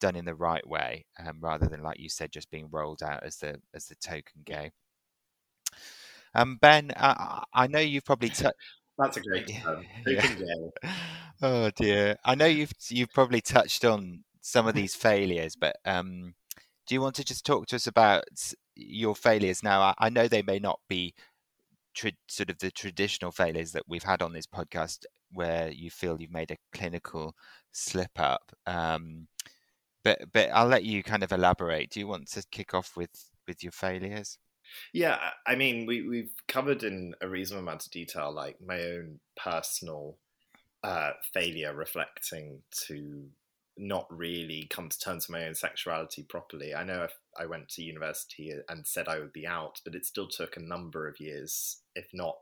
done 0.01 0.17
in 0.17 0.25
the 0.25 0.35
right 0.35 0.67
way 0.69 1.07
um, 1.25 1.39
rather 1.41 1.67
than 1.69 1.83
like 1.83 2.01
you 2.01 2.09
said, 2.09 2.33
just 2.33 2.51
being 2.51 2.69
rolled 2.71 3.03
out 3.03 3.25
as 3.25 3.37
the 3.39 3.61
as 3.75 3.87
the 3.87 3.97
token 3.97 4.43
gay. 4.45 4.71
Um, 6.35 6.57
ben, 6.61 6.91
uh, 6.97 7.43
I 7.53 7.67
know 7.67 7.79
you've 7.81 8.05
probably 8.05 8.31
touched. 8.31 8.57
That's 8.99 9.17
a 9.17 9.21
great 9.21 9.49
term. 9.49 9.85
Yeah. 10.07 10.91
Oh 11.43 11.69
dear, 11.75 12.17
I 12.25 12.37
know 12.37 12.47
you've 12.47 12.73
you've 12.89 13.13
probably 13.13 13.41
touched 13.41 13.85
on 13.85 14.23
some 14.41 14.69
of 14.69 14.75
these 14.75 14.95
failures, 14.95 15.57
but 15.57 15.77
um, 15.85 16.35
do 16.87 16.95
you 16.95 17.01
want 17.01 17.17
to 17.17 17.25
just 17.25 17.45
talk 17.45 17.67
to 17.69 17.77
us 17.77 17.89
about 17.89 18.25
your 18.77 19.15
failures 19.15 19.63
now? 19.63 19.81
I, 19.81 19.95
I 19.99 20.09
know 20.09 20.29
they 20.29 20.43
may 20.43 20.59
not 20.59 20.81
be 20.89 21.15
tra- 21.95 22.13
sort 22.29 22.51
of 22.51 22.59
the 22.59 22.71
traditional 22.71 23.33
failures 23.33 23.73
that 23.73 23.85
we've 23.89 24.03
had 24.03 24.23
on 24.23 24.33
this 24.33 24.47
podcast, 24.47 25.05
where 25.33 25.71
you 25.71 25.91
feel 25.91 26.21
you've 26.21 26.33
made 26.33 26.51
a 26.51 26.77
clinical 26.77 27.35
slip 27.73 28.19
up. 28.19 28.53
Um, 28.67 29.29
but 30.05 30.21
but 30.33 30.51
I'll 30.53 30.69
let 30.69 30.85
you 30.85 31.03
kind 31.03 31.23
of 31.23 31.33
elaborate. 31.33 31.91
Do 31.91 32.01
you 32.01 32.07
want 32.07 32.29
to 32.33 32.45
kick 32.51 32.75
off 32.75 32.97
with 32.97 33.31
with 33.47 33.63
your 33.63 33.73
failures? 33.73 34.39
Yeah, 34.93 35.19
I 35.47 35.55
mean, 35.55 35.87
we 35.87 36.07
we've 36.09 36.33
covered 36.49 36.83
in 36.83 37.15
a 37.21 37.29
reasonable 37.29 37.63
amount 37.63 37.87
of 37.87 37.93
detail, 37.93 38.33
like 38.33 38.57
my 38.65 38.83
own 38.83 39.21
personal 39.37 40.17
uh, 40.83 41.13
failure 41.33 41.75
reflecting 41.75 42.63
to 42.87 43.25
not 43.77 44.07
really 44.09 44.67
come 44.71 44.89
to 44.89 44.99
terms 44.99 45.27
with 45.27 45.37
my 45.37 45.47
own 45.47 45.55
sexuality 45.55 46.23
properly. 46.23 46.75
I 46.75 46.85
know 46.85 47.09
I 47.39 47.47
went 47.47 47.69
to 47.71 47.83
university 47.83 48.53
and 48.69 48.87
said 48.87 49.09
I 49.09 49.19
would 49.19 49.33
be 49.33 49.47
out, 49.47 49.81
but 49.85 49.95
it 49.95 50.07
still 50.07 50.29
took 50.29 50.57
a 50.57 50.61
number 50.61 51.09
of 51.09 51.19
years, 51.19 51.81
if 51.95 52.07
not 52.13 52.37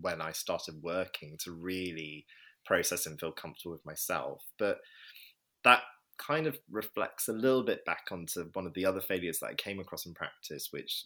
when 0.00 0.20
I 0.20 0.32
started 0.32 0.82
working, 0.82 1.36
to 1.44 1.52
really 1.52 2.24
process 2.64 3.06
and 3.06 3.20
feel 3.20 3.32
comfortable 3.32 3.72
with 3.72 3.84
myself. 3.84 4.42
But 4.58 4.78
that 5.64 5.82
kind 6.18 6.46
of 6.46 6.58
reflects 6.70 7.28
a 7.28 7.32
little 7.32 7.64
bit 7.64 7.84
back 7.84 8.06
onto 8.10 8.44
one 8.52 8.66
of 8.66 8.74
the 8.74 8.86
other 8.86 9.00
failures 9.00 9.38
that 9.40 9.48
I 9.48 9.54
came 9.54 9.80
across 9.80 10.06
in 10.06 10.14
practice, 10.14 10.68
which 10.70 11.04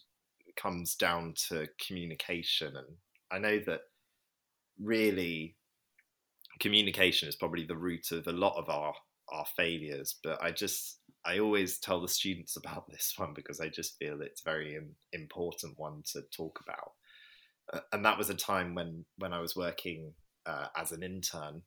comes 0.55 0.95
down 0.95 1.33
to 1.49 1.67
communication. 1.85 2.75
And 2.77 2.95
I 3.31 3.39
know 3.39 3.59
that 3.65 3.81
really 4.81 5.55
communication 6.59 7.27
is 7.27 7.35
probably 7.35 7.65
the 7.65 7.75
root 7.75 8.11
of 8.11 8.27
a 8.27 8.31
lot 8.31 8.57
of 8.57 8.69
our 8.69 8.93
our 9.29 9.45
failures 9.57 10.15
but 10.23 10.41
i 10.41 10.51
just 10.51 10.99
i 11.25 11.39
always 11.39 11.79
tell 11.79 12.01
the 12.01 12.07
students 12.07 12.57
about 12.57 12.85
this 12.91 13.13
one 13.17 13.33
because 13.33 13.59
i 13.59 13.67
just 13.67 13.97
feel 13.97 14.21
it's 14.21 14.41
very 14.41 14.77
important 15.13 15.73
one 15.77 16.01
to 16.11 16.21
talk 16.35 16.59
about. 16.63 16.91
And 17.91 18.05
that 18.05 18.17
was 18.17 18.29
a 18.29 18.35
time 18.35 18.75
when 18.75 19.05
when 19.17 19.33
i 19.33 19.39
was 19.39 19.55
working 19.55 20.13
uh, 20.45 20.67
as 20.77 20.91
an 20.91 21.01
intern 21.01 21.63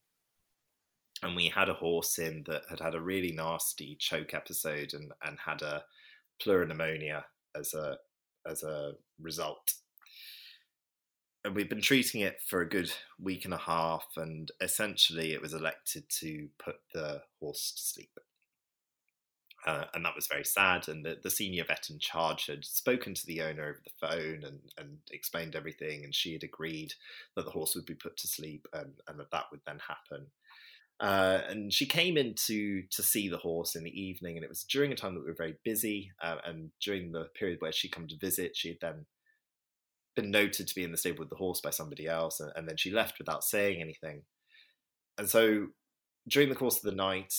and 1.23 1.35
we 1.35 1.49
had 1.49 1.69
a 1.69 1.75
horse 1.75 2.19
in 2.19 2.45
that 2.47 2.63
had 2.71 2.81
had 2.81 2.95
a 2.95 3.01
really 3.01 3.33
nasty 3.33 3.97
choke 3.99 4.35
episode 4.35 4.95
and 4.95 5.13
and 5.25 5.39
had 5.45 5.63
a 5.63 5.83
pleuropneumonia 6.41 7.25
as 7.57 7.75
a 7.75 7.97
as 8.49 8.63
a 8.63 8.93
result 9.21 9.75
and 11.45 11.55
we've 11.55 11.69
been 11.69 11.81
treating 11.81 12.21
it 12.21 12.41
for 12.47 12.61
a 12.61 12.69
good 12.69 12.93
week 13.21 13.45
and 13.45 13.55
a 13.55 13.59
half, 13.59 14.07
and 14.17 14.51
essentially 14.61 15.33
it 15.33 15.43
was 15.43 15.55
elected 15.55 16.05
to 16.21 16.49
put 16.63 16.77
the 16.93 17.23
horse 17.41 17.73
to 17.73 17.83
sleep. 17.83 18.19
Uh, 19.67 19.85
and 19.93 20.05
that 20.05 20.15
was 20.15 20.29
very 20.29 20.45
sad. 20.45 20.89
And 20.89 21.05
the, 21.05 21.19
the 21.23 21.31
senior 21.31 21.65
vet 21.65 21.89
in 21.91 21.99
charge 21.99 22.47
had 22.47 22.65
spoken 22.65 23.13
to 23.15 23.27
the 23.27 23.43
owner 23.43 23.65
over 23.65 23.81
the 23.85 24.07
phone 24.07 24.45
and, 24.45 24.61
and 24.79 24.99
explained 25.11 25.57
everything, 25.57 26.05
and 26.05 26.15
she 26.15 26.33
had 26.33 26.45
agreed 26.45 26.95
that 27.37 27.45
the 27.45 27.51
horse 27.51 27.75
would 27.75 27.87
be 27.87 27.95
put 27.95 28.17
to 28.19 28.29
sleep 28.29 28.67
and, 28.73 28.95
and 29.09 29.19
that 29.19 29.31
that 29.31 29.45
would 29.51 29.61
then 29.67 29.81
happen. 29.87 30.27
Uh, 31.01 31.43
and 31.49 31.73
she 31.73 31.87
came 31.87 32.17
in 32.17 32.35
to 32.35 32.83
to 32.91 33.05
see 33.05 33.29
the 33.29 33.37
horse 33.37 33.77
in 33.77 33.85
the 33.85 34.01
evening, 34.01 34.37
and 34.37 34.43
it 34.45 34.49
was 34.49 34.65
during 34.65 34.91
a 34.91 34.97
time 34.97 35.15
that 35.15 35.21
we 35.21 35.27
were 35.27 35.35
very 35.37 35.57
busy. 35.65 36.11
Uh, 36.21 36.39
and 36.45 36.71
during 36.83 37.13
the 37.13 37.29
period 37.39 37.61
where 37.61 37.71
she 37.71 37.89
come 37.89 38.09
to 38.09 38.17
visit, 38.17 38.57
she 38.57 38.69
had 38.69 38.79
then 38.81 39.07
been 40.17 40.31
noted 40.31 40.67
to 40.67 40.75
be 40.75 40.85
in 40.85 40.91
the 40.91 40.99
stable 40.99 41.21
with 41.21 41.31
the 41.31 41.37
horse 41.37 41.61
by 41.61 41.71
somebody 41.71 42.07
else, 42.07 42.41
and, 42.41 42.53
and 42.57 42.69
then 42.69 42.77
she 42.77 42.91
left 42.91 43.19
without 43.19 43.45
saying 43.45 43.81
anything. 43.81 44.23
And 45.17 45.29
so 45.29 45.69
during 46.29 46.49
the 46.49 46.55
course 46.55 46.77
of 46.77 46.83
the 46.83 46.97
night, 46.97 47.35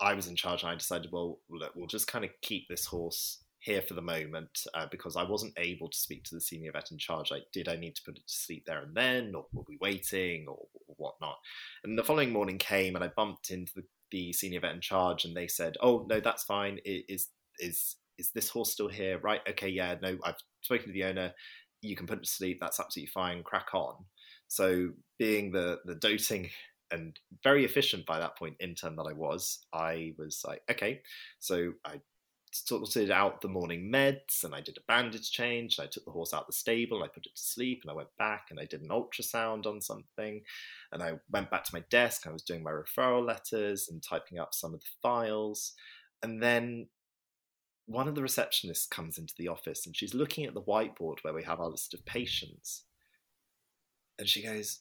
I 0.00 0.14
was 0.14 0.28
in 0.28 0.36
charge, 0.36 0.62
and 0.62 0.70
I 0.70 0.74
decided, 0.74 1.10
well, 1.12 1.40
look, 1.50 1.72
we'll 1.74 1.86
just 1.86 2.06
kind 2.06 2.24
of 2.24 2.30
keep 2.42 2.68
this 2.68 2.86
horse 2.86 3.42
here 3.60 3.82
for 3.82 3.94
the 3.94 4.02
moment 4.02 4.60
uh, 4.74 4.86
because 4.90 5.16
I 5.16 5.24
wasn't 5.24 5.58
able 5.58 5.88
to 5.88 5.98
speak 5.98 6.24
to 6.24 6.34
the 6.34 6.40
senior 6.40 6.70
vet 6.72 6.92
in 6.92 6.98
charge. 6.98 7.30
Like, 7.30 7.42
did 7.52 7.68
I 7.68 7.76
need 7.76 7.96
to 7.96 8.02
put 8.04 8.16
it 8.16 8.26
to 8.26 8.34
sleep 8.34 8.64
there 8.66 8.82
and 8.82 8.94
then, 8.94 9.34
or 9.34 9.46
were 9.52 9.64
we 9.66 9.78
waiting, 9.80 10.46
or, 10.46 10.66
or 10.86 10.94
whatnot? 10.96 11.36
And 11.84 11.98
the 11.98 12.04
following 12.04 12.32
morning 12.32 12.58
came, 12.58 12.94
and 12.94 13.04
I 13.04 13.10
bumped 13.16 13.50
into 13.50 13.72
the, 13.74 13.82
the 14.10 14.32
senior 14.32 14.60
vet 14.60 14.74
in 14.74 14.80
charge, 14.80 15.24
and 15.24 15.36
they 15.36 15.48
said, 15.48 15.76
"Oh 15.80 16.06
no, 16.08 16.20
that's 16.20 16.44
fine. 16.44 16.78
Is 16.84 17.28
is 17.58 17.96
is 18.18 18.30
this 18.32 18.48
horse 18.48 18.72
still 18.72 18.88
here? 18.88 19.18
Right? 19.18 19.40
Okay, 19.50 19.68
yeah. 19.68 19.96
No, 20.00 20.16
I've 20.24 20.36
spoken 20.62 20.86
to 20.86 20.92
the 20.92 21.04
owner 21.04 21.32
you 21.82 21.96
can 21.96 22.06
put 22.06 22.18
it 22.18 22.24
to 22.24 22.30
sleep. 22.30 22.58
That's 22.60 22.80
absolutely 22.80 23.10
fine. 23.10 23.42
Crack 23.42 23.74
on. 23.74 24.04
So 24.48 24.90
being 25.18 25.52
the 25.52 25.80
the 25.84 25.94
doting 25.94 26.50
and 26.90 27.18
very 27.44 27.64
efficient 27.64 28.06
by 28.06 28.18
that 28.18 28.36
point 28.38 28.56
intern 28.60 28.96
that 28.96 29.02
I 29.02 29.12
was, 29.12 29.58
I 29.74 30.14
was 30.16 30.42
like, 30.46 30.62
okay. 30.70 31.02
So 31.38 31.72
I 31.84 32.00
sorted 32.50 33.10
out 33.10 33.40
the 33.40 33.48
morning 33.48 33.90
meds 33.92 34.42
and 34.42 34.54
I 34.54 34.60
did 34.60 34.78
a 34.78 34.92
bandage 34.92 35.30
change. 35.30 35.78
And 35.78 35.84
I 35.84 35.88
took 35.90 36.04
the 36.04 36.10
horse 36.10 36.32
out 36.32 36.46
the 36.46 36.52
stable. 36.52 37.02
I 37.02 37.08
put 37.08 37.26
it 37.26 37.34
to 37.34 37.42
sleep 37.42 37.80
and 37.82 37.90
I 37.90 37.94
went 37.94 38.08
back 38.18 38.46
and 38.50 38.58
I 38.58 38.64
did 38.64 38.82
an 38.82 38.88
ultrasound 38.88 39.66
on 39.66 39.80
something. 39.80 40.40
And 40.92 41.02
I 41.02 41.14
went 41.30 41.50
back 41.50 41.64
to 41.64 41.74
my 41.74 41.84
desk. 41.90 42.26
I 42.26 42.32
was 42.32 42.42
doing 42.42 42.62
my 42.62 42.70
referral 42.70 43.26
letters 43.26 43.88
and 43.90 44.02
typing 44.02 44.38
up 44.38 44.54
some 44.54 44.74
of 44.74 44.80
the 44.80 44.86
files. 45.02 45.74
And 46.22 46.42
then 46.42 46.88
one 47.88 48.06
of 48.06 48.14
the 48.14 48.20
receptionists 48.20 48.88
comes 48.88 49.16
into 49.16 49.32
the 49.38 49.48
office 49.48 49.86
and 49.86 49.96
she's 49.96 50.14
looking 50.14 50.44
at 50.44 50.52
the 50.52 50.60
whiteboard 50.60 51.20
where 51.22 51.32
we 51.32 51.42
have 51.42 51.58
our 51.58 51.70
list 51.70 51.94
of 51.94 52.04
patients. 52.04 52.84
And 54.18 54.28
she 54.28 54.42
goes, 54.42 54.80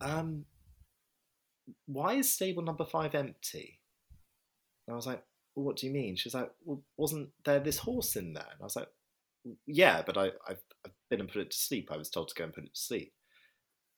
um, 0.00 0.44
why 1.86 2.14
is 2.14 2.32
stable 2.32 2.64
number 2.64 2.84
five 2.84 3.14
empty? 3.14 3.78
And 4.86 4.94
I 4.94 4.96
was 4.96 5.06
like, 5.06 5.22
well, 5.54 5.66
what 5.66 5.76
do 5.76 5.86
you 5.86 5.92
mean? 5.92 6.16
She's 6.16 6.34
like, 6.34 6.50
well, 6.64 6.82
wasn't 6.96 7.28
there 7.44 7.60
this 7.60 7.78
horse 7.78 8.16
in 8.16 8.32
there? 8.32 8.48
And 8.50 8.60
I 8.60 8.64
was 8.64 8.74
like, 8.74 8.88
yeah, 9.64 10.02
but 10.04 10.18
I, 10.18 10.24
have 10.48 10.58
I've 10.84 10.92
been 11.10 11.20
and 11.20 11.28
put 11.28 11.42
it 11.42 11.52
to 11.52 11.56
sleep. 11.56 11.90
I 11.92 11.96
was 11.96 12.10
told 12.10 12.26
to 12.28 12.34
go 12.34 12.42
and 12.42 12.52
put 12.52 12.64
it 12.64 12.74
to 12.74 12.80
sleep. 12.80 13.12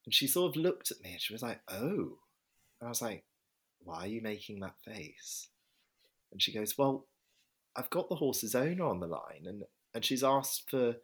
And 0.04 0.12
she 0.12 0.26
sort 0.26 0.54
of 0.54 0.62
looked 0.62 0.90
at 0.90 1.00
me 1.00 1.12
and 1.12 1.20
she 1.20 1.32
was 1.32 1.42
like, 1.42 1.60
oh. 1.70 2.18
And 2.78 2.86
I 2.86 2.88
was 2.88 3.00
like, 3.00 3.24
why 3.78 4.00
are 4.00 4.06
you 4.06 4.20
making 4.20 4.60
that 4.60 4.74
face? 4.84 5.48
And 6.30 6.42
she 6.42 6.52
goes, 6.52 6.76
well, 6.76 7.06
I've 7.80 7.88
got 7.88 8.10
the 8.10 8.16
horse's 8.16 8.54
owner 8.54 8.84
on 8.84 9.00
the 9.00 9.06
line, 9.06 9.46
and 9.46 9.62
and 9.94 10.04
she's 10.04 10.22
asked 10.22 10.70
for 10.70 10.96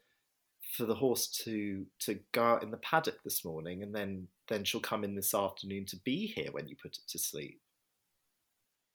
for 0.76 0.84
the 0.84 0.96
horse 0.96 1.26
to 1.44 1.86
to 2.00 2.20
go 2.32 2.42
out 2.42 2.62
in 2.62 2.70
the 2.70 2.76
paddock 2.76 3.22
this 3.24 3.46
morning, 3.46 3.82
and 3.82 3.94
then 3.94 4.28
then 4.48 4.62
she'll 4.62 4.80
come 4.80 5.02
in 5.02 5.14
this 5.14 5.34
afternoon 5.34 5.86
to 5.86 5.96
be 5.96 6.26
here 6.26 6.52
when 6.52 6.68
you 6.68 6.76
put 6.76 6.98
it 6.98 7.08
to 7.08 7.18
sleep. 7.18 7.62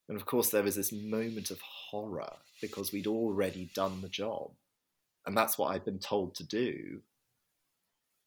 And 0.08 0.16
of 0.16 0.26
course, 0.26 0.50
there 0.50 0.62
was 0.62 0.76
this 0.76 0.92
moment 0.92 1.50
of 1.50 1.60
horror 1.60 2.34
because 2.60 2.92
we'd 2.92 3.08
already 3.08 3.70
done 3.74 4.00
the 4.00 4.08
job, 4.08 4.52
and 5.26 5.36
that's 5.36 5.58
what 5.58 5.72
I'd 5.72 5.84
been 5.84 5.98
told 5.98 6.36
to 6.36 6.44
do. 6.44 7.00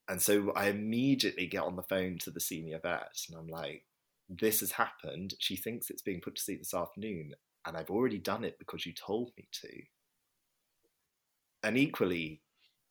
And 0.09 0.21
so 0.21 0.51
I 0.51 0.67
immediately 0.67 1.47
get 1.47 1.63
on 1.63 1.77
the 1.77 1.83
phone 1.83 2.17
to 2.19 2.29
the 2.29 2.41
senior 2.41 2.79
vet, 2.79 3.21
and 3.29 3.37
I'm 3.37 3.47
like, 3.47 3.85
"This 4.27 4.59
has 4.59 4.73
happened. 4.73 5.35
She 5.39 5.55
thinks 5.55 5.89
it's 5.89 6.01
being 6.01 6.19
put 6.19 6.35
to 6.35 6.41
sleep 6.41 6.59
this 6.59 6.73
afternoon, 6.73 7.35
and 7.66 7.76
I've 7.76 7.89
already 7.89 8.20
done 8.20 8.43
it 8.43 8.59
because 8.59 8.86
you 8.86 8.93
told 8.93 9.32
me 9.38 9.47
to. 9.61 9.70
And 11.63 11.78
equally, 11.78 12.41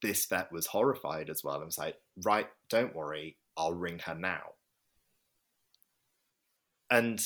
this 0.02 0.26
vet 0.26 0.50
was 0.52 0.66
horrified 0.66 1.30
as 1.30 1.42
well 1.44 1.56
and 1.56 1.66
was 1.66 1.78
like, 1.78 1.96
right, 2.24 2.48
don't 2.68 2.94
worry, 2.94 3.36
I'll 3.56 3.72
ring 3.72 4.00
her 4.00 4.14
now. 4.14 4.42
And 6.90 7.24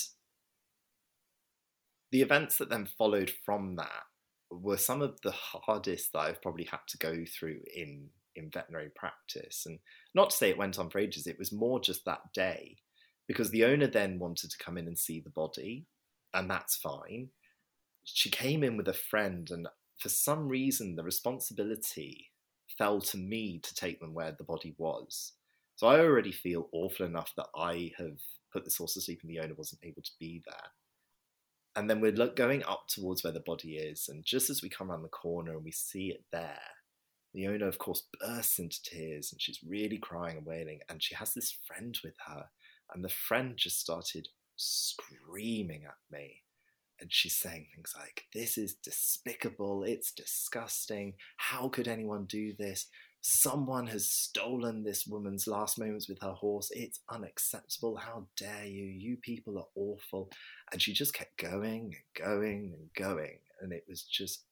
the 2.12 2.22
events 2.22 2.56
that 2.58 2.70
then 2.70 2.86
followed 2.98 3.32
from 3.44 3.76
that 3.76 4.04
were 4.50 4.76
some 4.76 5.02
of 5.02 5.20
the 5.22 5.32
hardest 5.32 6.12
that 6.12 6.20
I've 6.20 6.42
probably 6.42 6.64
had 6.64 6.80
to 6.88 6.98
go 6.98 7.24
through 7.26 7.60
in 7.74 8.08
in 8.36 8.50
veterinary 8.50 8.90
practice. 8.94 9.64
And 9.66 9.80
not 10.14 10.30
to 10.30 10.36
say 10.36 10.50
it 10.50 10.58
went 10.58 10.78
on 10.78 10.90
for 10.90 10.98
ages, 11.00 11.26
it 11.26 11.38
was 11.38 11.50
more 11.50 11.80
just 11.80 12.04
that 12.04 12.32
day 12.32 12.76
because 13.26 13.50
the 13.50 13.64
owner 13.64 13.88
then 13.88 14.18
wanted 14.18 14.50
to 14.50 14.58
come 14.58 14.78
in 14.78 14.86
and 14.86 14.96
see 14.96 15.20
the 15.20 15.30
body, 15.30 15.86
and 16.32 16.48
that's 16.48 16.76
fine 16.76 17.28
she 18.14 18.30
came 18.30 18.62
in 18.62 18.76
with 18.76 18.88
a 18.88 18.92
friend, 18.92 19.48
and 19.50 19.68
for 19.98 20.08
some 20.08 20.48
reason, 20.48 20.96
the 20.96 21.02
responsibility 21.02 22.30
fell 22.76 23.00
to 23.00 23.16
me 23.16 23.58
to 23.60 23.74
take 23.74 24.00
them 24.00 24.14
where 24.14 24.32
the 24.32 24.44
body 24.44 24.74
was. 24.78 25.32
So 25.76 25.86
I 25.86 26.00
already 26.00 26.32
feel 26.32 26.68
awful 26.72 27.06
enough 27.06 27.32
that 27.36 27.48
I 27.56 27.92
have 27.98 28.18
put 28.52 28.64
this 28.64 28.76
horse 28.76 28.94
to 28.94 29.00
sleep 29.00 29.20
and 29.22 29.30
the 29.30 29.40
owner 29.40 29.54
wasn't 29.56 29.84
able 29.84 30.02
to 30.02 30.10
be 30.18 30.42
there. 30.46 30.70
And 31.76 31.88
then 31.88 32.00
we're 32.00 32.12
going 32.12 32.64
up 32.64 32.86
towards 32.88 33.22
where 33.22 33.32
the 33.32 33.40
body 33.40 33.76
is, 33.76 34.08
and 34.08 34.24
just 34.24 34.50
as 34.50 34.62
we 34.62 34.68
come 34.68 34.90
around 34.90 35.02
the 35.02 35.08
corner 35.08 35.52
and 35.52 35.64
we 35.64 35.70
see 35.70 36.08
it 36.08 36.24
there, 36.32 36.60
the 37.34 37.46
owner, 37.46 37.68
of 37.68 37.78
course, 37.78 38.04
bursts 38.20 38.58
into 38.58 38.82
tears 38.82 39.30
and 39.30 39.40
she's 39.40 39.60
really 39.66 39.98
crying 39.98 40.38
and 40.38 40.46
wailing. 40.46 40.80
And 40.88 41.02
she 41.02 41.14
has 41.14 41.34
this 41.34 41.56
friend 41.66 41.96
with 42.02 42.14
her, 42.26 42.46
and 42.92 43.04
the 43.04 43.08
friend 43.08 43.54
just 43.56 43.78
started 43.78 44.28
screaming 44.56 45.84
at 45.84 45.98
me 46.10 46.42
and 47.00 47.12
she's 47.12 47.36
saying 47.36 47.66
things 47.74 47.94
like, 47.98 48.24
This 48.34 48.58
is 48.58 48.74
despicable, 48.74 49.84
it's 49.84 50.12
disgusting, 50.12 51.14
how 51.36 51.68
could 51.68 51.88
anyone 51.88 52.26
do 52.26 52.54
this? 52.58 52.86
Someone 53.20 53.88
has 53.88 54.08
stolen 54.08 54.84
this 54.84 55.06
woman's 55.06 55.46
last 55.46 55.78
moments 55.78 56.08
with 56.08 56.20
her 56.22 56.32
horse. 56.32 56.70
It's 56.72 57.00
unacceptable. 57.10 57.96
How 57.96 58.26
dare 58.36 58.64
you? 58.64 58.84
You 58.84 59.16
people 59.16 59.58
are 59.58 59.66
awful. 59.74 60.30
And 60.72 60.80
she 60.80 60.92
just 60.92 61.14
kept 61.14 61.36
going 61.36 61.96
and 61.96 62.26
going 62.26 62.74
and 62.78 62.88
going. 62.96 63.38
And 63.60 63.72
it 63.72 63.84
was 63.88 64.04
just 64.04 64.44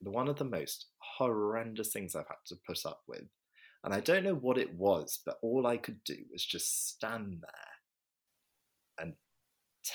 one 0.00 0.28
of 0.28 0.36
the 0.36 0.44
most 0.44 0.86
horrendous 0.98 1.92
things 1.92 2.14
I've 2.14 2.26
had 2.26 2.36
to 2.46 2.56
put 2.66 2.86
up 2.86 3.02
with. 3.06 3.24
And 3.84 3.92
I 3.94 4.00
don't 4.00 4.24
know 4.24 4.34
what 4.34 4.58
it 4.58 4.74
was, 4.74 5.20
but 5.24 5.38
all 5.42 5.66
I 5.66 5.76
could 5.76 6.02
do 6.04 6.16
was 6.32 6.44
just 6.44 6.88
stand 6.88 7.42
there 7.42 9.04
and 9.04 9.14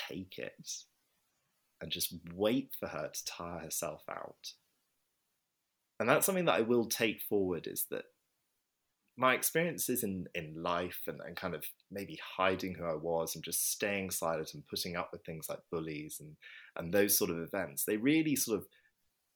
take 0.08 0.38
it 0.38 0.70
and 1.82 1.90
just 1.90 2.14
wait 2.32 2.70
for 2.78 2.86
her 2.88 3.10
to 3.12 3.24
tire 3.24 3.58
herself 3.58 4.04
out. 4.08 4.52
And 6.00 6.08
that's 6.08 6.24
something 6.24 6.46
that 6.46 6.54
I 6.54 6.62
will 6.62 6.86
take 6.86 7.20
forward 7.20 7.66
is 7.66 7.86
that 7.90 8.04
my 9.16 9.34
experiences 9.34 10.02
in 10.02 10.26
in 10.34 10.54
life 10.62 11.00
and, 11.06 11.20
and 11.20 11.36
kind 11.36 11.54
of 11.54 11.64
maybe 11.90 12.18
hiding 12.36 12.74
who 12.74 12.86
I 12.86 12.94
was 12.94 13.34
and 13.34 13.44
just 13.44 13.70
staying 13.70 14.10
silent 14.10 14.54
and 14.54 14.66
putting 14.66 14.96
up 14.96 15.10
with 15.12 15.24
things 15.24 15.48
like 15.50 15.58
bullies 15.70 16.16
and 16.20 16.36
and 16.76 16.94
those 16.94 17.18
sort 17.18 17.30
of 17.30 17.38
events, 17.38 17.84
they 17.84 17.98
really 17.98 18.36
sort 18.36 18.60
of 18.60 18.66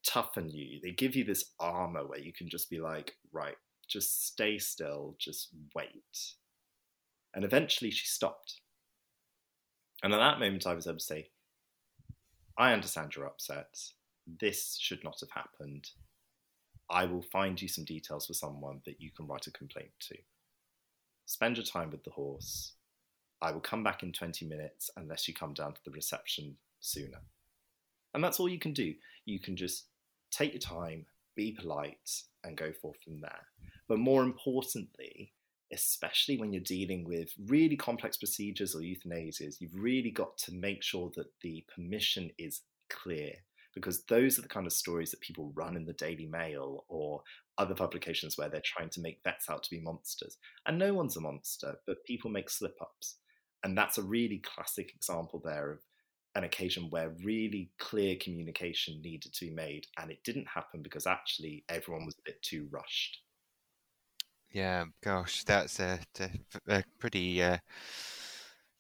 toughen 0.07 0.49
you. 0.49 0.81
They 0.83 0.93
give 0.93 1.15
you 1.15 1.25
this 1.25 1.53
armor 1.61 2.07
where 2.07 2.21
you 2.21 2.33
can 2.33 2.49
just 2.49 2.71
be 2.71 2.79
like, 2.79 3.17
right, 3.33 3.57
just 3.89 4.27
stay 4.27 4.59
still, 4.59 5.17
just 5.19 5.51
wait. 5.75 6.35
And 7.35 7.45
eventually 7.45 7.91
she 7.91 8.07
stopped. 8.07 8.61
And 10.03 10.15
at 10.15 10.19
that 10.19 10.39
moment, 10.39 10.67
I 10.67 10.75
was 10.75 10.87
able 10.87 10.99
to 10.99 11.05
say, 11.05 11.29
I 12.59 12.73
understand 12.73 13.15
you're 13.15 13.27
upset. 13.27 13.79
This 14.41 14.77
should 14.81 15.05
not 15.05 15.21
have 15.21 15.31
happened. 15.31 15.91
I 16.89 17.05
will 17.05 17.23
find 17.23 17.61
you 17.61 17.69
some 17.69 17.85
details 17.85 18.27
for 18.27 18.35
someone 18.35 18.81
that 18.87 19.01
you 19.01 19.11
can 19.11 19.27
write 19.27 19.47
a 19.47 19.53
complaint 19.53 19.91
to. 20.09 20.17
Spend 21.27 21.57
your 21.57 21.67
time 21.67 21.91
with 21.91 22.05
the 22.05 22.11
horse. 22.11 22.73
I 23.43 23.53
will 23.53 23.61
come 23.61 23.83
back 23.83 24.03
in 24.03 24.13
20 24.13 24.47
minutes 24.47 24.91
unless 24.97 25.29
you 25.29 25.35
come 25.35 25.53
down 25.53 25.75
to 25.75 25.81
the 25.85 25.91
reception 25.91 26.57
sooner. 26.81 27.19
And 28.15 28.25
that's 28.25 28.41
all 28.41 28.49
you 28.49 28.59
can 28.59 28.73
do. 28.73 28.95
You 29.27 29.39
can 29.39 29.57
just 29.57 29.87
take 30.31 30.53
your 30.53 30.61
time, 30.61 31.05
be 31.35 31.53
polite, 31.53 32.23
and 32.45 32.57
go 32.57 32.73
forth 32.73 32.97
from 33.05 33.21
there. 33.21 33.47
But 33.89 33.99
more 33.99 34.23
importantly, 34.23 35.33
especially 35.73 36.39
when 36.39 36.53
you're 36.53 36.63
dealing 36.63 37.05
with 37.05 37.31
really 37.47 37.77
complex 37.77 38.17
procedures 38.17 38.75
or 38.75 38.81
euthanasias, 38.81 39.61
you've 39.61 39.75
really 39.75 40.11
got 40.11 40.37
to 40.39 40.53
make 40.53 40.83
sure 40.83 41.11
that 41.17 41.27
the 41.43 41.65
permission 41.75 42.31
is 42.39 42.63
clear 42.89 43.33
because 43.75 44.05
those 44.05 44.39
are 44.39 44.43
the 44.43 44.49
kind 44.49 44.67
of 44.67 44.73
stories 44.73 45.11
that 45.11 45.21
people 45.21 45.53
run 45.55 45.77
in 45.77 45.85
the 45.85 45.93
Daily 45.93 46.27
Mail 46.27 46.85
or 46.89 47.23
other 47.59 47.75
publications 47.75 48.37
where 48.37 48.49
they're 48.49 48.63
trying 48.65 48.89
to 48.91 49.01
make 49.01 49.21
vets 49.23 49.51
out 49.51 49.63
to 49.63 49.71
be 49.71 49.81
monsters. 49.81 50.39
And 50.67 50.79
no 50.79 50.95
one's 50.95 51.17
a 51.17 51.21
monster, 51.21 51.77
but 51.87 52.05
people 52.07 52.31
make 52.31 52.49
slip 52.49 52.77
ups. 52.81 53.17
And 53.63 53.77
that's 53.77 53.99
a 53.99 54.03
really 54.03 54.39
classic 54.39 54.93
example 54.95 55.43
there 55.45 55.73
of 55.73 55.81
an 56.35 56.45
occasion 56.45 56.89
where 56.91 57.15
really 57.23 57.71
clear 57.79 58.17
communication 58.17 59.01
needed 59.03 59.33
to 59.35 59.47
be 59.47 59.51
made. 59.51 59.87
And 59.99 60.11
it 60.11 60.25
didn't 60.25 60.49
happen 60.49 60.83
because 60.83 61.07
actually 61.07 61.65
everyone 61.69 62.07
was 62.07 62.15
a 62.15 62.25
bit 62.31 62.41
too 62.43 62.69
rushed. 62.71 63.21
Yeah, 64.51 64.85
gosh, 65.03 65.45
that's 65.45 65.81
a, 65.81 66.01
a 66.69 66.83
pretty 66.99 67.43
uh, 67.43 67.59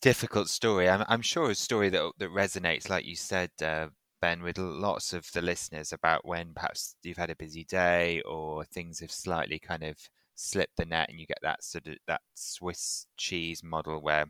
difficult 0.02 0.48
story. 0.48 0.88
I'm, 0.88 1.04
I'm 1.08 1.22
sure 1.22 1.50
a 1.50 1.54
story 1.54 1.88
that 1.90 2.12
that 2.18 2.30
resonates, 2.30 2.88
like 2.88 3.04
you 3.04 3.16
said, 3.16 3.50
uh, 3.62 3.88
Ben, 4.20 4.42
with 4.42 4.58
lots 4.58 5.12
of 5.12 5.30
the 5.32 5.42
listeners 5.42 5.92
about 5.92 6.24
when 6.26 6.52
perhaps 6.54 6.94
you've 7.02 7.16
had 7.18 7.30
a 7.30 7.36
busy 7.36 7.64
day 7.64 8.20
or 8.22 8.64
things 8.64 9.00
have 9.00 9.10
slightly 9.12 9.58
kind 9.58 9.82
of 9.82 9.96
slipped 10.34 10.76
the 10.76 10.84
net, 10.84 11.08
and 11.10 11.20
you 11.20 11.26
get 11.26 11.38
that 11.42 11.62
sort 11.64 11.86
of 11.86 11.96
that 12.06 12.22
Swiss 12.34 13.06
cheese 13.16 13.62
model 13.62 14.00
where 14.00 14.26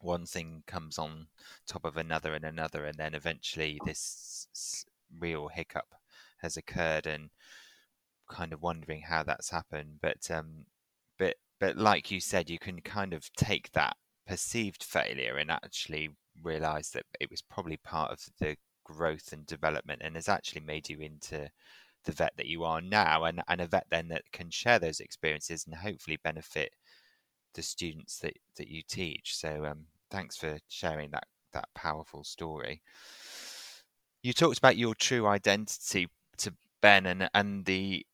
one 0.00 0.26
thing 0.26 0.62
comes 0.66 0.98
on 0.98 1.28
top 1.66 1.84
of 1.84 1.96
another 1.96 2.34
and 2.34 2.44
another, 2.44 2.84
and 2.86 2.98
then 2.98 3.14
eventually 3.14 3.80
this 3.84 4.46
real 5.18 5.48
hiccup 5.48 5.94
has 6.42 6.56
occurred, 6.56 7.06
and 7.06 7.30
kind 8.28 8.52
of 8.52 8.62
wondering 8.62 9.02
how 9.02 9.22
that's 9.22 9.50
happened. 9.50 9.98
But 10.02 10.30
um, 10.30 10.66
but 11.18 11.36
but 11.60 11.76
like 11.76 12.10
you 12.10 12.20
said, 12.20 12.50
you 12.50 12.58
can 12.58 12.80
kind 12.80 13.12
of 13.12 13.32
take 13.34 13.72
that 13.72 13.96
perceived 14.26 14.84
failure 14.84 15.36
and 15.36 15.50
actually 15.50 16.10
realize 16.42 16.90
that 16.90 17.06
it 17.20 17.30
was 17.30 17.42
probably 17.42 17.78
part 17.78 18.12
of 18.12 18.20
the 18.38 18.56
growth 18.84 19.32
and 19.32 19.46
development 19.46 20.02
and 20.04 20.14
has 20.14 20.28
actually 20.28 20.60
made 20.60 20.88
you 20.88 20.98
into 21.00 21.50
the 22.04 22.12
vet 22.12 22.32
that 22.36 22.46
you 22.46 22.64
are 22.64 22.80
now 22.80 23.24
and, 23.24 23.42
and 23.48 23.60
a 23.60 23.66
vet 23.66 23.86
then 23.90 24.08
that 24.08 24.22
can 24.32 24.50
share 24.50 24.78
those 24.78 25.00
experiences 25.00 25.64
and 25.66 25.74
hopefully 25.74 26.18
benefit 26.22 26.70
the 27.54 27.62
students 27.62 28.18
that, 28.20 28.34
that 28.56 28.68
you 28.68 28.82
teach. 28.88 29.36
So 29.36 29.64
um, 29.66 29.86
thanks 30.10 30.36
for 30.36 30.58
sharing 30.68 31.10
that 31.10 31.26
that 31.52 31.68
powerful 31.74 32.24
story. 32.24 32.82
You 34.22 34.32
talked 34.32 34.58
about 34.58 34.76
your 34.76 34.94
true 34.94 35.26
identity 35.26 36.08
to 36.38 36.54
Ben 36.80 37.06
and 37.06 37.28
and 37.34 37.64
the 37.64 38.06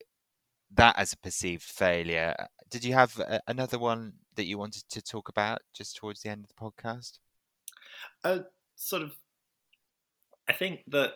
that 0.76 0.98
as 0.98 1.12
a 1.12 1.18
perceived 1.18 1.62
failure. 1.62 2.34
Did 2.70 2.84
you 2.84 2.94
have 2.94 3.18
a, 3.18 3.40
another 3.46 3.78
one 3.78 4.14
that 4.36 4.46
you 4.46 4.58
wanted 4.58 4.84
to 4.90 5.02
talk 5.02 5.28
about 5.28 5.60
just 5.72 5.96
towards 5.96 6.22
the 6.22 6.30
end 6.30 6.44
of 6.44 6.48
the 6.48 6.54
podcast? 6.54 7.18
Uh, 8.22 8.40
sort 8.76 9.02
of. 9.02 9.12
I 10.48 10.52
think 10.52 10.80
that 10.88 11.12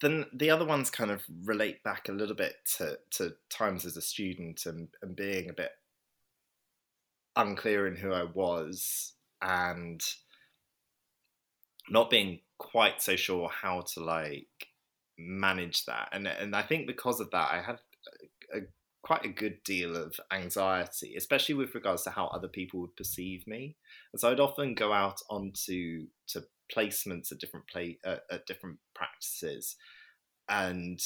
then 0.00 0.26
the 0.32 0.50
other 0.50 0.64
ones 0.64 0.90
kind 0.90 1.10
of 1.10 1.22
relate 1.44 1.82
back 1.82 2.08
a 2.08 2.12
little 2.12 2.34
bit 2.34 2.56
to, 2.76 2.98
to 3.12 3.34
times 3.50 3.84
as 3.84 3.96
a 3.96 4.02
student 4.02 4.66
and, 4.66 4.88
and 5.02 5.16
being 5.16 5.48
a 5.48 5.54
bit 5.54 5.72
unclear 7.34 7.86
in 7.86 7.96
who 7.96 8.12
I 8.12 8.24
was 8.24 9.12
and 9.42 10.02
not 11.88 12.10
being 12.10 12.40
quite 12.58 13.02
so 13.02 13.16
sure 13.16 13.48
how 13.48 13.84
to 13.94 14.00
like 14.02 14.68
manage 15.18 15.84
that. 15.86 16.08
And 16.12 16.26
and 16.26 16.54
I 16.54 16.62
think 16.62 16.86
because 16.86 17.20
of 17.20 17.30
that, 17.30 17.50
I 17.52 17.62
had 17.62 17.78
a, 18.54 18.58
a, 18.58 18.60
quite 19.02 19.24
a 19.24 19.28
good 19.28 19.62
deal 19.64 19.96
of 19.96 20.18
anxiety, 20.32 21.14
especially 21.16 21.54
with 21.54 21.74
regards 21.74 22.02
to 22.02 22.10
how 22.10 22.26
other 22.26 22.48
people 22.48 22.80
would 22.80 22.96
perceive 22.96 23.46
me. 23.46 23.76
And 24.12 24.20
so 24.20 24.30
I'd 24.30 24.40
often 24.40 24.74
go 24.74 24.92
out 24.92 25.20
onto 25.30 26.06
to 26.28 26.44
placements 26.74 27.30
at 27.30 27.38
different 27.38 27.68
play 27.68 27.98
uh, 28.04 28.16
at 28.30 28.46
different 28.46 28.78
practices, 28.94 29.76
and 30.48 31.00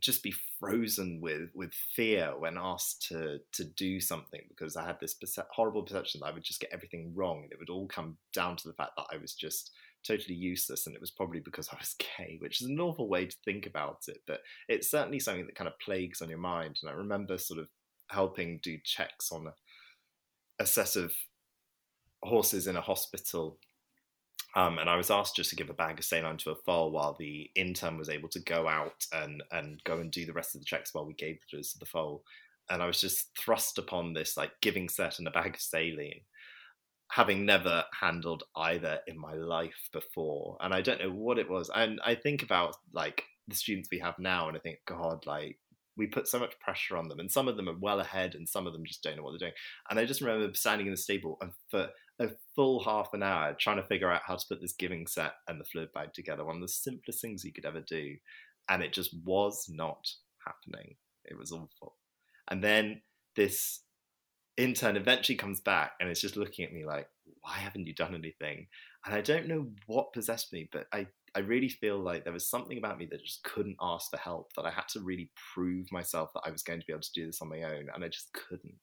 just 0.00 0.22
be 0.22 0.34
frozen 0.58 1.20
with 1.20 1.50
with 1.54 1.72
fear 1.94 2.32
when 2.38 2.56
asked 2.58 3.06
to 3.08 3.38
to 3.52 3.64
do 3.64 4.00
something 4.00 4.42
because 4.48 4.76
I 4.76 4.86
had 4.86 4.98
this 5.00 5.14
perce- 5.14 5.46
horrible 5.50 5.82
perception 5.82 6.20
that 6.20 6.26
I 6.26 6.32
would 6.32 6.44
just 6.44 6.60
get 6.60 6.72
everything 6.72 7.12
wrong 7.14 7.42
and 7.44 7.52
it 7.52 7.58
would 7.58 7.70
all 7.70 7.86
come 7.86 8.16
down 8.32 8.56
to 8.56 8.68
the 8.68 8.74
fact 8.74 8.92
that 8.96 9.06
I 9.12 9.16
was 9.18 9.34
just 9.34 9.70
totally 10.06 10.34
useless 10.34 10.86
and 10.86 10.94
it 10.94 11.00
was 11.00 11.10
probably 11.10 11.40
because 11.40 11.68
I 11.72 11.76
was 11.78 11.94
gay, 12.18 12.36
which 12.40 12.60
is 12.60 12.68
an 12.68 12.80
awful 12.80 13.08
way 13.08 13.26
to 13.26 13.36
think 13.44 13.66
about 13.66 14.04
it, 14.08 14.18
but 14.26 14.40
it's 14.68 14.90
certainly 14.90 15.20
something 15.20 15.46
that 15.46 15.56
kind 15.56 15.68
of 15.68 15.78
plagues 15.78 16.22
on 16.22 16.28
your 16.28 16.38
mind. 16.38 16.78
And 16.82 16.90
I 16.90 16.94
remember 16.94 17.38
sort 17.38 17.60
of 17.60 17.68
helping 18.08 18.60
do 18.62 18.78
checks 18.84 19.30
on 19.32 19.46
a, 19.46 20.62
a 20.62 20.66
set 20.66 20.96
of 20.96 21.12
horses 22.22 22.66
in 22.66 22.76
a 22.76 22.80
hospital 22.80 23.58
um, 24.54 24.78
and 24.78 24.88
I 24.88 24.96
was 24.96 25.10
asked 25.10 25.36
just 25.36 25.50
to 25.50 25.56
give 25.56 25.70
a 25.70 25.74
bag 25.74 25.98
of 25.98 26.04
saline 26.04 26.38
to 26.38 26.50
a 26.50 26.56
foal 26.56 26.90
while 26.90 27.14
the 27.18 27.50
intern 27.54 27.98
was 27.98 28.08
able 28.08 28.28
to 28.30 28.40
go 28.40 28.66
out 28.66 29.06
and, 29.12 29.42
and 29.52 29.82
go 29.84 29.98
and 29.98 30.10
do 30.10 30.24
the 30.24 30.32
rest 30.32 30.54
of 30.54 30.60
the 30.60 30.64
checks 30.64 30.94
while 30.94 31.06
we 31.06 31.14
gave 31.14 31.38
the 31.52 31.62
to 31.62 31.78
the 31.78 31.86
foal. 31.86 32.24
And 32.70 32.82
I 32.82 32.86
was 32.86 33.00
just 33.00 33.30
thrust 33.38 33.78
upon 33.78 34.12
this 34.12 34.36
like 34.36 34.52
giving 34.60 34.88
set 34.88 35.18
and 35.18 35.28
a 35.28 35.30
bag 35.30 35.54
of 35.54 35.60
saline, 35.60 36.22
having 37.10 37.46
never 37.46 37.84
handled 38.00 38.44
either 38.56 38.98
in 39.06 39.18
my 39.18 39.34
life 39.34 39.88
before. 39.92 40.56
And 40.60 40.74
I 40.74 40.82
don't 40.82 41.00
know 41.00 41.10
what 41.10 41.38
it 41.38 41.48
was. 41.48 41.70
And 41.74 42.00
I 42.04 42.14
think 42.14 42.42
about 42.42 42.76
like 42.92 43.24
the 43.46 43.54
students 43.54 43.88
we 43.90 43.98
have 44.00 44.18
now, 44.18 44.48
and 44.48 44.56
I 44.56 44.60
think, 44.60 44.78
God, 44.86 45.24
like 45.26 45.58
we 45.96 46.06
put 46.06 46.28
so 46.28 46.38
much 46.38 46.58
pressure 46.60 46.96
on 46.96 47.08
them, 47.08 47.18
and 47.18 47.30
some 47.30 47.48
of 47.48 47.56
them 47.56 47.68
are 47.68 47.78
well 47.80 48.00
ahead, 48.00 48.34
and 48.34 48.48
some 48.48 48.66
of 48.66 48.72
them 48.72 48.84
just 48.86 49.02
don't 49.02 49.16
know 49.16 49.22
what 49.22 49.32
they're 49.32 49.48
doing. 49.48 49.58
And 49.90 49.98
I 49.98 50.04
just 50.04 50.20
remember 50.20 50.52
standing 50.54 50.86
in 50.86 50.92
the 50.92 50.98
stable 50.98 51.38
and 51.40 51.52
for 51.70 51.88
a 52.20 52.28
full 52.54 52.82
half 52.82 53.10
an 53.12 53.22
hour 53.22 53.56
trying 53.58 53.76
to 53.76 53.86
figure 53.86 54.10
out 54.10 54.22
how 54.26 54.36
to 54.36 54.46
put 54.48 54.60
this 54.60 54.72
giving 54.72 55.06
set 55.06 55.32
and 55.46 55.60
the 55.60 55.64
fluid 55.64 55.92
bag 55.94 56.12
together. 56.12 56.44
One 56.44 56.56
of 56.56 56.62
the 56.62 56.68
simplest 56.68 57.20
things 57.20 57.44
you 57.44 57.52
could 57.52 57.64
ever 57.64 57.80
do. 57.80 58.16
And 58.68 58.82
it 58.82 58.92
just 58.92 59.16
was 59.24 59.66
not 59.70 60.06
happening. 60.46 60.96
It 61.24 61.38
was 61.38 61.52
awful. 61.52 61.96
And 62.50 62.62
then 62.62 63.02
this 63.36 63.80
intern 64.58 64.96
eventually 64.96 65.36
comes 65.36 65.60
back 65.60 65.92
and 66.00 66.10
is 66.10 66.20
just 66.20 66.36
looking 66.36 66.64
at 66.64 66.72
me 66.72 66.84
like, 66.84 67.08
why 67.40 67.54
haven't 67.54 67.86
you 67.86 67.94
done 67.94 68.14
anything? 68.14 68.66
And 69.06 69.14
I 69.14 69.20
don't 69.20 69.46
know 69.46 69.68
what 69.86 70.12
possessed 70.12 70.52
me, 70.52 70.68
but 70.70 70.86
I, 70.92 71.06
I 71.34 71.40
really 71.40 71.68
feel 71.68 71.98
like 71.98 72.24
there 72.24 72.32
was 72.32 72.50
something 72.50 72.76
about 72.76 72.98
me 72.98 73.06
that 73.06 73.24
just 73.24 73.44
couldn't 73.44 73.76
ask 73.80 74.10
for 74.10 74.18
help, 74.18 74.52
that 74.54 74.66
I 74.66 74.70
had 74.70 74.88
to 74.88 75.00
really 75.00 75.30
prove 75.54 75.90
myself 75.92 76.30
that 76.34 76.42
I 76.44 76.50
was 76.50 76.62
going 76.62 76.80
to 76.80 76.86
be 76.86 76.92
able 76.92 77.02
to 77.02 77.12
do 77.14 77.26
this 77.26 77.40
on 77.40 77.48
my 77.48 77.62
own, 77.62 77.86
and 77.94 78.04
I 78.04 78.08
just 78.08 78.32
couldn't. 78.32 78.74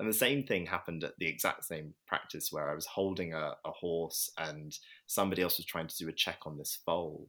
And 0.00 0.08
the 0.08 0.14
same 0.14 0.44
thing 0.44 0.66
happened 0.66 1.04
at 1.04 1.12
the 1.18 1.28
exact 1.28 1.64
same 1.64 1.94
practice 2.08 2.48
where 2.50 2.68
I 2.68 2.74
was 2.74 2.86
holding 2.86 3.32
a, 3.32 3.54
a 3.64 3.70
horse 3.70 4.28
and 4.38 4.76
somebody 5.06 5.42
else 5.42 5.58
was 5.58 5.66
trying 5.66 5.86
to 5.86 5.96
do 5.96 6.08
a 6.08 6.12
check 6.12 6.38
on 6.46 6.58
this 6.58 6.78
foal. 6.84 7.28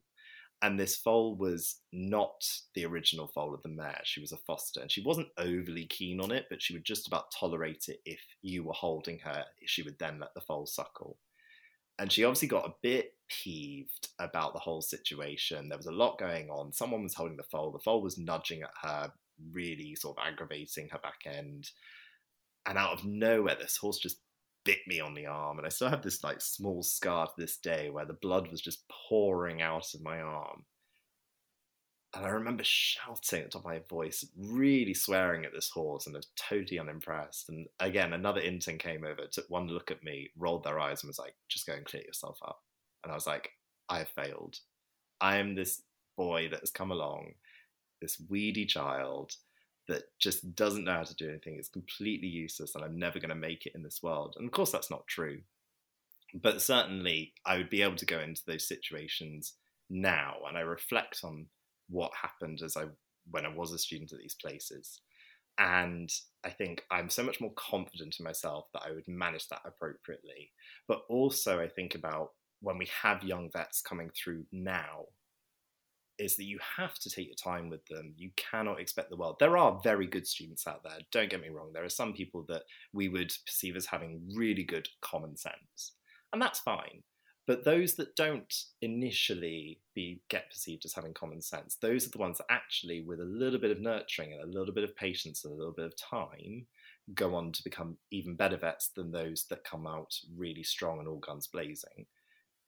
And 0.62 0.80
this 0.80 0.96
foal 0.96 1.36
was 1.36 1.82
not 1.92 2.44
the 2.74 2.86
original 2.86 3.28
foal 3.28 3.54
of 3.54 3.62
the 3.62 3.70
mare. 3.70 4.02
She 4.04 4.22
was 4.22 4.32
a 4.32 4.38
foster 4.38 4.82
and 4.82 4.92
she 4.92 5.04
wasn't 5.04 5.28
overly 5.38 5.86
keen 5.86 6.20
on 6.20 6.32
it, 6.32 6.46
but 6.50 6.62
she 6.62 6.74
would 6.74 6.86
just 6.86 7.08
about 7.08 7.32
tolerate 7.38 7.86
it 7.88 8.00
if 8.06 8.22
you 8.42 8.64
were 8.64 8.74
holding 8.74 9.20
her. 9.20 9.44
She 9.66 9.84
would 9.84 10.00
then 10.00 10.20
let 10.20 10.34
the 10.34 10.42
foal 10.42 10.66
suckle. 10.66 11.18
And 12.00 12.12
she 12.12 12.24
obviously 12.24 12.48
got 12.48 12.68
a 12.68 12.76
bit 12.82 13.14
peeved 13.30 14.10
about 14.20 14.54
the 14.54 14.60
whole 14.60 14.82
situation. 14.82 15.70
There 15.70 15.78
was 15.78 15.88
a 15.88 15.92
lot 15.92 16.18
going 16.18 16.50
on. 16.50 16.74
Someone 16.74 17.04
was 17.04 17.14
holding 17.14 17.38
the 17.38 17.44
foal. 17.44 17.72
The 17.72 17.80
foal 17.80 18.02
was 18.02 18.18
nudging 18.18 18.64
at 18.64 18.72
her, 18.82 19.12
really 19.52 19.96
sort 19.96 20.18
of 20.18 20.26
aggravating 20.26 20.90
her 20.90 21.00
back 21.00 21.22
end 21.26 21.70
and 22.66 22.78
out 22.78 22.94
of 22.94 23.06
nowhere, 23.06 23.56
this 23.56 23.78
horse 23.78 23.98
just 23.98 24.18
bit 24.66 24.80
me 24.88 25.00
on 25.00 25.14
the 25.14 25.28
arm, 25.28 25.58
and 25.58 25.66
I 25.66 25.70
still 25.70 25.90
have 25.90 26.02
this 26.02 26.24
like 26.24 26.42
small 26.42 26.84
scar 26.84 27.28
to 27.28 27.34
this 27.38 27.58
day 27.58 27.90
where 27.90 28.06
the 28.06 28.14
blood 28.14 28.50
was 28.52 28.62
just 28.62 28.84
pouring 29.10 29.62
out 29.62 29.94
of 29.94 30.04
my 30.04 30.20
arm. 30.20 30.66
And 32.16 32.26
I 32.26 32.30
remember 32.30 32.64
shouting 32.64 33.42
at 33.42 33.46
the 33.46 33.52
top 33.52 33.62
of 33.62 33.66
my 33.66 33.82
voice, 33.90 34.26
really 34.38 34.94
swearing 34.94 35.44
at 35.44 35.54
this 35.54 35.70
horse, 35.70 36.08
and 36.08 36.16
I 36.16 36.20
was 36.20 36.32
totally 36.38 36.80
unimpressed. 36.80 37.50
And 37.50 37.68
again, 37.80 38.14
another 38.14 38.40
intern 38.40 38.78
came 38.78 39.04
over, 39.04 39.28
took 39.30 39.50
one 39.50 39.68
look 39.68 39.92
at 39.92 40.04
me, 40.04 40.30
rolled 40.38 40.64
their 40.64 40.80
eyes, 40.80 41.04
and 41.04 41.10
was 41.10 41.20
like, 41.20 41.36
just 41.50 41.68
go 41.68 41.74
and 41.74 41.86
clear 41.86 42.04
yourself 42.04 42.40
up. 42.46 42.62
And 43.04 43.12
I 43.12 43.16
was 43.16 43.28
like, 43.28 43.50
I 43.90 44.00
have 44.00 44.10
failed. 44.10 44.58
I 45.20 45.38
am 45.38 45.56
this 45.56 45.82
boy 46.16 46.48
that 46.52 46.62
has 46.62 46.72
come 46.72 46.92
along, 46.92 47.34
this 48.02 48.22
weedy 48.30 48.66
child 48.66 49.34
that 49.88 50.04
just 50.20 50.56
doesn't 50.56 50.84
know 50.84 50.94
how 50.94 51.04
to 51.04 51.16
do 51.16 51.30
anything. 51.30 51.56
It's 51.58 51.70
completely 51.70 52.28
useless, 52.28 52.76
and 52.76 52.84
I'm 52.84 52.98
never 52.98 53.20
going 53.20 53.30
to 53.30 53.36
make 53.36 53.66
it 53.66 53.74
in 53.76 53.84
this 53.84 54.02
world. 54.02 54.36
And 54.38 54.46
of 54.46 54.52
course, 54.52 54.72
that's 54.72 54.90
not 54.90 55.08
true. 55.08 55.42
But 56.34 56.62
certainly, 56.62 57.34
I 57.46 57.58
would 57.58 57.70
be 57.70 57.82
able 57.82 57.96
to 57.98 58.06
go 58.06 58.20
into 58.20 58.42
those 58.46 58.68
situations 58.68 59.54
now, 59.90 60.36
and 60.48 60.58
I 60.58 60.62
reflect 60.62 61.22
on 61.24 61.48
what 61.90 62.12
happened 62.20 62.62
as 62.64 62.76
I 62.76 62.86
when 63.30 63.46
I 63.46 63.50
was 63.50 63.72
a 63.72 63.78
student 63.78 64.12
at 64.12 64.20
these 64.20 64.36
places. 64.36 65.02
And 65.58 66.12
I 66.44 66.50
think 66.50 66.84
I'm 66.92 67.10
so 67.10 67.24
much 67.24 67.40
more 67.40 67.54
confident 67.56 68.18
in 68.20 68.26
myself 68.26 68.66
that 68.74 68.84
I 68.86 68.92
would 68.92 69.08
manage 69.08 69.48
that 69.48 69.62
appropriately. 69.66 70.52
But 70.88 71.04
also, 71.10 71.60
I 71.60 71.70
think 71.70 71.96
about 71.96 72.32
when 72.62 72.78
we 72.78 72.90
have 73.02 73.24
young 73.24 73.50
vets 73.52 73.82
coming 73.82 74.10
through 74.12 74.46
now, 74.52 75.06
is 76.20 76.36
that 76.38 76.46
you 76.46 76.60
have 76.78 76.96
to 77.00 77.10
take 77.10 77.28
your 77.28 77.36
time 77.36 77.70
with 77.70 77.86
them. 77.88 78.14
You 78.18 78.32
cannot 78.36 78.80
expect 78.80 79.10
the 79.10 79.18
world. 79.18 79.38
There 79.40 79.58
are 79.58 79.80
very 79.84 80.08
good 80.08 80.28
students 80.28 80.68
out 80.68 80.84
there, 80.84 81.00
don't 81.12 81.30
get 81.30 81.42
me 81.42 81.50
wrong. 81.50 81.72
There 81.74 81.84
are 81.84 81.90
some 81.90 82.14
people 82.14 82.46
that 82.50 82.64
we 82.94 83.10
would 83.10 83.34
perceive 83.46 83.76
as 83.76 83.86
having 83.86 84.22
really 84.36 84.64
good 84.64 84.88
common 85.02 85.36
sense, 85.38 85.94
and 86.34 86.42
that's 86.42 86.60
fine. 86.60 87.04
But 87.48 87.64
those 87.64 87.94
that 87.96 88.16
don't 88.16 88.54
initially 88.82 89.80
be 89.94 90.22
get 90.30 90.50
perceived 90.50 90.84
as 90.86 90.94
having 90.94 91.14
common 91.14 91.42
sense, 91.42 91.76
those 91.76 92.08
are 92.08 92.10
the 92.10 92.18
ones 92.18 92.40
that 92.40 92.48
actually, 92.50 93.02
with 93.02 93.20
a 93.20 93.26
little 93.26 93.60
bit 93.60 93.70
of 93.70 93.80
nurturing 93.80 94.34
and 94.34 94.42
a 94.42 94.60
little 94.60 94.74
bit 94.74 94.84
of 94.84 94.96
patience 94.96 95.46
and 95.46 95.54
a 95.54 95.56
little 95.56 95.74
bit 95.74 95.86
of 95.86 95.96
time, 95.96 96.66
go 97.14 97.36
on 97.36 97.52
to 97.52 97.64
become 97.64 97.98
even 98.10 98.36
better 98.36 98.58
vets 98.58 98.90
than 98.96 99.12
those 99.12 99.46
that 99.50 99.64
come 99.64 99.86
out 99.86 100.16
really 100.36 100.64
strong 100.64 100.98
and 100.98 101.08
all 101.08 101.20
guns 101.20 101.46
blazing. 101.46 102.08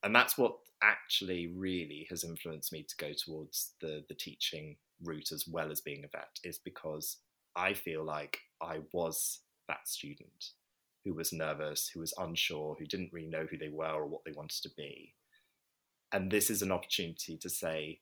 And 0.07 0.15
that's 0.15 0.37
what 0.37 0.55
actually 0.81 1.47
really 1.47 2.07
has 2.09 2.23
influenced 2.23 2.71
me 2.71 2.81
to 2.81 2.95
go 2.95 3.11
towards 3.11 3.73
the 3.81 4.05
the 4.07 4.15
teaching 4.15 4.77
route 5.03 5.33
as 5.33 5.45
well 5.45 5.69
as 5.69 5.81
being 5.81 6.05
a 6.05 6.07
vet 6.07 6.39
is 6.45 6.57
because 6.57 7.17
I 7.57 7.73
feel 7.73 8.05
like 8.05 8.39
I 8.61 8.79
was 8.93 9.41
that 9.67 9.85
student 9.85 10.51
who 11.03 11.13
was 11.13 11.33
nervous, 11.33 11.89
who 11.89 11.99
was 11.99 12.13
unsure, 12.17 12.77
who 12.79 12.85
didn't 12.85 13.11
really 13.11 13.27
know 13.27 13.47
who 13.51 13.57
they 13.57 13.67
were 13.67 13.95
or 13.95 14.05
what 14.05 14.23
they 14.23 14.31
wanted 14.31 14.63
to 14.63 14.69
be. 14.77 15.13
And 16.13 16.31
this 16.31 16.49
is 16.49 16.61
an 16.61 16.71
opportunity 16.71 17.35
to 17.35 17.49
say, 17.49 17.99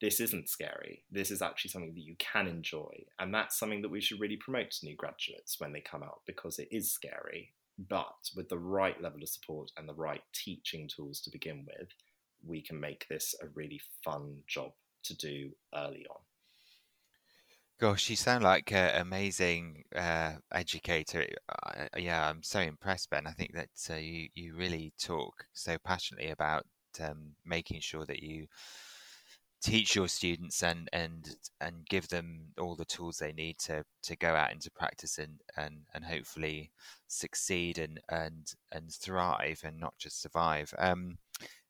this 0.00 0.20
isn't 0.20 0.48
scary. 0.48 1.02
This 1.10 1.32
is 1.32 1.42
actually 1.42 1.72
something 1.72 1.94
that 1.94 2.06
you 2.06 2.14
can 2.20 2.46
enjoy. 2.46 3.06
And 3.18 3.34
that's 3.34 3.58
something 3.58 3.82
that 3.82 3.90
we 3.90 4.00
should 4.00 4.20
really 4.20 4.36
promote 4.36 4.70
to 4.70 4.86
new 4.86 4.94
graduates 4.94 5.58
when 5.58 5.72
they 5.72 5.80
come 5.80 6.04
out 6.04 6.20
because 6.28 6.60
it 6.60 6.68
is 6.70 6.92
scary. 6.92 7.54
But 7.78 8.30
with 8.34 8.48
the 8.48 8.58
right 8.58 9.00
level 9.00 9.22
of 9.22 9.28
support 9.28 9.70
and 9.76 9.88
the 9.88 9.94
right 9.94 10.22
teaching 10.32 10.88
tools 10.88 11.20
to 11.20 11.30
begin 11.30 11.64
with, 11.66 11.88
we 12.44 12.60
can 12.60 12.78
make 12.80 13.06
this 13.08 13.34
a 13.40 13.46
really 13.54 13.80
fun 14.04 14.38
job 14.46 14.72
to 15.04 15.16
do 15.16 15.50
early 15.74 16.06
on. 16.10 16.20
Gosh, 17.80 18.10
you 18.10 18.16
sound 18.16 18.42
like 18.42 18.72
an 18.72 19.00
amazing 19.00 19.84
uh, 19.94 20.32
educator. 20.50 21.24
Uh, 21.48 21.86
yeah, 21.96 22.28
I'm 22.28 22.42
so 22.42 22.58
impressed, 22.58 23.08
Ben. 23.08 23.28
I 23.28 23.30
think 23.30 23.54
that 23.54 23.70
uh, 23.88 23.94
you 23.94 24.28
you 24.34 24.56
really 24.56 24.92
talk 24.98 25.46
so 25.52 25.78
passionately 25.78 26.30
about 26.30 26.66
um, 27.00 27.36
making 27.44 27.80
sure 27.80 28.04
that 28.06 28.20
you 28.20 28.48
teach 29.60 29.96
your 29.96 30.08
students 30.08 30.62
and 30.62 30.88
and 30.92 31.36
and 31.60 31.86
give 31.88 32.08
them 32.08 32.52
all 32.60 32.76
the 32.76 32.84
tools 32.84 33.16
they 33.16 33.32
need 33.32 33.58
to 33.58 33.84
to 34.02 34.16
go 34.16 34.34
out 34.34 34.52
into 34.52 34.70
practice 34.70 35.18
and 35.18 35.40
and 35.56 35.78
and 35.94 36.04
hopefully 36.04 36.70
succeed 37.08 37.78
and 37.78 38.00
and 38.08 38.54
and 38.72 38.92
thrive 38.92 39.60
and 39.64 39.78
not 39.78 39.94
just 39.98 40.22
survive. 40.22 40.72
Um, 40.78 41.18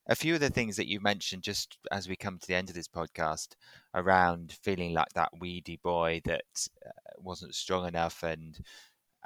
a 0.08 0.16
few 0.16 0.34
of 0.34 0.40
the 0.40 0.50
things 0.50 0.76
that 0.76 0.88
you 0.88 1.00
mentioned 1.00 1.42
just 1.42 1.76
as 1.92 2.08
we 2.08 2.16
come 2.16 2.38
to 2.38 2.46
the 2.46 2.54
end 2.54 2.70
of 2.70 2.74
this 2.74 2.88
podcast 2.88 3.48
around 3.94 4.56
feeling 4.62 4.94
like 4.94 5.12
that 5.14 5.30
weedy 5.38 5.78
boy 5.82 6.20
that 6.24 6.44
uh, 6.86 6.90
wasn't 7.18 7.54
strong 7.54 7.86
enough 7.86 8.22
and 8.22 8.58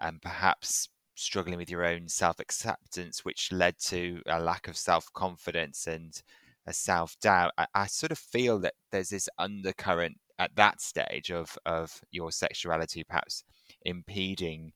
and 0.01 0.21
perhaps 0.21 0.89
struggling 1.15 1.59
with 1.59 1.71
your 1.71 1.85
own 1.85 2.09
self-acceptance 2.09 3.25
which 3.25 3.53
led 3.53 3.79
to 3.79 4.21
a 4.27 4.41
lack 4.41 4.67
of 4.67 4.77
self-confidence 4.77 5.87
and 5.87 6.23
a 6.67 6.73
self-doubt 6.73 7.53
I, 7.59 7.67
I 7.75 7.87
sort 7.87 8.13
of 8.13 8.19
feel 8.19 8.59
that 8.61 8.75
there's 8.91 9.11
this 9.11 9.29
undercurrent 9.39 10.17
at 10.39 10.55
that 10.57 10.81
stage 10.81 11.31
of 11.31 11.57
of 11.67 12.01
your 12.11 12.33
sexuality 12.33 13.05
perhaps 13.05 13.45
impeding 13.85 14.73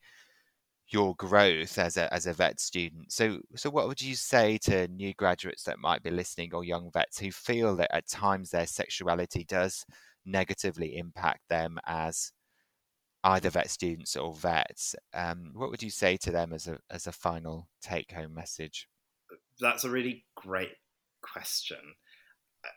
your 0.89 1.15
growth 1.17 1.79
as 1.79 1.97
a 1.97 2.13
as 2.15 2.27
a 2.27 2.33
vet 2.33 2.61
student. 2.61 3.11
So 3.13 3.41
so 3.57 3.71
what 3.71 3.89
would 3.89 4.01
you 4.01 4.15
say 4.15 4.59
to 4.59 4.87
new 4.89 5.15
graduates 5.15 5.65
that 5.65 5.79
might 5.79 6.03
be 6.03 6.11
listening 6.11 6.55
or 6.55 6.65
young 6.65 6.91
vets 6.93 7.19
who 7.19 7.33
feel 7.33 7.77
that 7.77 7.95
at 7.95 8.09
times 8.09 8.51
their 8.51 8.67
sexuality 8.67 9.45
does 9.45 9.85
negatively 10.25 10.97
impact 10.97 11.41
them 11.49 11.79
as 11.87 12.33
either 13.25 13.51
vet 13.51 13.71
students 13.71 14.17
or 14.17 14.33
vets? 14.35 14.95
Um, 15.13 15.51
what 15.55 15.71
would 15.71 15.83
you 15.83 15.91
say 15.91 16.17
to 16.19 16.31
them 16.31 16.53
as 16.53 16.69
a 16.69 16.79
as 16.91 17.07
a 17.07 17.13
final 17.13 17.69
take 17.83 18.13
home 18.13 18.35
message? 18.35 18.89
That's 19.59 19.85
a 19.85 19.91
really 19.91 20.25
great 20.37 20.73
question. 21.23 21.79
Uh, 22.65 22.69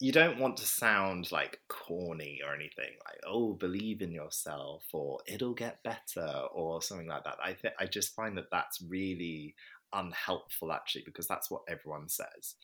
you 0.00 0.12
don't 0.12 0.38
want 0.38 0.56
to 0.58 0.66
sound 0.66 1.30
like 1.32 1.60
corny 1.68 2.40
or 2.46 2.54
anything 2.54 2.92
like 3.06 3.20
oh 3.26 3.54
believe 3.54 4.02
in 4.02 4.12
yourself 4.12 4.84
or 4.92 5.18
it'll 5.26 5.54
get 5.54 5.82
better 5.82 6.28
or 6.54 6.82
something 6.82 7.08
like 7.08 7.24
that. 7.24 7.36
I 7.42 7.54
think 7.54 7.74
i 7.78 7.86
just 7.86 8.14
find 8.14 8.36
that 8.38 8.50
that's 8.50 8.82
really 8.88 9.54
unhelpful 9.92 10.72
actually 10.72 11.02
because 11.04 11.26
that's 11.26 11.50
what 11.50 11.62
everyone 11.68 12.08
says. 12.08 12.54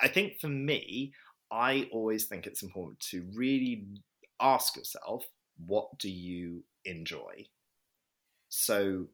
I 0.00 0.08
think 0.08 0.40
for 0.40 0.48
me 0.48 1.12
i 1.52 1.88
always 1.90 2.26
think 2.26 2.46
it's 2.46 2.62
important 2.62 3.00
to 3.00 3.26
really 3.34 3.84
ask 4.40 4.76
yourself 4.76 5.24
what 5.66 5.98
do 5.98 6.10
you 6.10 6.64
enjoy? 6.84 7.46
So 8.48 9.06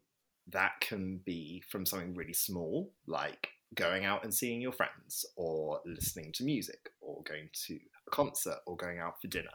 that 0.48 0.72
can 0.80 1.20
be 1.24 1.62
from 1.68 1.84
something 1.84 2.14
really 2.14 2.32
small 2.32 2.92
like 3.06 3.48
going 3.76 4.04
out 4.04 4.24
and 4.24 4.34
seeing 4.34 4.60
your 4.60 4.72
friends 4.72 5.24
or 5.36 5.80
listening 5.86 6.32
to 6.34 6.44
music 6.44 6.90
or 7.00 7.22
going 7.22 7.48
to 7.66 7.74
a 7.74 8.10
concert 8.10 8.58
or 8.66 8.76
going 8.76 8.98
out 8.98 9.20
for 9.20 9.28
dinner 9.28 9.50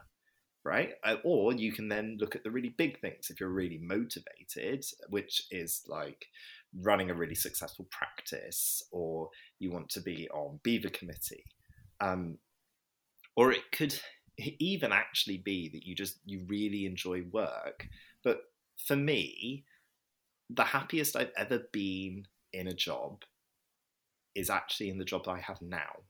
right? 0.64 0.92
Uh, 1.04 1.16
or 1.24 1.54
you 1.54 1.72
can 1.72 1.88
then 1.88 2.18
look 2.20 2.36
at 2.36 2.44
the 2.44 2.52
really 2.52 2.76
big 2.78 3.00
things 3.02 3.32
if 3.32 3.40
you're 3.40 3.50
really 3.50 3.80
motivated 3.82 4.86
which 5.10 5.48
is 5.50 5.82
like 5.88 6.28
running 6.82 7.10
a 7.10 7.16
really 7.16 7.36
successful 7.36 7.88
practice 7.90 8.84
or 8.92 9.30
you 9.58 9.72
want 9.72 9.90
to 9.90 10.02
be 10.02 10.30
on 10.30 10.60
BEVA 10.64 10.94
committee. 10.94 11.44
Um, 12.00 12.38
or 13.36 13.52
it 13.52 13.72
could 13.72 14.00
even 14.38 14.92
actually 14.92 15.38
be 15.38 15.70
that 15.70 15.84
you 15.84 15.96
just 15.96 16.20
you 16.26 16.46
really 16.48 16.86
enjoy 16.86 17.24
work. 17.32 17.88
But 18.24 18.42
for 18.88 18.96
me 18.96 19.66
the 20.50 20.64
happiest 20.64 21.16
i've 21.16 21.32
ever 21.38 21.60
been 21.72 22.26
in 22.54 22.68
a 22.68 22.74
job 22.74 23.24
is 24.36 24.50
actually 24.50 24.90
in 24.90 24.98
the 24.98 25.06
job 25.06 25.26
that 25.26 25.32
I 25.32 25.40
have 25.40 25.62
now. 25.62 26.04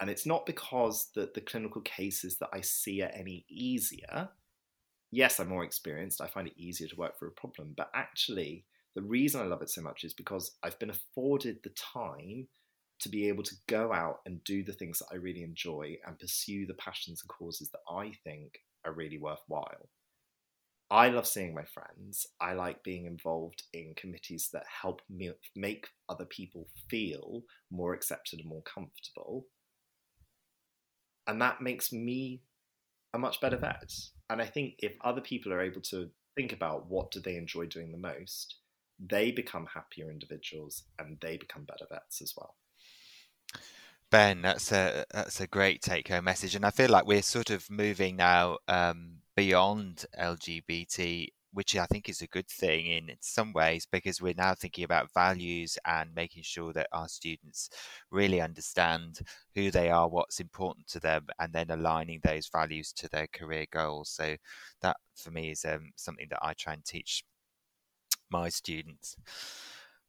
And 0.00 0.10
it's 0.10 0.26
not 0.26 0.46
because 0.46 1.08
that 1.14 1.34
the 1.34 1.40
clinical 1.40 1.80
cases 1.82 2.38
that 2.38 2.50
I 2.52 2.60
see 2.60 3.02
are 3.02 3.10
any 3.14 3.44
easier. 3.48 4.28
Yes, 5.10 5.38
I'm 5.38 5.48
more 5.48 5.64
experienced. 5.64 6.20
I 6.20 6.26
find 6.26 6.48
it 6.48 6.58
easier 6.58 6.88
to 6.88 6.96
work 6.96 7.18
through 7.18 7.28
a 7.28 7.40
problem. 7.40 7.74
But 7.76 7.90
actually, 7.94 8.64
the 8.94 9.02
reason 9.02 9.40
I 9.40 9.44
love 9.44 9.62
it 9.62 9.70
so 9.70 9.82
much 9.82 10.04
is 10.04 10.12
because 10.12 10.52
I've 10.62 10.78
been 10.78 10.90
afforded 10.90 11.58
the 11.62 11.70
time 11.70 12.48
to 13.00 13.08
be 13.08 13.28
able 13.28 13.42
to 13.44 13.54
go 13.66 13.92
out 13.92 14.20
and 14.26 14.42
do 14.44 14.62
the 14.64 14.72
things 14.72 14.98
that 14.98 15.08
I 15.12 15.16
really 15.16 15.42
enjoy 15.42 15.98
and 16.06 16.18
pursue 16.18 16.66
the 16.66 16.74
passions 16.74 17.22
and 17.22 17.28
causes 17.28 17.70
that 17.70 17.82
I 17.88 18.12
think 18.24 18.60
are 18.84 18.92
really 18.92 19.18
worthwhile. 19.18 19.88
I 20.94 21.08
love 21.08 21.26
seeing 21.26 21.52
my 21.54 21.64
friends. 21.64 22.24
I 22.40 22.52
like 22.52 22.84
being 22.84 23.06
involved 23.06 23.64
in 23.72 23.94
committees 23.96 24.50
that 24.52 24.62
help 24.80 25.02
me 25.10 25.32
make 25.56 25.88
other 26.08 26.24
people 26.24 26.68
feel 26.88 27.42
more 27.68 27.94
accepted 27.94 28.38
and 28.38 28.48
more 28.48 28.62
comfortable. 28.62 29.48
And 31.26 31.42
that 31.42 31.60
makes 31.60 31.92
me 31.92 32.42
a 33.12 33.18
much 33.18 33.40
better 33.40 33.56
vet. 33.56 33.92
And 34.30 34.40
I 34.40 34.46
think 34.46 34.74
if 34.78 34.92
other 35.00 35.20
people 35.20 35.52
are 35.52 35.60
able 35.60 35.80
to 35.80 36.10
think 36.36 36.52
about 36.52 36.88
what 36.88 37.10
do 37.10 37.18
they 37.18 37.34
enjoy 37.34 37.66
doing 37.66 37.90
the 37.90 37.98
most, 37.98 38.54
they 39.00 39.32
become 39.32 39.66
happier 39.74 40.12
individuals 40.12 40.84
and 41.00 41.18
they 41.20 41.36
become 41.36 41.64
better 41.64 41.86
vets 41.90 42.22
as 42.22 42.34
well. 42.36 42.54
Ben, 44.10 44.42
that's 44.42 44.70
a 44.70 45.06
that's 45.10 45.40
a 45.40 45.48
great 45.48 45.82
take 45.82 46.06
home 46.06 46.22
message, 46.22 46.54
and 46.54 46.64
I 46.64 46.70
feel 46.70 46.88
like 46.88 47.04
we're 47.04 47.20
sort 47.20 47.50
of 47.50 47.68
moving 47.68 48.14
now 48.14 48.58
um, 48.68 49.22
beyond 49.36 50.06
LGBT 50.18 51.28
which 51.54 51.76
I 51.76 51.86
think 51.86 52.08
is 52.08 52.20
a 52.20 52.26
good 52.26 52.48
thing 52.48 52.86
in 52.86 53.10
some 53.20 53.52
ways 53.52 53.86
because 53.90 54.20
we're 54.20 54.34
now 54.36 54.54
thinking 54.54 54.82
about 54.84 55.14
values 55.14 55.78
and 55.86 56.10
making 56.14 56.42
sure 56.42 56.72
that 56.72 56.88
our 56.92 57.08
students 57.08 57.70
really 58.10 58.40
understand 58.40 59.20
who 59.54 59.70
they 59.70 59.88
are, 59.88 60.08
what's 60.08 60.40
important 60.40 60.88
to 60.88 61.00
them, 61.00 61.28
and 61.38 61.52
then 61.52 61.70
aligning 61.70 62.20
those 62.24 62.48
values 62.48 62.92
to 62.94 63.08
their 63.08 63.28
career 63.28 63.66
goals. 63.72 64.10
So 64.10 64.36
that 64.82 64.96
for 65.16 65.30
me 65.30 65.52
is 65.52 65.64
um, 65.64 65.92
something 65.94 66.26
that 66.30 66.40
I 66.42 66.54
try 66.54 66.72
and 66.72 66.84
teach 66.84 67.24
my 68.30 68.48
students. 68.48 69.16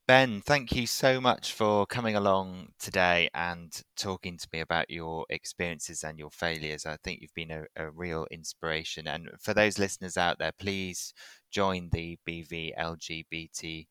Ben, 0.07 0.39
thank 0.41 0.71
you 0.71 0.85
so 0.85 1.19
much 1.19 1.53
for 1.53 1.87
coming 1.87 2.15
along 2.15 2.73
today 2.77 3.27
and 3.33 3.81
talking 3.97 4.37
to 4.37 4.47
me 4.53 4.59
about 4.59 4.91
your 4.91 5.25
experiences 5.31 6.03
and 6.03 6.19
your 6.19 6.29
failures. 6.29 6.85
I 6.85 6.97
think 6.97 7.21
you've 7.21 7.33
been 7.33 7.49
a, 7.49 7.65
a, 7.75 7.89
real 7.89 8.27
inspiration. 8.29 9.07
And 9.07 9.29
for 9.39 9.55
those 9.55 9.79
listeners 9.79 10.15
out 10.15 10.37
there, 10.37 10.51
please 10.51 11.11
join 11.49 11.89
the 11.91 12.19
BVLGBT 12.27 13.87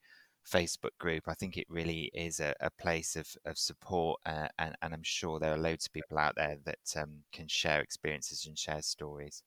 Facebook 0.49 0.97
group. 1.01 1.25
I 1.27 1.35
think 1.35 1.57
it 1.57 1.67
really 1.69 2.13
is 2.15 2.39
a, 2.39 2.55
a 2.61 2.71
place 2.71 3.17
of, 3.17 3.27
of 3.45 3.59
support, 3.59 4.21
uh, 4.25 4.47
and, 4.61 4.77
and, 4.83 4.95
I'm 4.95 5.03
sure 5.03 5.41
there 5.41 5.55
are 5.55 5.59
loads 5.59 5.87
of 5.87 5.93
people 5.93 6.19
out 6.19 6.37
there 6.37 6.59
that 6.65 6.95
um, 6.97 7.25
can 7.33 7.49
share 7.49 7.81
experiences 7.81 8.47
and 8.47 8.57
share 8.57 8.83
stories. 8.83 9.43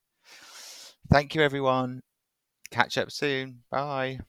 Thank 1.10 1.34
you, 1.34 1.42
everyone. 1.44 2.02
Catch 2.72 2.98
up 2.98 3.10
soon. 3.10 3.62
Bye. 3.72 4.20